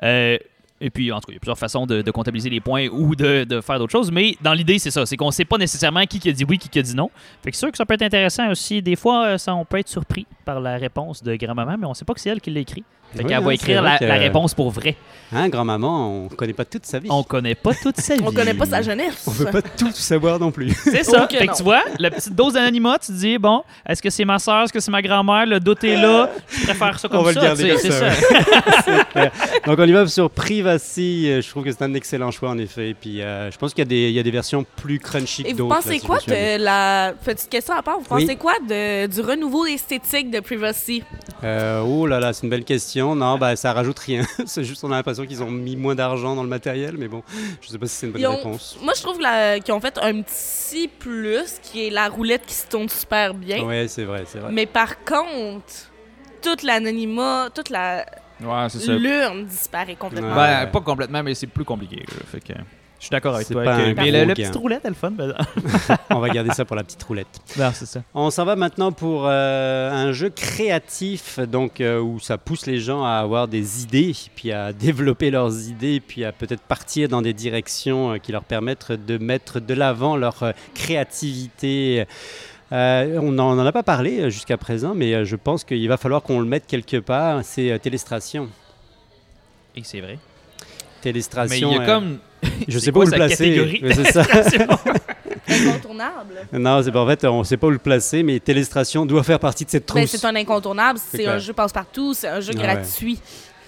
Euh, 0.03 0.37
et 0.85 0.91
puis, 0.91 1.13
en 1.13 1.21
tout 1.21 1.27
cas, 1.27 1.33
il 1.33 1.35
y 1.35 1.37
a 1.37 1.41
plusieurs 1.41 1.59
façons 1.59 1.87
de, 1.87 2.03
de 2.03 2.11
comptabiliser 2.11 2.51
les 2.51 2.61
points 2.61 2.89
ou 2.89 3.15
de, 3.15 3.45
de 3.45 3.61
faire 3.61 3.79
d'autres 3.79 3.93
choses. 3.93 4.11
Mais 4.11 4.37
dans 4.43 4.53
l'idée, 4.53 4.81
c'est 4.81 4.91
ça. 4.91 5.07
C'est 5.07 5.17
qu'on 5.17 5.31
sait 5.31 5.45
pas 5.45 5.57
nécessairement 5.57 6.05
qui, 6.07 6.19
qui 6.19 6.29
a 6.29 6.33
dit 6.33 6.45
oui, 6.45 6.59
qui, 6.59 6.69
qui 6.69 6.79
a 6.81 6.83
dit 6.83 6.97
non. 6.97 7.09
Fait 7.43 7.51
que 7.53 7.57
c'est 7.57 7.61
sûr 7.61 7.71
que 7.71 7.77
ça 7.79 7.87
peut 7.87 7.95
être 7.95 8.03
intéressant 8.03 8.51
aussi. 8.51 8.83
Des 8.83 8.97
fois, 8.97 9.27
euh, 9.27 9.39
ça, 9.39 9.55
on 9.55 9.65
peut 9.65 9.79
être 9.79 9.89
surpris 9.89 10.27
par 10.45 10.61
la 10.61 10.77
réponse 10.77 11.23
de 11.23 11.37
grand-maman, 11.37 11.77
mais 11.79 11.87
on 11.87 11.95
sait 11.95 12.05
pas 12.05 12.15
que 12.15 12.21
c'est 12.21 12.31
elle 12.31 12.41
qui 12.41 12.51
l'a 12.51 12.61
écrit. 12.61 12.83
Fait 13.15 13.19
Oui, 13.19 13.29
qu'elle 13.29 13.37
hein, 13.37 13.41
va 13.43 13.55
écrire 13.55 13.83
la, 13.83 13.99
que- 13.99 14.05
la 14.07 14.15
réponse 14.15 14.55
pour 14.55 14.71
vrai. 14.71 14.97
Hein, 15.35 15.51
grand-maman, 15.51 16.25
on 16.25 16.29
connaît 16.29 16.55
pas 16.55 16.65
toute 16.65 16.87
sa 16.87 16.99
vie. 16.99 17.09
On 17.11 17.23
connaît 17.23 17.55
pas 17.55 17.75
toute 17.75 17.99
sa 18.01 18.17
vie. 18.17 18.23
On 18.27 18.33
connaît 18.33 18.55
pas 18.55 18.65
sa 18.65 18.81
jeunesse. 18.81 19.25
On 19.27 19.31
veut 19.33 19.51
pas 19.51 19.61
tout 19.61 19.91
savoir 19.93 20.39
non 20.39 20.51
plus. 20.51 20.71
C'est 20.85 21.05
ça. 21.05 21.27
Que 21.27 21.37
fait 21.37 21.45
non. 21.45 21.53
que 21.53 21.57
tu 21.59 21.63
vois, 21.63 21.83
la 21.99 22.11
petite 22.11 22.35
dose 22.35 22.55
d'anonymat, 22.55 22.99
tu 22.99 23.09
te 23.09 23.13
dis, 23.19 23.37
bon, 23.37 23.63
est-ce 23.87 24.01
que 24.01 24.09
c'est 24.09 24.25
ma 24.25 24.39
soeur, 24.39 24.63
est-ce 24.63 24.73
que 24.73 24.81
c'est 24.81 24.91
ma 24.91 25.03
grand-mère, 25.03 25.45
le 25.45 25.61
doute 25.61 25.85
est 25.85 25.97
là, 25.97 26.31
je 26.49 26.65
préfère 26.65 26.99
ça 26.99 27.09
comme 27.09 27.21
on 27.21 27.23
va 27.23 27.33
ça. 27.35 27.41
le 27.41 27.47
garder 27.47 27.71
comme 27.71 27.91
ça. 27.91 28.09
Donc 29.67 29.79
on 29.79 29.85
y 29.85 29.93
va 29.93 30.07
sur 30.07 30.31
Privacy. 30.79 31.31
Euh, 31.31 31.41
Je 31.43 31.49
trouve 31.49 31.65
que 31.65 31.73
c'est 31.73 31.83
un 31.83 31.95
excellent 31.95 32.31
choix 32.31 32.51
en 32.51 32.59
effet. 32.59 32.95
Puis 32.99 33.21
euh, 33.23 33.51
je 33.51 33.59
pense 33.59 33.73
qu'il 33.75 33.81
y, 33.83 33.87
a 33.87 33.89
des- 33.89 34.09
il 34.09 34.15
y 34.15 34.19
a 34.19 34.23
des 34.23 34.31
versions 34.31 34.65
plus 34.77 34.99
crunchy 34.99 35.43
que 35.45 35.49
Et 35.49 35.53
vous 35.53 35.69
pensez 35.69 35.91
là, 35.95 35.99
si 35.99 36.07
quoi 36.07 36.19
de 36.27 36.63
la 36.63 37.15
petite 37.25 37.49
question 37.49 37.75
à 37.75 37.83
part 37.83 37.99
Vous 37.99 38.07
Oui. 38.11 38.23
pensez 38.27 38.37
quoi 38.37 38.55
de, 38.69 39.07
du 39.07 39.21
renouveau 39.21 39.67
esthétique 39.67 40.31
de 40.31 40.41
Privacy? 40.41 41.03
Euh, 41.45 41.81
oh 41.81 42.07
là 42.07 42.21
là, 42.21 42.33
c'est 42.33 42.45
une 42.45 42.51
belle 42.51 42.65
question. 42.65 43.15
Non, 43.15 43.39
bah 43.39 43.57
ça 43.57 43.73
rajoute 43.73 43.99
rien. 43.99 44.23
c'est 44.47 44.65
juste 44.65 44.83
on 44.85 44.93
a 44.93 44.97
l'impression 44.97 45.27
qu'ils 45.27 45.43
ont 45.43 45.51
mis 45.51 45.77
moins 45.77 45.95
d'argent 45.95 46.35
dans 46.37 46.43
le 46.43 46.49
matériel, 46.49 46.97
mais 46.99 47.09
bon, 47.09 47.23
je 47.61 47.69
sais 47.69 47.79
pas 47.79 47.87
si 47.87 47.95
c'est 47.97 48.07
une 48.07 48.13
bonne 48.13 48.27
ont- 48.27 48.37
réponse. 48.37 48.79
Moi, 48.83 48.93
je 48.97 49.03
trouve 49.03 49.19
qu'ils 49.65 49.75
ont 49.75 49.81
fait 49.81 49.99
un 50.01 50.23
petit 50.23 50.89
plus, 50.89 51.55
qui 51.63 51.87
est 51.87 51.91
la 51.91 52.09
roulette 52.09 52.43
qui 52.47 52.55
se 52.55 52.67
tourne 52.67 52.89
super 52.89 53.35
bien. 53.35 53.63
Ouais, 53.65 53.87
c'est 53.89 54.05
vrai, 54.05 54.25
c'est 54.27 54.39
vrai. 54.39 54.51
Mais 54.53 54.67
par 54.67 55.05
contre, 55.05 55.91
toute 56.43 56.63
l'anonymat, 56.63 57.49
toute 57.55 57.71
la 57.71 58.05
Ouais, 58.45 58.67
c'est 58.69 58.81
ça. 58.81 58.93
l'urne 58.95 59.45
disparaît 59.47 59.95
complètement. 59.97 60.31
Ouais. 60.31 60.65
Ben, 60.65 60.67
pas 60.71 60.81
complètement, 60.81 61.23
mais 61.23 61.35
c'est 61.35 61.47
plus 61.47 61.65
compliqué. 61.65 61.97
là. 61.97 62.23
Fait 62.31 62.41
que 62.41 62.53
je 62.99 63.07
suis 63.07 63.11
d'accord 63.11 63.35
avec 63.35 63.47
C'est 63.49 63.55
toi. 63.55 63.65
pas 63.65 63.77
que- 63.79 63.83
un 63.83 63.87
Mais 63.95 64.11
gros 64.11 64.21
le, 64.21 64.25
le 64.27 64.35
gain. 64.35 64.49
petit 64.51 64.59
roulette, 64.59 64.81
elle 64.85 64.91
le 64.91 64.95
fun. 64.95 65.11
ben- 65.11 65.35
On 66.11 66.21
va 66.21 66.29
garder 66.29 66.51
ça 66.53 66.65
pour 66.65 66.77
la 66.77 66.85
petite 66.85 67.03
roulette. 67.03 67.41
non, 67.59 67.71
c'est 67.75 67.87
ça. 67.87 68.03
On 68.15 68.31
s'en 68.31 68.45
va 68.45 68.55
maintenant 68.55 68.93
pour 68.93 69.25
euh, 69.27 69.91
un 69.91 70.13
jeu 70.13 70.31
créatif, 70.31 71.41
donc 71.41 71.81
euh, 71.81 72.01
où 72.01 72.21
ça 72.21 72.39
pousse 72.39 72.67
les 72.67 72.79
gens 72.79 73.05
à 73.05 73.15
avoir 73.15 73.49
des 73.49 73.83
idées, 73.83 74.13
puis 74.37 74.53
à 74.53 74.73
développer 74.73 75.31
leurs 75.33 75.69
idées, 75.69 76.01
puis 76.01 76.25
à 76.25 76.31
peut-être 76.33 76.63
partir 76.63 77.09
dans 77.09 77.23
des 77.23 77.33
directions 77.33 78.13
euh, 78.13 78.19
qui 78.19 78.31
leur 78.31 78.45
permettent 78.45 78.93
de 78.93 79.19
mettre 79.19 79.59
de 79.59 79.75
l'avant 79.75 80.17
leur 80.17 80.41
euh, 80.45 80.53
créativité. 80.75 82.07
Euh, 82.73 83.19
on 83.21 83.33
n'en 83.33 83.51
en 83.51 83.67
a 83.67 83.73
pas 83.73 83.83
parlé 83.83 84.21
euh, 84.21 84.31
jusqu'à 84.31 84.57
présent, 84.57 84.95
mais 84.95 85.13
euh, 85.13 85.25
je 85.25 85.37
pense 85.37 85.63
qu'il 85.63 85.87
va 85.89 85.99
falloir 85.99 86.23
qu'on 86.23 86.41
le 86.41 86.47
mette 86.47 86.67
quelque 86.67 86.97
part. 86.97 87.41
C'est 87.45 87.71
euh, 87.71 87.79
Télestration. 87.79 88.49
Et 89.77 89.83
c'est 89.85 90.01
vrai. 90.01 90.19
Mais 90.19 91.03
Télestration. 91.03 91.71
il 91.71 91.75
y 91.77 91.79
a 91.79 91.83
euh, 91.83 91.87
comme. 91.87 92.19
je 92.69 92.79
sais 92.79 92.91
pas 92.93 93.01
où 93.01 93.05
le 93.05 93.11
placer. 93.11 93.81
mais 93.83 93.95
c'est 93.95 94.13
ça. 94.13 94.23
Incontournable. 95.49 96.47
non, 96.53 96.83
c'est 96.83 96.93
pas 96.93 97.03
en 97.03 97.07
fait, 97.07 97.25
on 97.27 97.45
sait 97.45 97.57
pas 97.57 97.67
où 97.67 97.71
le 97.71 97.79
placer, 97.79 98.23
mais 98.23 98.39
Télestration 98.41 99.05
doit 99.05 99.23
faire 99.23 99.41
partie 99.41 99.65
de 99.65 99.71
cette 99.71 99.87
Ben, 99.93 100.07
trousse. 100.07 100.19
c'est 100.19 100.27
un 100.27 100.35
incontournable, 100.37 100.99
c'est 100.99 101.27
un 101.27 101.39
jeu 101.39 101.53
passe-partout, 101.53 102.15
c'est 102.15 102.29
un 102.29 102.41
jeu 102.41 102.53
Ah 102.57 102.61
ouais. 102.61 103.17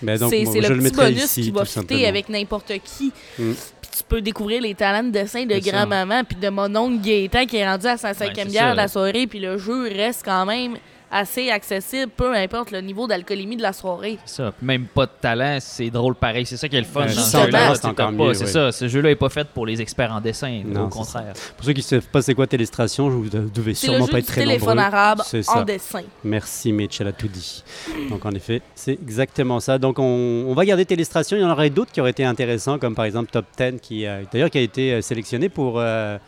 Ben, 0.05 0.19
C'est 0.19 0.45
le 0.45 0.79
petit 0.79 0.90
bonus 0.90 1.25
ici, 1.25 1.43
qui 1.43 1.51
va 1.51 1.64
fitter 1.64 2.07
avec 2.07 2.29
n'importe 2.29 2.73
qui. 2.85 3.12
Mm. 3.38 3.53
Puis 3.81 3.90
tu 3.99 4.03
peux 4.09 4.21
découvrir 4.21 4.62
les 4.62 4.75
talents 4.75 5.05
de 5.05 5.11
dessin 5.11 5.45
de 5.45 5.59
grand-maman, 5.59 6.25
puis 6.25 6.37
de 6.37 6.49
mon 6.49 6.75
oncle 6.77 7.01
Gaétan 7.01 7.47
qui 7.47 7.57
est 7.57 7.69
rendu 7.69 7.87
à 7.87 7.97
sa 7.97 8.14
cinquième 8.14 8.49
c'est 8.49 8.53
bière 8.53 8.73
de 8.73 8.77
la 8.77 8.88
soirée, 8.88 9.27
puis 9.27 9.40
le 9.40 9.59
jeu 9.59 9.85
reste 9.85 10.23
quand 10.25 10.47
même 10.47 10.77
assez 11.14 11.48
accessible, 11.48 12.11
peu 12.14 12.35
importe 12.35 12.72
le 12.72 12.81
niveau 12.81 13.07
d'alcoolémie 13.07 13.57
de 13.57 13.62
la 13.62 13.72
soirée. 13.72 14.18
Ça. 14.27 14.53
Même 14.61 14.87
pas 14.87 15.07
de 15.07 15.12
talent, 15.20 15.59
c'est 15.61 15.88
drôle 15.88 16.16
pareil. 16.16 16.44
C'est 16.44 16.57
ça 16.57 16.68
qui 16.68 16.74
est 16.77 16.81
le 16.81 16.87
fun. 16.87 17.09
Sans 17.09 17.46
talent, 17.46 17.74
c'est 17.77 17.87
encore 17.87 18.11
mieux, 18.11 18.35
C'est 18.35 18.46
ça. 18.46 18.72
Ce 18.72 18.88
jeu-là 18.88 19.11
est 19.11 19.16
pas 19.16 19.29
fait 19.29 19.46
pour 19.48 19.64
les 19.64 19.81
experts 19.81 20.12
en 20.12 20.20
dessin. 20.20 20.62
Non, 20.66 20.87
au 20.87 20.88
contraire. 20.88 21.33
Pour 21.57 21.64
ceux 21.64 21.72
qui 21.72 21.81
ne 21.81 21.85
savent 21.85 22.09
pas 22.09 22.20
c'est 22.20 22.35
quoi 22.35 22.46
Télestration, 22.48 23.11
je 23.11 23.16
vous 23.16 23.29
devez 23.31 23.70
le 23.70 23.74
sûrement 23.74 24.07
jeu 24.07 24.12
pas 24.12 24.18
du 24.18 24.24
être 24.24 24.27
très 24.27 24.40
téléphone 24.42 24.77
nombreux. 24.77 24.83
arabe 24.94 25.22
C'est 25.24 25.48
en 25.48 25.55
ça. 25.59 25.64
dessin. 25.64 26.03
Merci 26.24 26.72
Mitch, 26.72 27.00
elle 27.00 27.09
a 27.09 27.12
tout 27.12 27.29
dit. 27.29 27.62
Donc 28.11 28.27
en 28.27 28.33
effet, 28.33 28.61
c'est 28.74 28.92
exactement 28.92 29.61
ça. 29.61 29.79
Donc 29.79 29.98
on, 30.00 30.03
on 30.48 30.55
va 30.55 30.64
garder 30.64 30.85
Télestration. 30.85 31.37
Il 31.37 31.40
y 31.40 31.44
en 31.44 31.50
aurait 31.50 31.70
d'autres 31.70 31.92
qui 31.92 32.00
auraient 32.00 32.11
été 32.11 32.24
intéressants, 32.24 32.79
comme 32.79 32.94
par 32.96 33.05
exemple 33.05 33.31
Top 33.31 33.46
10, 33.57 33.81
qui 33.81 34.07
euh, 34.07 34.22
d'ailleurs 34.33 34.50
qui 34.50 34.59
a 34.59 34.62
été 34.62 34.94
euh, 34.94 35.00
sélectionné 35.00 35.48
pour, 35.48 35.79
euh, 35.79 36.18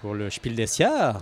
pour 0.00 0.14
le 0.14 0.30
Spiel 0.30 0.54
des. 0.54 0.66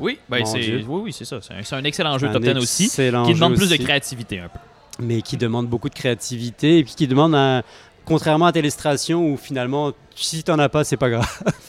Oui, 0.00 0.18
ben 0.28 0.40
Mon 0.40 0.44
c'est 0.46 0.58
oui, 0.58 0.84
oui, 0.88 1.12
c'est 1.12 1.24
ça. 1.24 1.38
C'est 1.40 1.74
un, 1.74 1.84
excellent 1.84 2.18
jeu 2.18 2.28
Un 2.28 2.32
top 2.32 2.42
10 2.42 2.56
aussi. 2.56 2.88
Qui 2.88 3.34
demande 3.34 3.56
plus 3.56 3.70
de 3.70 3.76
créativité 3.76 4.40
un 4.40 4.48
peu. 4.48 4.58
Mais 5.00 5.22
qui 5.22 5.37
demande 5.37 5.66
beaucoup 5.68 5.88
de 5.88 5.94
créativité 5.94 6.78
et 6.78 6.84
puis 6.84 6.94
qui 6.94 7.06
demande 7.06 7.34
un... 7.34 7.62
Contrairement 8.04 8.46
à 8.46 8.52
Télestration 8.52 9.32
où 9.32 9.37
finalement, 9.38 9.92
si 10.14 10.44
t'en 10.44 10.58
as 10.58 10.68
pas, 10.68 10.84
c'est 10.84 10.98
pas 10.98 11.08
grave. 11.08 11.42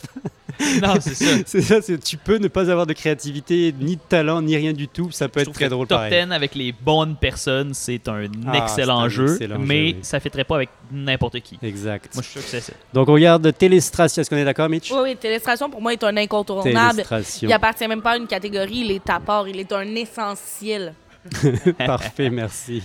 non, 0.82 0.94
c'est 1.00 1.16
ça. 1.16 1.26
c'est 1.46 1.62
ça, 1.62 1.82
c'est- 1.82 2.04
tu 2.04 2.18
peux 2.18 2.38
ne 2.38 2.48
pas 2.48 2.70
avoir 2.70 2.86
de 2.86 2.94
créativité, 2.94 3.74
ni 3.80 3.96
de 3.96 4.02
talent, 4.08 4.42
ni 4.42 4.56
rien 4.56 4.74
du 4.74 4.88
tout. 4.88 5.12
Ça 5.12 5.28
peut 5.28 5.40
Je 5.42 5.46
être 5.50 5.54
très 5.54 5.66
que 5.66 5.70
drôle 5.70 5.88
Top 5.88 5.98
pareil. 5.98 6.26
10 6.26 6.32
avec 6.34 6.56
les 6.56 6.72
bonnes 6.72 7.16
personnes, 7.16 7.74
c'est 7.74 8.08
un 8.08 8.26
Ah, 8.48 8.58
excellent 8.64 9.00
c'est 9.00 9.06
un 9.06 9.10
jeu, 9.10 9.32
excellent 9.34 9.56
jeu, 9.60 9.66
mais 9.66 9.82
oui. 9.84 9.98
ça 10.02 10.20
fitterait 10.20 10.44
pas 10.44 10.56
avec 10.56 10.70
n'importe 10.92 11.40
qui. 11.42 11.58
Exact. 11.62 12.14
Moi, 12.16 12.24
je 12.24 12.30
suis 12.30 12.40
sûr 12.40 12.42
que 12.44 12.50
c'est 12.50 12.62
ça. 12.72 12.74
Donc 12.94 13.10
on 13.10 13.14
regarde 13.14 13.52
Télestration. 13.58 14.22
Est-ce 14.22 14.30
qu'on 14.30 14.38
est 14.38 14.46
d'accord, 14.46 14.70
Mitch? 14.70 14.92
Oui, 14.92 15.00
oui, 15.04 15.16
Télestration 15.16 15.70
pour 15.70 15.82
moi 15.82 15.94
est 15.94 16.04
un 16.04 16.16
incontournable. 16.18 16.92
Télestration. 16.96 17.48
Il 17.50 17.54
appartient 17.54 17.88
même 17.88 18.02
pas 18.02 18.12
à 18.12 18.18
une 18.18 18.28
catégorie, 18.28 18.80
il 18.86 18.92
est 18.92 19.10
à 19.10 19.20
part, 19.20 19.48
il 19.48 19.60
est 19.60 19.72
un 19.72 19.96
essentiel. 19.96 20.94
Parfait, 21.86 22.30
merci. 22.30 22.84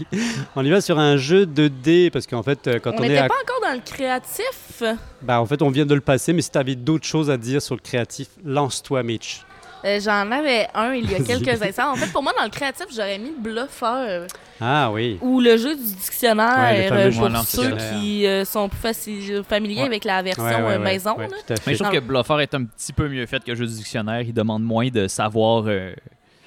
On 0.56 0.64
y 0.64 0.70
va 0.70 0.80
sur 0.80 0.98
un 0.98 1.16
jeu 1.16 1.46
de 1.46 1.68
dés 1.68 2.10
parce 2.10 2.26
qu'en 2.26 2.42
fait, 2.42 2.66
euh, 2.66 2.78
quand 2.78 2.92
on 2.98 3.00
on, 3.00 3.04
est 3.04 3.18
à... 3.18 3.28
pas 3.28 3.34
encore 3.42 3.60
dans 3.68 3.74
le 3.74 3.80
créatif. 3.84 4.82
bah, 5.22 5.40
en 5.40 5.46
fait, 5.46 5.62
on 5.62 5.70
vient 5.70 5.86
de 5.86 5.94
le 5.94 6.00
passer, 6.00 6.32
mais 6.32 6.42
si 6.42 6.50
tu 6.50 6.58
avais 6.58 6.74
d'autres 6.74 7.06
choses 7.06 7.30
à 7.30 7.36
dire 7.36 7.60
sur 7.62 7.74
le 7.74 7.80
créatif, 7.80 8.28
lance-toi, 8.44 9.02
Mitch. 9.02 9.42
Euh, 9.82 9.98
J'en 9.98 10.30
avais 10.30 10.68
un 10.74 10.92
il 10.92 11.10
y 11.10 11.14
a 11.14 11.20
quelques 11.22 11.62
instants. 11.62 11.92
En 11.92 11.96
fait, 11.96 12.12
pour 12.12 12.22
moi, 12.22 12.32
dans 12.36 12.44
le 12.44 12.50
créatif, 12.50 12.86
j'aurais 12.94 13.18
mis 13.18 13.32
Bluffeur 13.38 14.26
Ah 14.60 14.90
oui. 14.92 15.18
ou 15.22 15.40
le 15.40 15.56
jeu 15.56 15.74
du 15.74 15.82
dictionnaire 15.82 16.58
Ouais, 16.58 16.82
le 16.82 16.88
fameux 17.10 17.24
euh, 17.24 17.30
pour 17.32 17.44
ceux 17.46 17.76
qui 17.94 18.26
euh, 18.26 18.44
sont 18.44 18.68
plus 18.68 18.78
faci- 18.78 19.42
familiers 19.42 19.80
Ouais. 19.80 19.86
avec 19.86 20.04
la 20.04 20.20
version 20.20 20.44
Ouais, 20.44 20.54
ouais, 20.54 20.60
euh, 20.74 20.78
ouais, 20.78 20.84
maison. 20.84 21.16
Mais 21.18 21.74
je 21.74 21.82
trouve 21.82 21.94
que 21.94 22.00
Bluffer 22.00 22.42
est 22.42 22.54
un 22.54 22.64
petit 22.64 22.92
peu 22.92 23.08
mieux 23.08 23.24
fait 23.24 23.42
que 23.42 23.54
Jeu 23.54 23.66
du 23.66 23.72
dictionnaire. 23.72 24.20
Il 24.20 24.34
demande 24.34 24.62
moins 24.62 24.88
de 24.88 25.08
savoir 25.08 25.64
euh, 25.66 25.94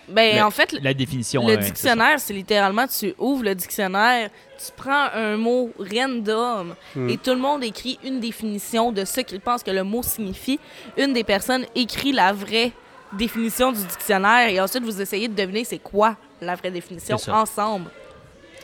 Ben, 0.10 0.36
Le- 0.38 0.44
en 0.44 0.52
fait, 0.52 0.74
la 0.82 0.94
définition. 0.94 1.48
le 1.48 1.54
hein, 1.54 1.58
c'est 1.62 1.66
dictionnaire, 1.68 2.20
c'est 2.20 2.34
littéralement, 2.34 2.86
tu 2.88 3.14
ouvres 3.18 3.44
le 3.44 3.56
dictionnaire, 3.56 4.30
tu 4.58 4.72
prends 4.76 5.08
un 5.14 5.38
mot 5.38 5.72
random 5.80 6.76
Hmm. 6.96 7.10
et 7.10 7.18
tout 7.18 7.32
le 7.32 7.38
monde 7.40 7.64
écrit 7.64 7.98
une 8.04 8.20
définition 8.20 8.92
de 8.92 9.06
ce 9.06 9.22
qu'il 9.22 9.40
pense 9.40 9.64
que 9.64 9.72
le 9.72 9.84
mot 9.84 10.04
signifie. 10.04 10.60
Une 10.98 11.14
des 11.14 11.24
personnes 11.24 11.66
écrit 11.76 12.12
la 12.12 12.34
vraie 12.34 12.72
définition 13.14 13.72
du 13.72 13.80
dictionnaire 13.80 14.50
et 14.50 14.60
ensuite 14.60 14.84
vous 14.84 15.00
essayez 15.02 15.28
de 15.28 15.36
deviner 15.36 15.64
c'est 15.64 15.78
quoi 15.80 16.18
la 16.42 16.56
vraie 16.56 16.72
définition 16.72 17.18
ensemble. 17.30 17.90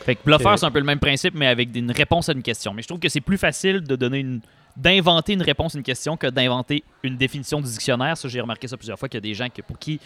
Fait 0.04 0.16
que 0.16 0.24
Bluffer, 0.24 0.56
c'est 0.58 0.66
un 0.66 0.72
peu 0.72 0.80
le 0.80 0.86
même 0.86 1.00
principe, 1.00 1.34
mais 1.36 1.48
avec 1.48 1.76
une 1.76 1.92
réponse 1.92 2.30
à 2.30 2.32
une 2.34 2.42
question. 2.42 2.74
Mais 2.74 2.82
je 2.82 2.88
trouve 2.88 3.00
que 3.00 3.10
c'est 3.10 3.22
plus 3.22 3.38
facile 3.38 3.82
de 3.82 3.96
donner 3.96 4.20
une 4.20 4.42
d'inventer 4.78 5.34
une 5.34 5.42
réponse 5.42 5.76
à 5.76 5.78
une 5.78 5.84
question 5.84 6.16
que 6.16 6.28
d'inventer 6.28 6.84
une 7.04 7.18
définition 7.18 7.60
du 7.60 7.68
dictionnaire. 7.68 8.16
Ça, 8.16 8.30
j'ai 8.30 8.40
remarqué 8.40 8.66
ça 8.68 8.78
plusieurs 8.78 8.98
fois 8.98 9.10
qu'il 9.10 9.18
y 9.18 9.20
a 9.20 9.22
des 9.22 9.34
gens 9.34 9.48
que, 9.50 9.62
pour 9.62 9.78
qui 9.78 10.00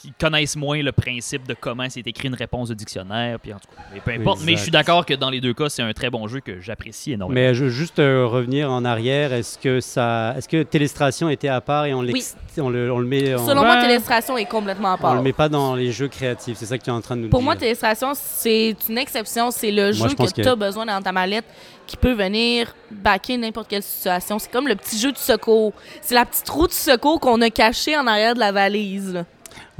qui 0.00 0.12
connaissent 0.18 0.56
moins 0.56 0.82
le 0.82 0.92
principe 0.92 1.46
de 1.46 1.52
comment 1.52 1.84
c'est 1.90 2.06
écrit 2.06 2.28
une 2.28 2.34
réponse 2.34 2.70
de 2.70 2.74
dictionnaire. 2.74 3.38
Puis 3.38 3.52
en 3.52 3.58
tout 3.58 3.68
cas, 3.76 3.82
mais 3.92 4.00
peu 4.00 4.12
importe. 4.18 4.40
Mais 4.46 4.52
je 4.56 4.62
suis 4.62 4.70
d'accord 4.70 5.04
que 5.04 5.12
dans 5.12 5.28
les 5.28 5.42
deux 5.42 5.52
cas, 5.52 5.68
c'est 5.68 5.82
un 5.82 5.92
très 5.92 6.08
bon 6.08 6.26
jeu 6.26 6.40
que 6.40 6.58
j'apprécie 6.58 7.12
énormément. 7.12 7.38
Mais 7.38 7.52
je 7.54 7.64
veux 7.64 7.70
juste 7.70 7.98
euh, 7.98 8.26
revenir 8.26 8.70
en 8.70 8.86
arrière. 8.86 9.34
Est-ce 9.34 9.58
que 9.58 9.80
ça, 9.80 10.34
est-ce 10.38 10.48
que 10.48 10.62
Télestration 10.62 11.28
était 11.28 11.48
à 11.48 11.60
part 11.60 11.84
et 11.84 11.92
on, 11.92 11.98
on, 11.98 12.68
le, 12.70 12.90
on 12.90 12.98
le 12.98 13.06
met, 13.06 13.34
on, 13.34 13.46
Selon 13.46 13.60
Ben, 13.60 13.66
moi, 13.74 13.82
Télestration 13.82 14.38
est 14.38 14.46
complètement 14.46 14.92
à 14.92 14.94
on 14.94 14.98
part. 14.98 15.14
le 15.16 15.22
met 15.22 15.34
pas 15.34 15.50
dans 15.50 15.74
les 15.74 15.92
jeux 15.92 16.08
créatifs 16.08 16.56
C'est 16.56 16.64
ça 16.66 16.78
que 16.78 16.82
tu 16.84 16.88
es 16.88 16.92
en 16.94 17.02
train 17.02 17.16
de 17.16 17.22
nous 17.22 17.28
Pour 17.28 17.40
dire. 17.40 17.44
moi, 17.44 17.56
Télestration, 17.56 18.12
c'est 18.14 18.74
une 18.88 18.96
exception. 18.96 19.50
C'est 19.50 19.70
le 19.70 19.92
Moi, 19.98 20.08
jeu 20.08 20.14
que, 20.14 20.30
que- 20.32 20.40
tu 20.42 20.48
as 20.48 20.56
besoin 20.56 20.86
dans 20.86 21.02
ta 21.02 21.12
mallette 21.12 21.44
qui 21.86 21.98
peut 21.98 22.12
venir 22.14 22.74
baquer 22.90 23.36
n'importe 23.36 23.68
quelle 23.68 23.82
situation. 23.82 24.38
C'est 24.38 24.50
comme 24.50 24.66
le 24.68 24.76
petit 24.76 24.98
jeu 24.98 25.12
de 25.12 25.18
secours. 25.18 25.74
C'est 26.00 26.14
la 26.14 26.24
petite 26.24 26.48
roue 26.48 26.68
de 26.68 26.72
secours 26.72 27.20
qu'on 27.20 27.40
a 27.42 27.50
cachée 27.50 27.96
en 27.98 28.06
arrière 28.06 28.32
de 28.34 28.40
la 28.40 28.52
valise. 28.52 29.12
là. 29.12 29.24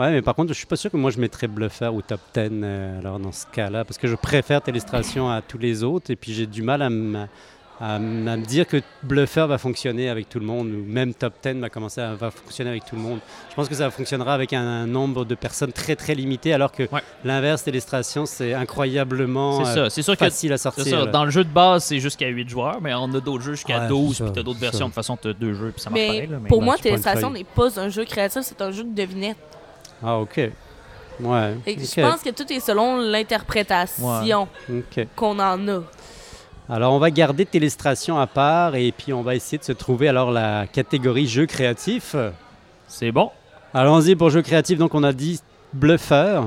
Ouais, 0.00 0.10
mais 0.10 0.22
par 0.22 0.34
contre, 0.34 0.48
je 0.48 0.54
suis 0.58 0.66
pas 0.66 0.76
sûr 0.76 0.90
que 0.90 0.96
moi 0.96 1.10
je 1.10 1.20
mettrais 1.20 1.46
Bluffer 1.46 1.88
ou 1.88 2.00
Top 2.02 2.20
10 2.34 2.40
euh, 2.50 2.98
alors 3.00 3.18
dans 3.18 3.32
ce 3.32 3.44
cas-là, 3.52 3.84
parce 3.84 3.98
que 3.98 4.08
je 4.08 4.16
préfère 4.16 4.62
Télestration 4.62 5.30
à 5.30 5.42
tous 5.42 5.58
les 5.58 5.84
autres, 5.84 6.10
et 6.10 6.16
puis 6.16 6.32
j'ai 6.32 6.46
du 6.46 6.62
mal 6.62 6.80
à 6.82 6.88
me 6.90 7.26
à, 7.82 7.96
m- 7.96 8.28
à 8.28 8.36
me 8.36 8.44
dire 8.44 8.66
que 8.66 8.76
Bluffer 9.02 9.46
va 9.48 9.56
fonctionner 9.56 10.10
avec 10.10 10.28
tout 10.28 10.38
le 10.38 10.44
monde, 10.44 10.68
ou 10.68 10.84
même 10.86 11.14
Top 11.14 11.32
10 11.42 11.60
va 11.60 11.70
commencer 11.70 12.00
à 12.02 12.14
va 12.14 12.30
fonctionner 12.30 12.68
avec 12.70 12.84
tout 12.84 12.94
le 12.94 13.00
monde. 13.00 13.20
Je 13.50 13.54
pense 13.54 13.68
que 13.70 13.74
ça 13.74 13.90
fonctionnera 13.90 14.34
avec 14.34 14.52
un, 14.52 14.60
un 14.66 14.86
nombre 14.86 15.24
de 15.24 15.34
personnes 15.34 15.72
très 15.72 15.96
très 15.96 16.14
limité, 16.14 16.52
alors 16.52 16.72
que 16.72 16.82
Ouais. 16.92 17.00
l'inverse, 17.24 17.64
Télestration, 17.64 18.26
c'est 18.26 18.52
incroyablement 18.52 19.64
C'est 19.64 19.70
euh, 19.70 19.84
ça. 19.84 19.90
C'est 19.90 20.02
sûr 20.02 20.12
que 20.14 20.18
facile 20.24 20.52
à 20.52 20.58
C'est 20.58 20.62
sortir. 20.64 20.84
ça. 20.86 20.96
là. 21.04 21.06
Dans 21.06 21.24
le 21.24 21.30
jeu 21.30 21.44
de 21.44 21.48
base, 21.48 21.84
c'est 21.84 22.00
jusqu'à 22.00 22.28
8 22.28 22.48
joueurs, 22.50 22.80
mais 22.82 22.92
on 22.94 23.12
a 23.14 23.20
d'autres 23.20 23.42
jeux 23.44 23.54
jusqu'à 23.54 23.80
Ouais, 23.80 23.88
12, 23.88 24.16
c'est 24.16 24.24
puis 24.24 24.28
ça, 24.28 24.34
t'as 24.34 24.42
d'autres 24.42 24.58
c'est 24.58 24.64
versions. 24.66 24.78
ça. 24.78 24.84
De 24.84 24.88
toute 24.90 24.94
façon, 24.94 25.16
t'as 25.16 25.32
deux 25.32 25.54
jeux, 25.54 25.70
puis 25.72 25.80
ça 25.82 25.88
marche 25.90 26.00
Mais 26.02 26.06
pareil. 26.08 26.26
là, 26.26 26.36
mais- 26.42 26.48
pour 26.48 26.58
ouais, 26.58 26.64
moi, 26.64 26.76
tu 26.76 26.82
Télestration 26.82 27.30
n'est 27.30 27.44
pas 27.44 27.80
un 27.80 27.88
jeu 27.88 28.04
créatif, 28.04 28.42
c'est 28.42 28.60
un 28.60 28.70
jeu 28.72 28.84
de 28.84 28.94
devinette. 28.94 29.36
Ah, 30.02 30.18
ok. 30.18 30.50
Ouais. 31.20 31.54
Et 31.66 31.78
Je 31.78 32.00
pense 32.00 32.22
que 32.22 32.30
tout 32.30 32.50
est 32.52 32.60
selon 32.60 32.96
l'interprétation 32.96 34.48
qu'on 35.14 35.38
en 35.38 35.68
a. 35.68 35.82
Alors, 36.68 36.92
on 36.92 36.98
va 36.98 37.10
garder 37.10 37.44
Télestration 37.44 38.18
à 38.18 38.26
part, 38.26 38.76
et 38.76 38.92
puis 38.92 39.12
on 39.12 39.22
va 39.22 39.34
essayer 39.34 39.58
de 39.58 39.64
se 39.64 39.72
trouver 39.72 40.08
alors 40.08 40.30
la 40.30 40.66
catégorie 40.66 41.26
jeux 41.26 41.46
créatifs. 41.46 42.14
C'est 42.86 43.12
bon. 43.12 43.30
Allons-y 43.74 44.14
pour 44.16 44.30
jeux 44.30 44.42
créatifs. 44.42 44.78
Donc, 44.78 44.94
on 44.94 45.02
a 45.02 45.12
dit 45.12 45.40
Bluffer. 45.72 46.40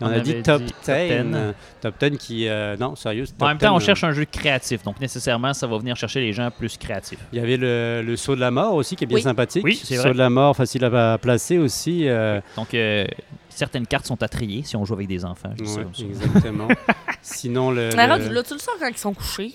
On, 0.00 0.06
On 0.06 0.10
a 0.10 0.20
dit 0.20 0.42
Top 0.42 0.60
dit 0.62 0.66
10. 0.66 0.72
Top 0.72 0.94
10. 0.96 1.12
Euh, 1.34 1.52
Top 1.80 1.94
10 2.00 2.18
qui. 2.18 2.48
euh, 2.48 2.76
non, 2.76 2.94
sérieux. 2.96 3.24
En 3.40 3.48
même 3.48 3.58
temps, 3.58 3.74
on 3.74 3.78
10, 3.78 3.84
cherche 3.86 4.04
un 4.04 4.12
jeu 4.12 4.24
créatif, 4.24 4.82
donc 4.84 5.00
nécessairement, 5.00 5.52
ça 5.54 5.66
va 5.66 5.76
venir 5.78 5.96
chercher 5.96 6.20
les 6.20 6.32
gens 6.32 6.50
plus 6.50 6.76
créatifs. 6.76 7.18
Il 7.32 7.38
y 7.38 7.42
avait 7.42 7.56
le, 7.56 8.02
le 8.06 8.16
saut 8.16 8.34
de 8.36 8.40
la 8.40 8.50
mort 8.50 8.74
aussi 8.74 8.94
qui 8.96 9.04
est 9.04 9.06
bien 9.08 9.16
Oui. 9.16 9.22
sympathique. 9.22 9.64
Oui, 9.64 9.80
c'est 9.82 9.96
saut 9.96 10.02
vrai. 10.02 10.12
de 10.12 10.18
la 10.18 10.30
mort, 10.30 10.54
facile 10.56 10.84
à, 10.84 11.18
placer 11.18 11.58
aussi. 11.58 12.08
euh, 12.08 12.40
Donc, 12.56 12.74
euh, 12.74 13.06
certaines 13.48 13.86
cartes 13.86 14.06
sont 14.06 14.22
à 14.22 14.28
trier 14.28 14.62
si 14.62 14.76
on 14.76 14.84
joue 14.84 14.94
avec 14.94 15.08
des 15.08 15.24
enfants. 15.24 15.50
je 15.58 15.64
dis 15.64 15.68
ça 15.70 15.78
ouais, 15.78 15.84
comme 15.84 15.94
ça. 15.94 16.04
exactement. 16.04 16.68
Sinon, 17.22 17.70
le. 17.70 17.90
Le- 17.90 17.96
là, 17.96 18.42
tu 18.42 18.54
le 18.54 18.58
sors 18.60 18.74
quand 18.78 18.88
ils 18.88 18.96
sont 18.96 19.14
couchés. 19.14 19.52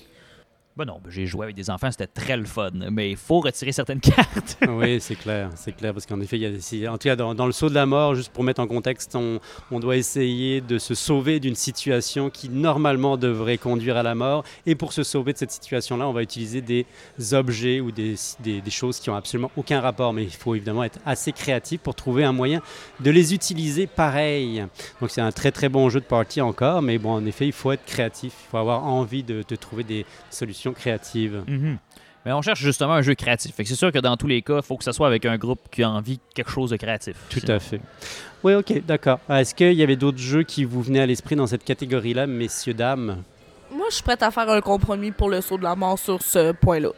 Ben 0.76 0.86
non, 0.86 1.00
ben 1.04 1.12
j'ai 1.12 1.28
joué 1.28 1.44
avec 1.44 1.56
des 1.56 1.70
enfants, 1.70 1.92
c'était 1.92 2.08
très 2.08 2.36
le 2.36 2.46
fun, 2.46 2.72
mais 2.90 3.12
il 3.12 3.16
faut 3.16 3.42
retirer 3.42 3.72
certaines 3.72 4.00
cartes. 4.00 4.58
oui, 4.68 5.00
c'est 5.00 5.14
clair, 5.16 5.52
c'est 5.56 5.72
clair, 5.72 5.94
parce 5.94 6.08
qu'en 6.08 6.20
effet, 6.20 6.38
il 6.38 6.42
y 6.42 6.46
a, 6.48 6.60
si- 6.60 6.88
en 6.88 6.94
tout 6.98 7.08
cas, 7.10 7.16
dans, 7.16 7.46
le 7.46 7.52
saut 7.52 7.70
de 7.70 7.76
la 7.76 7.86
mort, 7.86 8.16
juste 8.16 8.32
pour 8.34 8.44
mettre 8.44 8.60
en 8.60 8.66
contexte, 8.66 9.16
on, 9.16 9.40
doit 9.80 9.98
essayer 9.98 10.62
de 10.62 10.80
se 10.80 10.96
sauver 10.96 11.40
d'une 11.40 11.54
situation 11.54 12.32
qui 12.32 12.50
normalement 12.50 13.18
devrait 13.18 13.60
conduire 13.60 13.98
à 13.98 14.02
la 14.04 14.16
mort, 14.16 14.44
et 14.66 14.74
pour 14.74 14.94
se 14.94 15.04
sauver 15.04 15.34
de 15.34 15.38
cette 15.38 15.52
situation-là, 15.52 16.08
on 16.08 16.12
va 16.12 16.24
utiliser 16.24 16.62
des 16.62 16.88
objets 17.34 17.80
ou 17.80 17.92
des, 17.92 18.16
des- 18.40 18.62
choses 18.72 19.00
qui 19.00 19.12
ont 19.12 19.16
absolument 19.16 19.52
aucun 19.56 19.80
rapport, 19.80 20.12
mais 20.12 20.24
il 20.24 20.32
faut 20.32 20.56
évidemment 20.56 20.84
être 20.84 20.98
assez 21.06 21.32
créatif 21.34 21.82
pour 21.82 21.94
trouver 21.94 22.24
un 22.24 22.32
moyen 22.34 22.64
de 23.00 23.12
les 23.12 23.36
utiliser 23.36 23.86
pareil. 23.86 24.66
Donc 25.02 25.12
c'est 25.12 25.22
un 25.22 25.32
très 25.32 25.52
très 25.52 25.70
bon 25.70 25.90
jeu 25.90 26.00
de 26.00 26.06
partie 26.06 26.42
encore, 26.42 26.82
mais 26.82 26.98
bon, 26.98 27.12
en 27.12 27.26
effet, 27.28 27.46
il 27.46 27.52
faut 27.52 27.72
être 27.72 27.86
créatif, 27.86 28.34
il 28.48 28.50
faut 28.50 28.58
avoir 28.58 28.86
envie 28.86 29.22
de, 29.22 29.44
de 29.48 29.56
trouver 29.56 29.84
des 29.84 30.08
solutions 30.32 30.63
créatives. 30.72 31.44
Mhm. 31.48 31.78
Mais 32.26 32.32
on 32.32 32.42
cherche 32.42 32.62
justement 32.62 32.94
un 32.94 33.02
jeu 33.02 33.16
créatif. 33.16 33.54
Fait 33.54 33.64
que 33.64 33.70
c'est 33.70 33.76
sûr 33.76 33.92
que 33.92 34.00
dans 34.00 34.16
tous 34.16 34.28
les 34.28 34.42
cas, 34.42 34.58
il 34.58 34.64
faut 34.64 34.78
que 34.78 34.84
ce 34.86 34.94
soit 34.94 35.08
avec 35.08 35.26
un 35.26 35.36
groupe 35.38 35.60
qui 35.70 35.84
a 35.84 35.90
envie 35.90 36.16
de 36.16 36.22
quelque 36.34 36.50
chose 36.52 36.70
de 36.70 36.78
créatif. 36.78 37.18
Tout 37.30 37.42
à 37.50 37.60
fait. 37.60 37.82
Oui, 38.46 38.54
ok, 38.54 38.82
d'accord. 38.86 39.20
Ah, 39.28 39.42
Est-ce 39.42 39.54
qu'il 39.54 39.74
y 39.74 39.84
avait 39.84 39.98
d'autres 39.98 40.18
jeux 40.20 40.44
qui 40.44 40.64
vous 40.64 40.82
venaient 40.82 41.02
à 41.02 41.06
l'esprit 41.06 41.36
dans 41.36 41.48
cette 41.48 41.66
catégorie-là, 41.66 42.26
messieurs, 42.26 42.74
dames? 42.74 43.24
Moi, 43.74 43.88
je 43.90 43.96
suis 43.96 44.04
prête 44.04 44.24
à 44.24 44.32
faire 44.32 44.50
un 44.50 44.62
compromis 44.62 45.12
pour 45.12 45.30
le 45.30 45.42
saut 45.42 45.58
de 45.58 45.64
la 45.64 45.76
mort 45.76 46.00
sur 46.00 46.22
ce 46.22 46.54
point-là. 46.54 46.90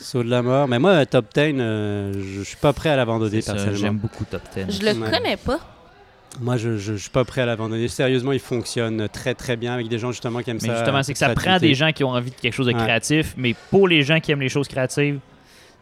Saut 0.00 0.24
de 0.24 0.30
la 0.30 0.42
mort? 0.42 0.66
Mais 0.66 0.80
moi, 0.80 1.06
Top 1.06 1.26
10, 1.32 1.40
euh, 1.58 2.12
je 2.36 2.42
suis 2.42 2.56
pas 2.56 2.72
prêt 2.72 2.88
à 2.90 2.96
l'abandonner 2.96 3.40
C'est 3.40 3.42
ça, 3.42 3.52
personnellement. 3.52 3.80
J'aime 3.80 3.98
beaucoup 3.98 4.24
Top 4.24 4.42
10. 4.52 4.80
Je 4.80 4.84
le 4.84 5.00
Ouais. 5.00 5.10
connais 5.10 5.36
pas. 5.36 5.60
Moi, 6.40 6.56
je 6.56 6.92
ne 6.92 6.96
suis 6.98 7.10
pas 7.10 7.24
prêt 7.24 7.40
à 7.42 7.46
l'abandonner. 7.46 7.88
Sérieusement, 7.88 8.32
il 8.32 8.40
fonctionne 8.40 9.08
très 9.08 9.34
très 9.34 9.56
bien 9.56 9.72
avec 9.72 9.88
des 9.88 9.98
gens 9.98 10.12
justement 10.12 10.40
qui 10.42 10.50
aiment 10.50 10.58
Mais 10.62 10.68
ça. 10.68 10.76
justement, 10.76 11.02
c'est 11.02 11.12
que 11.12 11.18
ça 11.18 11.30
prend 11.34 11.58
des 11.58 11.74
gens 11.74 11.92
qui 11.92 12.04
ont 12.04 12.10
envie 12.10 12.30
de 12.30 12.36
quelque 12.36 12.52
chose 12.54 12.66
de 12.66 12.72
Ouais. 12.72 12.78
créatif, 12.78 13.34
mais 13.36 13.54
pour 13.70 13.88
les 13.88 14.02
gens 14.02 14.20
qui 14.20 14.32
aiment 14.32 14.40
les 14.40 14.48
choses 14.48 14.68
créatives, 14.68 15.18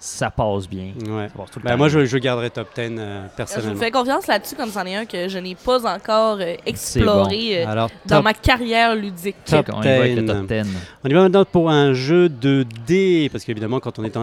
ça 0.05 0.31
passe 0.31 0.69
bien. 0.69 0.93
Ouais. 1.09 1.29
Ça 1.29 1.39
passe 1.39 1.51
tout 1.51 1.59
le 1.61 1.65
Ben, 1.65 1.71
temps 1.73 1.79
moi, 1.79 1.89
bien. 1.89 2.01
je, 2.01 2.05
je 2.05 2.19
garderai 2.19 2.51
top 2.51 2.69
10 2.75 2.81
euh, 2.81 2.87
Je 2.89 3.23
vous 3.23 3.29
personnellement. 3.37 3.81
fais 3.81 3.91
confiance 3.91 4.27
là-dessus, 4.27 4.55
comme 4.55 4.69
c'en 4.71 4.85
est 4.85 4.95
un 4.95 5.07
que 5.07 5.29
je 5.29 5.39
n'ai 5.39 5.55
pas 5.55 5.87
encore 5.93 6.37
euh, 6.41 6.55
exploré 6.67 7.63
euh, 7.65 7.69
Alors, 7.69 7.91
dans 8.05 8.23
ma 8.23 8.35
carrière 8.35 8.95
ludique. 8.95 9.37
Top 9.47 9.67
On 9.73 9.81
y 9.83 9.85
va 9.87 9.95
avec 9.95 10.17
le 10.17 10.23
10. 10.23 10.27
top 10.29 10.47
10. 10.47 10.63
On 11.05 11.09
y 11.09 11.13
va 11.15 11.23
maintenant 11.23 11.45
pour 11.47 11.71
un 11.71 11.95
jeu 11.95 12.29
de 12.29 12.67
dés, 12.87 13.29
parce 13.33 13.45
qu'évidemment, 13.45 13.81
quand 13.81 13.99
on 13.99 14.05
est 14.05 14.15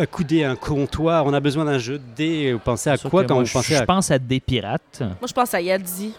accoudé 0.00 0.42
à 0.44 0.50
un 0.50 0.56
comptoir, 0.56 1.24
on 1.26 1.32
a 1.32 1.40
besoin 1.40 1.64
d'un 1.64 1.78
jeu 1.78 1.98
de 1.98 2.04
dés. 2.16 2.52
Vous 2.52 2.58
pensez 2.58 2.90
à 2.90 2.96
Sauf 2.96 3.10
quoi 3.10 3.24
quand 3.24 3.34
moi, 3.34 3.44
vous 3.44 3.50
pensez 3.52 3.74
je 3.74 3.82
à 3.82 3.86
pense 3.86 4.10
à 4.10 4.18
des 4.18 4.40
pirates. 4.40 4.98
Moi, 5.00 5.28
je 5.28 5.32
pense 5.32 5.54
à 5.54 5.60
Yadzi. 5.60 6.12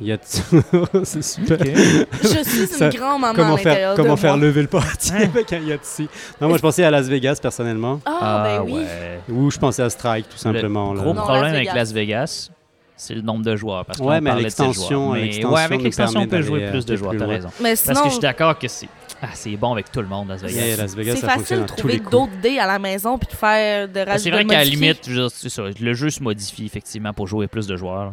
Il 0.00 0.08
y 0.08 0.12
a- 0.12 0.18
C'est 1.04 1.22
super. 1.22 1.58
Je 2.22 2.28
suis 2.44 2.84
une 2.84 2.88
grand-maman 2.90 3.32
Comment 3.34 3.56
faire, 3.56 3.94
comment 3.94 4.14
de 4.14 4.18
faire 4.18 4.36
moi. 4.36 4.46
lever 4.46 4.62
le 4.62 4.68
parti 4.68 5.12
avec 5.12 5.52
un 5.52 5.60
Yahtzee? 5.60 6.08
Non, 6.40 6.48
moi 6.48 6.58
je 6.58 6.62
pensais 6.62 6.84
à 6.84 6.90
Las 6.90 7.06
Vegas 7.08 7.38
personnellement, 7.40 8.00
Ah, 8.04 8.42
ben 8.44 8.62
oui. 8.66 8.72
ouais. 8.82 9.20
ou 9.30 9.50
je 9.50 9.58
pensais 9.58 9.82
à 9.82 9.88
Strike 9.90 10.28
tout 10.28 10.36
simplement. 10.36 10.92
Le 10.92 10.98
là. 10.98 11.04
gros 11.04 11.14
Non, 11.14 11.22
problème 11.22 11.44
Las 11.44 11.54
avec. 11.54 11.74
Las 11.74 11.92
Vegas, 11.92 12.50
c'est 12.94 13.14
le 13.14 13.22
nombre 13.22 13.42
de 13.44 13.56
joueurs. 13.56 13.86
Parce 13.86 13.98
qu'on 13.98 14.08
Ouais, 14.08 14.20
mais 14.20 14.34
l'extension- 14.34 14.88
joueurs. 14.88 15.12
Mais 15.14 15.22
l'extension 15.22 15.52
ouais, 15.54 15.62
avec 15.62 15.82
l'extension, 15.82 16.20
on 16.20 16.26
peut 16.26 16.42
jouer 16.42 16.68
plus 16.70 16.80
euh, 16.80 16.82
de 16.84 16.96
joueurs. 16.96 17.10
plus 17.12 17.18
T'as 17.20 17.26
raison. 17.26 17.48
Mais 17.62 17.74
Parce 17.86 18.00
que 18.00 18.06
je 18.08 18.12
suis 18.12 18.20
d'accord 18.20 18.58
que 18.58 18.68
c'est 18.68 18.88
ah, 19.22 19.28
c'est 19.32 19.56
bon 19.56 19.72
avec 19.72 19.90
tout 19.90 20.02
le 20.02 20.08
monde, 20.08 20.28
Las 20.28 20.42
Vegas. 20.42 20.60
Yeah, 20.62 20.76
Las 20.76 20.94
Vegas, 20.94 21.14
c'est 21.14 21.20
ça 21.22 21.28
facile 21.38 21.62
de 21.62 21.66
trouver 21.66 22.00
d'autres 22.00 22.32
dés 22.42 22.58
à 22.58 22.66
la 22.66 22.78
maison 22.78 23.16
puis 23.16 23.28
de 23.28 23.32
faire 23.34 23.88
de 23.88 24.00
rajouter 24.00 24.18
C'est 24.18 24.30
vrai 24.30 24.44
qu'à 24.44 24.58
la 24.58 24.64
limite, 24.64 25.08
je 25.08 25.26
ça, 25.30 25.62
le 25.80 25.94
jeu 25.94 26.10
se 26.10 26.22
modifie 26.22 26.66
effectivement 26.66 27.14
pour 27.14 27.26
jouer 27.26 27.46
plus 27.46 27.66
de 27.66 27.76
joueurs. 27.78 28.12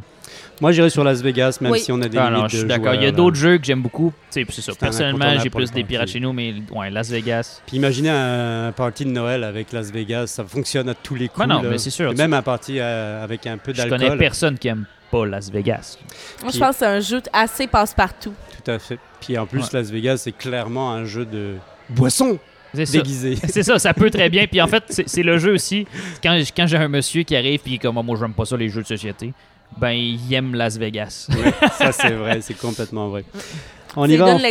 Moi 0.61 0.71
j'irais 0.71 0.89
sur 0.89 1.03
Las 1.03 1.21
Vegas, 1.21 1.57
même 1.61 1.71
Oui. 1.71 1.79
si 1.79 1.91
on 1.91 2.01
a 2.01 2.07
des 2.07 2.17
Ah 2.17 2.25
limites 2.29 2.41
non, 2.43 2.47
je 2.47 2.57
suis 2.57 2.65
d'accord. 2.67 2.93
Il 2.95 3.03
y 3.03 3.05
a 3.05 3.11
d'autres 3.11 3.35
jeux 3.35 3.57
que 3.57 3.65
j'aime 3.65 3.81
beaucoup. 3.81 4.13
C'est 4.29 4.49
ça. 4.51 4.73
Personnellement, 4.79 5.37
j'ai 5.41 5.49
plus 5.49 5.71
des 5.71 5.83
pirates 5.83 6.09
chez 6.09 6.19
nous, 6.19 6.31
mais 6.33 6.53
ouais, 6.71 6.89
Las 6.89 7.09
Vegas. 7.09 7.61
Puis 7.65 7.77
imaginez 7.77 8.09
un 8.09 8.71
party 8.75 9.05
de 9.05 9.09
Noël 9.11 9.43
avec 9.43 9.71
Las 9.71 9.91
Vegas, 9.91 10.27
ça 10.27 10.43
fonctionne 10.43 10.89
à 10.89 10.93
tous 10.93 11.15
les 11.15 11.27
coups. 11.27 11.39
Ouais, 11.41 11.47
non, 11.53 11.61
là. 11.61 11.69
mais 11.71 11.77
c'est 11.77 11.89
sûr. 11.89 12.11
Et 12.11 12.15
même 12.15 12.33
un 12.33 12.41
party 12.41 12.77
euh, 12.79 13.23
avec 13.23 13.45
un 13.47 13.57
peu 13.57 13.73
Je 13.73 13.81
connais 13.83 13.97
d'alcool. 13.97 14.17
personne 14.19 14.57
qui 14.57 14.67
aime 14.67 14.85
pas 15.11 15.25
Las 15.25 15.51
Vegas. 15.51 15.97
Moi, 16.41 16.51
je 16.53 16.59
pense 16.59 16.69
que 16.71 16.75
c'est 16.79 16.85
un 16.85 16.99
jeu 16.99 17.21
assez 17.33 17.67
passe-partout. 17.67 18.33
Tout 18.63 18.71
à 18.71 18.79
fait. 18.79 18.99
Puis 19.21 19.37
en 19.37 19.45
plus, 19.45 19.59
Ouais. 19.61 19.67
Las 19.73 19.89
Vegas, 19.91 20.17
c'est 20.17 20.31
clairement 20.31 20.91
un 20.93 21.05
jeu 21.05 21.25
de 21.25 21.55
boisson 21.89 22.39
C'est 22.73 22.85
ça. 22.85 22.97
déguisé. 22.99 23.35
C'est 23.47 23.63
ça, 23.63 23.77
ça 23.79 23.93
peut 23.93 24.09
très 24.09 24.29
bien. 24.29 24.47
Puis 24.47 24.61
en 24.61 24.67
fait, 24.73 24.83
c'est 24.89 25.07
c'est 25.07 25.23
le 25.23 25.37
jeu 25.37 25.53
aussi. 25.53 25.85
Quand, 26.23 26.37
quand 26.55 26.65
j'ai 26.67 26.77
un 26.77 26.87
monsieur 26.87 27.23
qui 27.23 27.35
arrive 27.35 27.59
puis 27.59 27.77
comme 27.79 27.95
moi, 28.03 28.17
j'aime 28.19 28.33
pas 28.33 28.45
ça 28.45 28.57
les 28.57 28.69
jeux 28.69 28.81
de 28.81 28.87
société, 28.87 29.33
ben 29.77 29.91
il 29.91 30.33
aime 30.33 30.55
Las 30.55 30.77
Vegas. 30.77 31.27
Ouais, 31.29 31.53
ça, 31.77 31.91
c'est 31.91 32.11
vrai, 32.11 32.41
c'est 32.41 32.53
complètement 32.55 33.09
vrai. 33.09 33.23
On 33.95 34.07
Ça 34.07 34.11
y, 34.11 34.17
va, 34.17 34.33
donne 34.33 34.41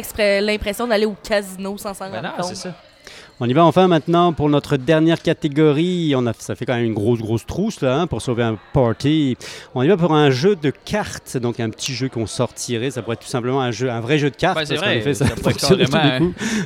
l'impression 0.46 0.86
d'aller 0.86 1.04
au 1.06 1.16
casino 1.26 1.76
sans 1.76 1.94
s'en 1.94 2.08
Ben 2.08 2.16
rendre 2.16 2.28
non, 2.28 2.34
compte. 2.36 2.46
c'est 2.46 2.54
ça. 2.54 2.74
On 3.40 3.48
y 3.48 3.52
va 3.52 3.64
enfin 3.64 3.88
maintenant 3.88 4.32
pour 4.32 4.48
notre 4.48 4.76
dernière 4.76 5.20
catégorie. 5.20 6.14
On 6.16 6.26
a, 6.26 6.32
ça 6.38 6.54
fait 6.54 6.64
quand 6.66 6.74
même 6.74 6.84
une 6.84 6.94
grosse, 6.94 7.18
grosse 7.18 7.44
trousse 7.46 7.80
là, 7.80 8.00
hein, 8.00 8.06
pour 8.06 8.22
sauver 8.22 8.42
un 8.42 8.58
party. 8.72 9.36
On 9.74 9.82
y 9.82 9.88
va 9.88 9.96
pour 9.96 10.12
un 10.14 10.30
jeu 10.30 10.54
de 10.54 10.70
cartes, 10.70 11.36
donc 11.38 11.58
un 11.58 11.70
petit 11.70 11.92
jeu 11.92 12.08
qu'on 12.08 12.26
sortirait. 12.26 12.90
Ça 12.90 13.02
pourrait 13.02 13.14
être 13.14 13.22
tout 13.22 13.28
simplement 13.28 13.60
un, 13.60 13.70
jeu, 13.70 13.90
un 13.90 14.00
vrai 14.00 14.18
jeu 14.18 14.30
de 14.30 14.36
cartes. 14.36 14.58
Ben, 14.58 14.66
c'est 14.66 14.74
parce 14.74 14.82
qu'en 14.82 14.88
vrai, 14.88 14.98
effet, 14.98 15.14
ça, 15.14 15.26
ça. 15.26 15.74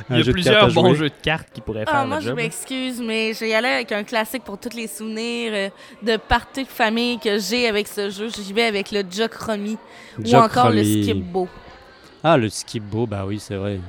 Un 0.09 0.17
Il 0.17 0.25
y 0.25 0.29
a 0.29 0.31
plusieurs 0.31 0.71
bons 0.73 0.93
jeux 0.93 1.09
de 1.09 1.15
cartes 1.21 1.47
qui 1.53 1.61
pourraient 1.61 1.83
Ah, 1.87 1.91
faire 1.91 2.07
moi, 2.07 2.19
le 2.19 2.25
je 2.25 2.31
m'excuse, 2.31 3.01
mais 3.01 3.33
je 3.33 3.39
vais 3.39 3.49
y 3.49 3.53
aller 3.53 3.67
avec 3.67 3.91
un 3.91 4.03
classique 4.03 4.43
pour 4.43 4.57
tous 4.57 4.75
les 4.75 4.87
souvenirs 4.87 5.51
euh, 5.53 5.69
de 6.03 6.17
parties 6.17 6.63
de 6.63 6.69
famille 6.69 7.17
que 7.19 7.39
j'ai 7.39 7.67
avec 7.67 7.87
ce 7.87 8.09
jeu. 8.09 8.29
J'y 8.29 8.53
vais 8.53 8.65
avec 8.65 8.91
le 8.91 9.03
Jock 9.09 9.33
Romy 9.33 9.77
ou 10.19 10.35
encore 10.35 10.69
le. 10.69 10.83
Skipbo. 10.83 11.47
Ah, 12.23 12.37
le 12.37 12.49
skipbo, 12.49 13.07
bah 13.07 13.23
oui, 13.25 13.39
c'est 13.39 13.55
vrai. 13.55 13.79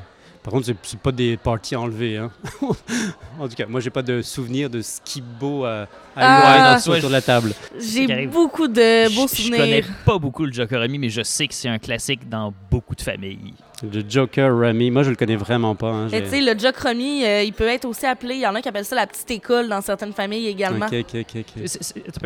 Par 0.49 0.53
contre, 0.55 0.67
c'est- 0.83 0.99
pas 0.99 1.13
des 1.13 1.37
parties 1.37 1.77
enlevées. 1.77 2.17
Hein. 2.17 2.31
en 3.39 3.47
tout 3.49 3.55
cas, 3.55 3.67
moi, 3.69 3.81
j'ai 3.81 3.91
pas 3.91 4.01
de 4.01 4.23
souvenir 4.23 4.71
de 4.71 4.81
skipbo 4.81 5.67
à, 5.67 5.87
Ah. 6.17 6.73
à 6.75 6.79
une 6.79 6.91
autour 6.93 7.09
de 7.11 7.13
la 7.13 7.21
table. 7.21 7.53
J'ai 7.79 8.27
beaucoup 8.27 8.67
de 8.67 9.15
beaux 9.15 9.29
Je- 9.29 9.43
Je 9.43 9.51
connais 9.51 9.83
souvenirs. 9.83 9.87
pas 10.07 10.19
beaucoup 10.19 10.47
le 10.47 10.53
Jokerami, 10.53 10.99
mais 10.99 11.11
je 11.11 11.23
sais 11.23 11.47
que 11.47 11.53
c'est 11.55 11.69
un 11.69 11.79
classique 11.79 12.27
dans 12.31 12.55
beaucoup 12.71 12.95
de 12.95 13.03
familles. 13.03 13.53
Le 13.93 14.03
Joker 14.09 14.51
Remy, 14.59 14.91
moi, 14.91 15.05
je 15.05 15.11
le 15.11 15.15
connais 15.17 15.37
vraiment 15.37 15.77
pas. 15.77 15.91
hein, 15.91 16.09
tu 16.11 16.19
sais, 16.29 16.41
le 16.41 16.59
Jock 16.59 16.77
Romy, 16.79 17.25
euh, 17.25 17.45
il 17.45 17.53
peut 17.53 17.69
être 17.69 17.85
aussi 17.85 18.07
appelé, 18.07 18.35
il 18.35 18.41
y 18.41 18.47
en 18.47 18.55
a 18.57 18.61
qui 18.61 18.69
appellent 18.69 18.85
ça 18.85 18.97
la 18.97 19.07
petite 19.07 19.31
école 19.31 19.69
dans 19.69 19.81
certaines 19.83 20.13
familles 20.13 20.49
également. 20.49 20.87
Ok, 20.87 20.95
ok, 21.15 21.21
ok, 21.21 21.63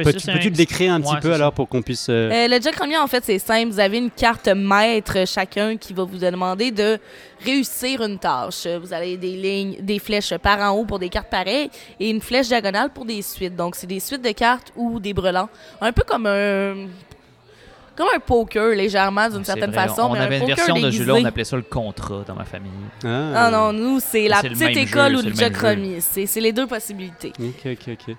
Peux-tu 0.02 0.30
un- 0.30 0.34
le 0.36 0.50
décrire 0.50 0.94
un 0.94 1.00
petit 1.02 1.16
peu 1.20 1.32
alors 1.34 1.52
pour 1.52 1.68
qu'on 1.68 1.82
puisse. 1.82 2.06
euh, 2.08 2.30
Euh, 2.32 2.48
le 2.48 2.58
Jack 2.62 2.76
Romy, 2.76 2.96
en 2.96 3.06
fait, 3.06 3.22
c'est 3.26 3.38
simple. 3.38 3.68
Vous 3.70 3.80
avez 3.80 3.98
une 3.98 4.10
carte 4.10 4.48
maître 4.48 5.26
chacun 5.26 5.76
qui 5.76 5.92
va 5.92 6.04
vous 6.04 6.16
demander 6.16 6.70
de 6.70 6.98
réussir 7.44 8.00
une 8.02 8.11
tâche. 8.18 8.66
Vous 8.66 8.92
avez 8.92 9.16
des 9.16 9.36
lignes, 9.36 9.76
des 9.80 9.98
flèches 9.98 10.34
par 10.38 10.58
en 10.60 10.76
haut 10.76 10.84
pour 10.84 10.98
des 10.98 11.08
cartes 11.08 11.30
pareilles 11.30 11.70
et 11.98 12.10
une 12.10 12.20
flèche 12.20 12.48
diagonale 12.48 12.90
pour 12.90 13.04
des 13.04 13.22
suites. 13.22 13.56
Donc, 13.56 13.76
c'est 13.76 13.86
des 13.86 14.00
suites 14.00 14.22
de 14.22 14.32
cartes 14.32 14.72
ou 14.76 15.00
des 15.00 15.14
brelans. 15.14 15.48
Un 15.80 15.92
peu 15.92 16.02
comme 16.06 16.26
un. 16.26 16.86
Comme 17.94 18.08
un 18.16 18.20
poker, 18.20 18.74
légèrement, 18.74 19.28
d'une 19.28 19.44
certaine 19.44 19.70
vrai, 19.70 19.86
façon. 19.86 20.02
On 20.02 20.12
mais 20.14 20.20
avait 20.20 20.36
un 20.36 20.38
une 20.40 20.48
poker 20.48 20.56
version 20.64 20.86
de 20.86 20.90
jeu-là, 20.90 21.14
on 21.14 21.24
appelait 21.26 21.44
ça 21.44 21.56
le 21.56 21.62
contrat 21.62 22.24
dans 22.26 22.34
ma 22.34 22.46
famille. 22.46 22.70
Ah, 23.04 23.32
Ah 23.34 23.50
non, 23.50 23.74
nous, 23.74 24.00
c'est 24.00 24.28
la 24.28 24.40
petite 24.40 24.62
école 24.62 25.12
jeu, 25.12 25.18
ou 25.18 25.22
le 25.22 25.94
le 25.94 26.00
c'est 26.00 26.40
les 26.40 26.54
deux 26.54 26.66
possibilités. 26.66 27.34
Ok, 27.38 27.66
ok, 27.66 27.88
ok. 28.08 28.16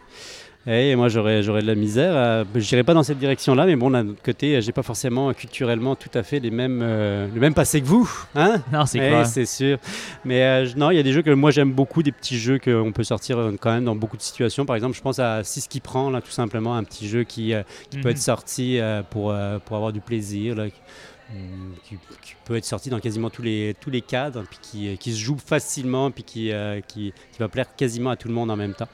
Eh, 0.65 0.91
Et 0.91 0.95
moi, 0.95 1.09
j'aurais, 1.09 1.43
j'aurais 1.43 1.61
de 1.61 1.67
la 1.67 1.75
misère. 1.75 2.45
je 2.55 2.59
n'irais 2.71 2.83
pas 2.85 2.93
dans 2.93 3.03
cette 3.03 3.19
direction-là, 3.19 3.65
mais 3.65 3.75
bon, 3.75 3.89
d'un 3.91 4.07
autre 4.07 4.21
côté, 4.23 4.61
j'ai 4.61 4.71
pas 4.71 4.81
forcément 4.83 5.33
culturellement 5.33 5.95
tout 5.95 6.09
à 6.13 6.23
fait 6.23 6.39
les 6.39 6.51
mêmes, 6.51 6.79
euh, 6.81 7.27
le 7.33 7.39
même 7.41 7.53
passé 7.53 7.81
que 7.81 7.85
vous, 7.85 8.09
hein? 8.35 8.61
Non, 8.71 8.85
c'est 8.85 8.99
Eh, 8.99 9.09
clair. 9.09 9.25
c'est 9.27 9.45
sûr. 9.45 9.77
Mais 10.23 10.41
euh, 10.43 10.67
non, 10.77 10.89
il 10.91 10.95
y 10.95 10.99
a 10.99 11.03
des 11.03 11.11
jeux 11.11 11.21
que 11.21 11.31
moi 11.31 11.51
j'aime 11.51 11.73
beaucoup, 11.73 12.01
des 12.01 12.13
petits 12.13 12.37
jeux 12.37 12.59
qu'on 12.59 12.93
peut 12.93 13.03
sortir 13.03 13.37
euh, 13.39 13.53
quand 13.59 13.73
même 13.73 13.83
dans 13.83 13.95
beaucoup 13.95 14.15
de 14.15 14.21
situations. 14.21 14.65
Par 14.65 14.77
exemple, 14.77 14.95
je 14.95 15.01
pense 15.01 15.19
à 15.19 15.43
6 15.43 15.67
qui 15.67 15.81
prend, 15.81 16.09
là, 16.09 16.21
tout 16.21 16.31
simplement, 16.31 16.75
un 16.77 16.83
petit 16.85 17.09
jeu 17.09 17.23
qui, 17.25 17.53
euh, 17.53 17.63
qui 17.89 17.97
peut 17.97 18.07
Mhm. 18.09 18.11
être 18.15 18.17
sorti 18.19 18.79
pour, 19.09 19.33
pour 19.65 19.75
avoir 19.75 19.91
du 19.91 19.99
plaisir, 19.99 20.55
là, 20.55 20.67
qui, 20.69 21.97
peut 22.45 22.55
être 22.57 22.65
sorti 22.65 22.89
dans 22.89 22.99
quasiment 22.99 23.29
tous 23.29 23.41
les, 23.41 23.75
tous 23.81 23.89
les 23.89 24.01
cadres, 24.01 24.43
puis 24.49 24.59
qui, 24.61 24.97
qui 24.97 25.11
se 25.13 25.17
joue 25.19 25.37
facilement, 25.43 26.11
puis 26.11 26.23
qui, 26.23 26.51
euh, 26.51 26.79
qui, 26.87 27.11
qui 27.31 27.39
va 27.39 27.47
plaire 27.47 27.73
quasiment 27.75 28.11
à 28.11 28.15
tout 28.15 28.27
le 28.27 28.33
monde 28.33 28.51
en 28.51 28.55
même 28.55 28.73
temps. 28.73 28.87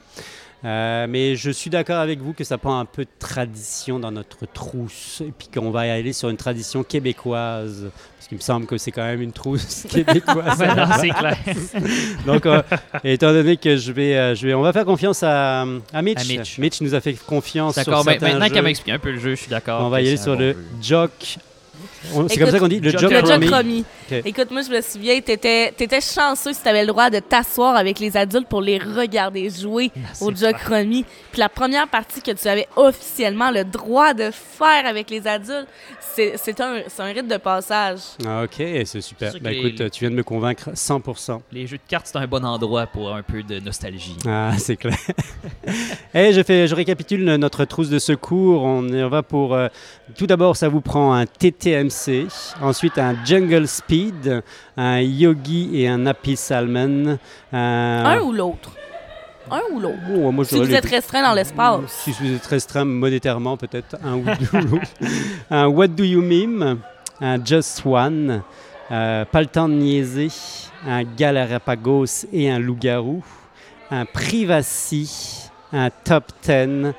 Euh, 0.66 1.08
mais 1.08 1.38
je 1.38 1.52
suis 1.52 1.70
d'accord 1.70 2.00
avec 2.00 2.20
vous 2.20 2.34
que 2.34 2.44
ça 2.44 2.58
prend 2.58 2.80
un 2.80 2.86
peu 2.86 3.06
de 3.06 3.10
tradition 3.18 3.98
dans 3.98 4.12
notre 4.12 4.46
trousse 4.46 5.22
et 5.26 5.32
puis 5.38 5.48
qu'on 5.48 5.72
va 5.72 5.88
y 5.88 5.90
aller 5.90 6.12
sur 6.12 6.28
une 6.28 6.36
tradition 6.36 6.84
québécoise 6.84 7.90
parce 8.18 8.28
qu'il 8.28 8.38
me 8.38 8.42
semble 8.42 8.66
que 8.66 8.78
c'est 8.78 8.92
quand 8.92 9.06
même 9.06 9.22
une 9.22 9.32
trousse 9.32 9.84
québécoise. 9.90 10.62
C'est 11.00 11.10
clair. 11.10 11.38
Donc, 12.26 12.46
euh, 12.46 12.62
étant 13.06 13.32
donné 13.32 13.56
que 13.56 13.78
je 13.78 13.92
vais, 13.94 14.18
euh, 14.18 14.36
je 14.36 14.48
vais, 14.48 14.54
on 14.54 14.62
va 14.62 14.74
faire 14.74 14.84
confiance 14.86 15.24
à, 15.24 15.62
à 15.94 16.02
Mitch. 16.02 16.20
À 16.20 16.60
Mitch. 16.60 16.82
nous 16.82 16.94
a 16.94 17.00
fait 17.00 17.14
confiance 17.14 17.76
sur 17.76 17.86
D'accord, 17.86 18.04
certains 18.04 18.28
maintenant 18.28 18.48
jeux. 18.48 18.54
qu'elle 18.54 18.64
m'explique 18.64 18.94
un 18.96 19.00
peu 19.00 19.12
le 19.12 19.20
jeu, 19.20 19.32
je 19.32 19.42
suis 19.42 19.50
d'accord. 19.50 19.86
On 19.86 19.90
va 19.90 20.02
y 20.02 20.08
aller 20.08 20.18
sur 20.18 20.34
bon 20.34 20.40
le 20.40 20.52
jeu. 20.52 20.66
Jock. 20.82 21.38
C'est 22.28 22.38
comme 22.38 22.52
ça 22.52 22.60
qu'on 22.60 22.68
dit 22.68 22.80
le 22.82 22.92
Jock 22.92 23.02
Jock 23.02 23.12
Le 23.12 23.26
Jack 23.26 23.86
Écoute, 24.26 24.52
moi, 24.52 24.62
je 24.62 24.70
me 24.72 24.82
souviens, 24.82 25.20
t'étais 25.22 25.68
étais 25.80 26.02
chanceux 26.02 26.54
si 26.54 26.62
t'avais 26.62 26.82
le 26.82 26.88
droit 26.88 27.10
de 27.10 27.20
t'asseoir 27.20 27.76
avec 27.76 28.00
les 28.00 28.16
adultes 28.18 28.48
pour 28.48 28.62
les 28.62 28.78
regarder 28.78 29.50
jouer 29.50 29.92
au 30.22 30.30
c'est 30.30 30.38
Jack 30.38 30.62
Romy. 30.64 31.06
Puis 31.32 31.40
la 31.40 31.50
première 31.50 31.88
partie 31.88 32.22
que 32.22 32.32
tu 32.32 32.48
avais 32.48 32.68
officiellement 32.76 33.52
le 33.52 33.64
droit 33.64 34.14
de 34.14 34.32
faire 34.32 34.86
avec 34.86 35.10
les 35.10 35.26
adultes, 35.28 35.68
c'est 36.16 36.34
c'est 36.38 36.60
un, 36.62 36.82
c'est 36.88 37.02
un 37.02 37.06
rite 37.14 37.28
de 37.28 37.38
passage. 37.38 38.00
Ah, 38.26 38.44
ok, 38.44 38.56
c'est 38.86 39.02
super. 39.02 39.32
C'est 39.32 39.42
Ben, 39.42 39.52
écoute, 39.54 39.80
les- 39.80 39.90
tu 39.90 40.02
viens 40.02 40.12
de 40.12 40.16
me 40.16 40.24
convaincre 40.24 40.70
100%. 40.74 41.42
Les 41.52 41.68
jeux 41.68 41.78
de 41.78 41.82
cartes, 41.88 42.08
c'est 42.08 42.18
un 42.18 42.28
bon 42.28 42.44
endroit 42.46 42.88
pour 42.88 43.14
un 43.14 43.22
peu 43.24 43.44
de 43.44 43.60
nostalgie. 43.60 44.16
Ah, 44.28 44.52
c'est 44.58 44.76
clair. 44.78 44.98
Et 46.14 46.34
je, 46.34 46.42
fais, 46.44 46.68
je 46.68 46.76
récapitule 46.76 47.24
notre 47.36 47.66
trousse 47.66 47.90
de 47.90 48.00
secours. 48.00 48.64
On 48.64 48.88
y 48.88 49.08
va 49.10 49.24
pour. 49.24 49.54
euh, 49.54 49.68
tout 50.18 50.26
d'abord, 50.28 50.56
ça 50.58 50.68
vous 50.68 50.82
prend 50.82 51.14
un 51.14 51.26
TTMC, 51.26 52.28
ensuite 52.62 52.98
un 52.98 53.16
Jungle 53.26 53.68
Speed, 53.68 53.99
un 54.78 55.00
Yogi 55.00 55.82
et 55.82 55.88
un 55.88 56.06
Happy 56.06 56.36
Salmon. 56.36 57.18
Un, 57.52 58.04
Un 58.06 58.22
ou 58.22 58.32
l'autre? 58.32 58.72
Un 59.52 59.62
ou 59.72 59.80
l'autre? 59.80 59.98
Oh, 60.14 60.44
Si 60.44 60.58
vous 60.58 60.64
les 60.64 60.76
êtes 60.76 60.86
restreint 60.86 61.24
dans 61.24 61.34
l'espace. 61.34 61.82
Si 61.88 62.12
vous 62.12 62.34
êtes 62.34 62.46
restreint 62.46 62.86
monétairement, 62.86 63.58
peut-être 63.58 63.98
un 64.04 64.16
ou 64.18 64.26
l'autre. 64.26 64.92
Un 65.50 65.68
What 65.68 65.88
Do 65.90 66.04
You 66.04 66.22
Meme, 66.22 66.80
un 67.20 67.44
Just 67.44 67.82
One, 67.86 68.44
euh, 68.92 69.26
Pas 69.26 69.42
le 69.42 69.48
temps 69.48 69.68
de 69.68 69.74
niaiser, 69.74 70.30
un 70.88 71.04
Galarapagos 71.04 72.26
et 72.32 72.50
un 72.50 72.60
Loup-garou, 72.60 73.24
un 73.92 74.06
Privacy, 74.06 75.50
un 75.74 75.90
Top 75.90 76.26
10, 76.44 76.94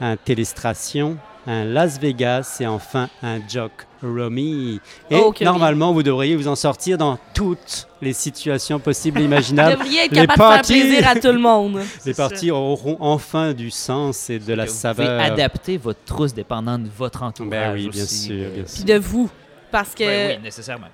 un 0.00 0.16
Télestration, 0.16 1.16
un 1.46 1.64
Las 1.64 1.98
Vegas 2.00 2.56
et 2.60 2.66
enfin 2.66 3.08
un 3.22 3.38
Jock 3.48 3.72
Romy. 4.02 4.80
Et 5.10 5.16
Oh, 5.16 5.32
oui. 5.38 5.44
normalement, 5.44 5.92
vous 5.92 6.02
devriez 6.02 6.36
vous 6.36 6.48
en 6.48 6.56
sortir 6.56 6.98
dans 6.98 7.18
toutes 7.34 7.86
les 8.02 8.12
situations 8.12 8.78
possibles 8.78 9.18
et 9.18 9.22
Vous 9.26 9.26
imaginables. 9.28 9.72
devriez 9.78 10.04
être 10.04 10.12
les 10.12 10.26
capable 10.26 10.38
de 10.38 10.42
faire 10.42 10.48
parties. 10.56 10.72
plaisir 10.80 11.08
à 11.08 11.14
tout 11.14 11.32
le 11.32 11.38
monde. 11.38 11.80
Les 12.04 12.14
parties 12.14 12.50
auront 12.50 12.96
enfin 13.00 13.52
du 13.52 13.70
sens 13.70 14.28
et 14.30 14.38
de 14.38 14.52
la 14.54 14.64
Vous 14.64 14.70
pouvez 14.70 14.80
saveur. 14.80 15.20
adapter 15.20 15.76
votre 15.78 16.04
trousse 16.04 16.34
dépendant 16.34 16.78
de 16.78 16.88
votre 16.96 17.22
entourage. 17.22 17.50
Ben 17.50 17.72
oui, 17.74 17.88
bien 17.88 18.02
aussi. 18.02 18.26
sûr, 18.26 18.34
bien 18.50 18.62
Puis 18.64 18.72
sûr. 18.72 18.84
de 18.84 18.94
vous. 18.98 19.30
Parce 19.70 19.94
que 19.94 20.04
Ben 20.04 20.36
oui, 20.38 20.42
nécessairement. 20.44 20.88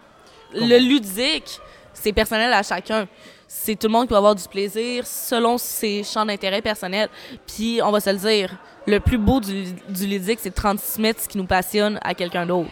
le 0.55 0.79
ludique, 0.79 1.59
c'est 1.93 2.13
personnel 2.13 2.53
à 2.53 2.63
chacun. 2.63 3.07
C'est 3.47 3.77
tout 3.77 3.87
le 3.87 3.93
monde 3.93 4.07
qui 4.07 4.13
va 4.13 4.19
avoir 4.19 4.35
du 4.35 4.49
plaisir 4.49 5.07
selon 5.07 5.59
ses 5.59 6.03
champs 6.05 6.25
d'intérêt 6.25 6.63
personnels. 6.63 7.09
Puis, 7.47 7.81
on 7.83 7.91
va 7.91 8.01
se 8.01 8.11
le 8.11 8.17
dire, 8.17 8.57
le 8.87 8.99
plus 8.99 9.19
beau 9.19 9.41
du, 9.41 9.73
du 9.89 10.07
ludique, 10.07 10.39
c'est 10.41 10.51
de 10.51 10.55
transmettre 10.55 11.21
ce 11.23 11.29
qui 11.29 11.39
nous 11.39 11.47
passionne 11.47 11.99
à 12.03 12.15
quelqu'un 12.15 12.47
d'autre. 12.47 12.71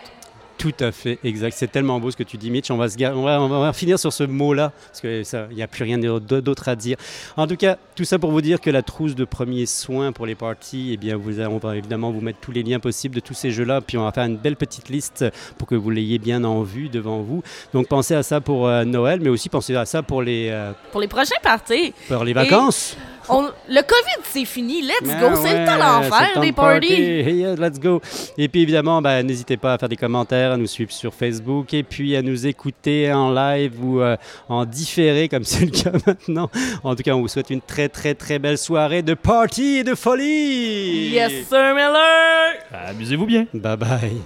Tout 0.60 0.74
à 0.80 0.92
fait, 0.92 1.18
exact. 1.24 1.54
C'est 1.56 1.72
tellement 1.72 1.98
beau 2.00 2.10
ce 2.10 2.18
que 2.18 2.22
tu 2.22 2.36
dis, 2.36 2.50
Mitch. 2.50 2.70
On 2.70 2.76
va, 2.76 2.90
se 2.90 2.96
gar- 2.98 3.16
on 3.16 3.22
va, 3.22 3.40
on 3.40 3.48
va 3.48 3.72
finir 3.72 3.98
sur 3.98 4.12
ce 4.12 4.24
mot-là, 4.24 4.72
parce 4.88 5.00
qu'il 5.00 5.56
n'y 5.56 5.62
a 5.62 5.66
plus 5.66 5.84
rien 5.84 5.96
d'autre 5.96 6.68
à 6.68 6.76
dire. 6.76 6.98
En 7.38 7.46
tout 7.46 7.56
cas, 7.56 7.78
tout 7.96 8.04
ça 8.04 8.18
pour 8.18 8.30
vous 8.30 8.42
dire 8.42 8.60
que 8.60 8.68
la 8.68 8.82
trousse 8.82 9.14
de 9.14 9.24
premiers 9.24 9.64
soins 9.64 10.12
pour 10.12 10.26
les 10.26 10.34
parties, 10.34 10.90
eh 10.92 10.96
bien, 10.98 11.16
vous, 11.16 11.40
on 11.40 11.56
va 11.56 11.78
évidemment 11.78 12.10
vous 12.10 12.20
mettre 12.20 12.40
tous 12.40 12.52
les 12.52 12.62
liens 12.62 12.78
possibles 12.78 13.14
de 13.14 13.20
tous 13.20 13.32
ces 13.32 13.52
jeux-là, 13.52 13.80
puis 13.80 13.96
on 13.96 14.04
va 14.04 14.12
faire 14.12 14.24
une 14.26 14.36
belle 14.36 14.56
petite 14.56 14.90
liste 14.90 15.24
pour 15.56 15.66
que 15.66 15.74
vous 15.74 15.88
l'ayez 15.88 16.18
bien 16.18 16.44
en 16.44 16.60
vue 16.62 16.90
devant 16.90 17.20
vous. 17.22 17.42
Donc, 17.72 17.88
pensez 17.88 18.14
à 18.14 18.22
ça 18.22 18.42
pour 18.42 18.68
euh, 18.68 18.84
Noël, 18.84 19.20
mais 19.22 19.30
aussi 19.30 19.48
pensez 19.48 19.74
à 19.74 19.86
ça 19.86 20.02
pour 20.02 20.20
les, 20.20 20.50
euh, 20.50 20.72
Pour 20.92 21.00
les 21.00 21.08
prochains 21.08 21.40
parties, 21.42 21.94
pour 22.06 22.22
les 22.22 22.34
vacances. 22.34 22.98
On- 23.30 23.50
le 23.68 23.80
COVID, 23.82 24.22
c'est 24.24 24.44
fini. 24.44 24.82
Let's 24.82 25.08
Ah 25.10 25.20
go. 25.20 25.26
C'est 25.36 25.42
ouais, 25.52 25.60
le 25.60 25.66
temps 25.66 25.78
d'en 25.78 26.02
c'est 26.02 26.08
le 26.08 26.14
faire, 26.26 26.40
des 26.40 26.52
party. 26.52 26.88
parties. 26.88 27.30
Yeah, 27.40 27.54
let's 27.56 27.78
go. 27.80 28.00
Et 28.36 28.48
puis 28.48 28.62
évidemment, 28.62 29.00
ben, 29.00 29.24
n'hésitez 29.26 29.56
pas 29.56 29.74
à 29.74 29.78
faire 29.78 29.88
des 29.88 29.96
commentaires, 29.96 30.52
à 30.52 30.56
nous 30.56 30.66
suivre 30.66 30.90
sur 30.92 31.14
Facebook 31.14 31.72
et 31.74 31.82
puis 31.82 32.16
à 32.16 32.22
nous 32.22 32.46
écouter 32.46 33.12
en 33.12 33.32
live 33.32 33.72
ou 33.82 34.00
euh, 34.00 34.16
en 34.48 34.64
différé 34.64 35.28
comme 35.28 35.44
c'est 35.44 35.64
le 35.64 35.70
cas 35.70 35.92
maintenant. 36.06 36.50
En 36.84 36.94
tout 36.94 37.02
cas, 37.02 37.12
on 37.12 37.20
vous 37.20 37.28
souhaite 37.28 37.50
une 37.50 37.60
très 37.60 37.88
très 37.88 38.14
très 38.14 38.38
belle 38.38 38.58
soirée 38.58 39.02
de 39.02 39.14
party 39.14 39.78
et 39.78 39.84
de 39.84 39.94
folie. 39.94 41.10
Yes, 41.12 41.32
sir, 41.48 41.74
Miller! 41.74 42.54
Amusez-vous 42.88 43.26
bien. 43.26 43.46
Bye 43.54 43.76
bye. 43.76 44.20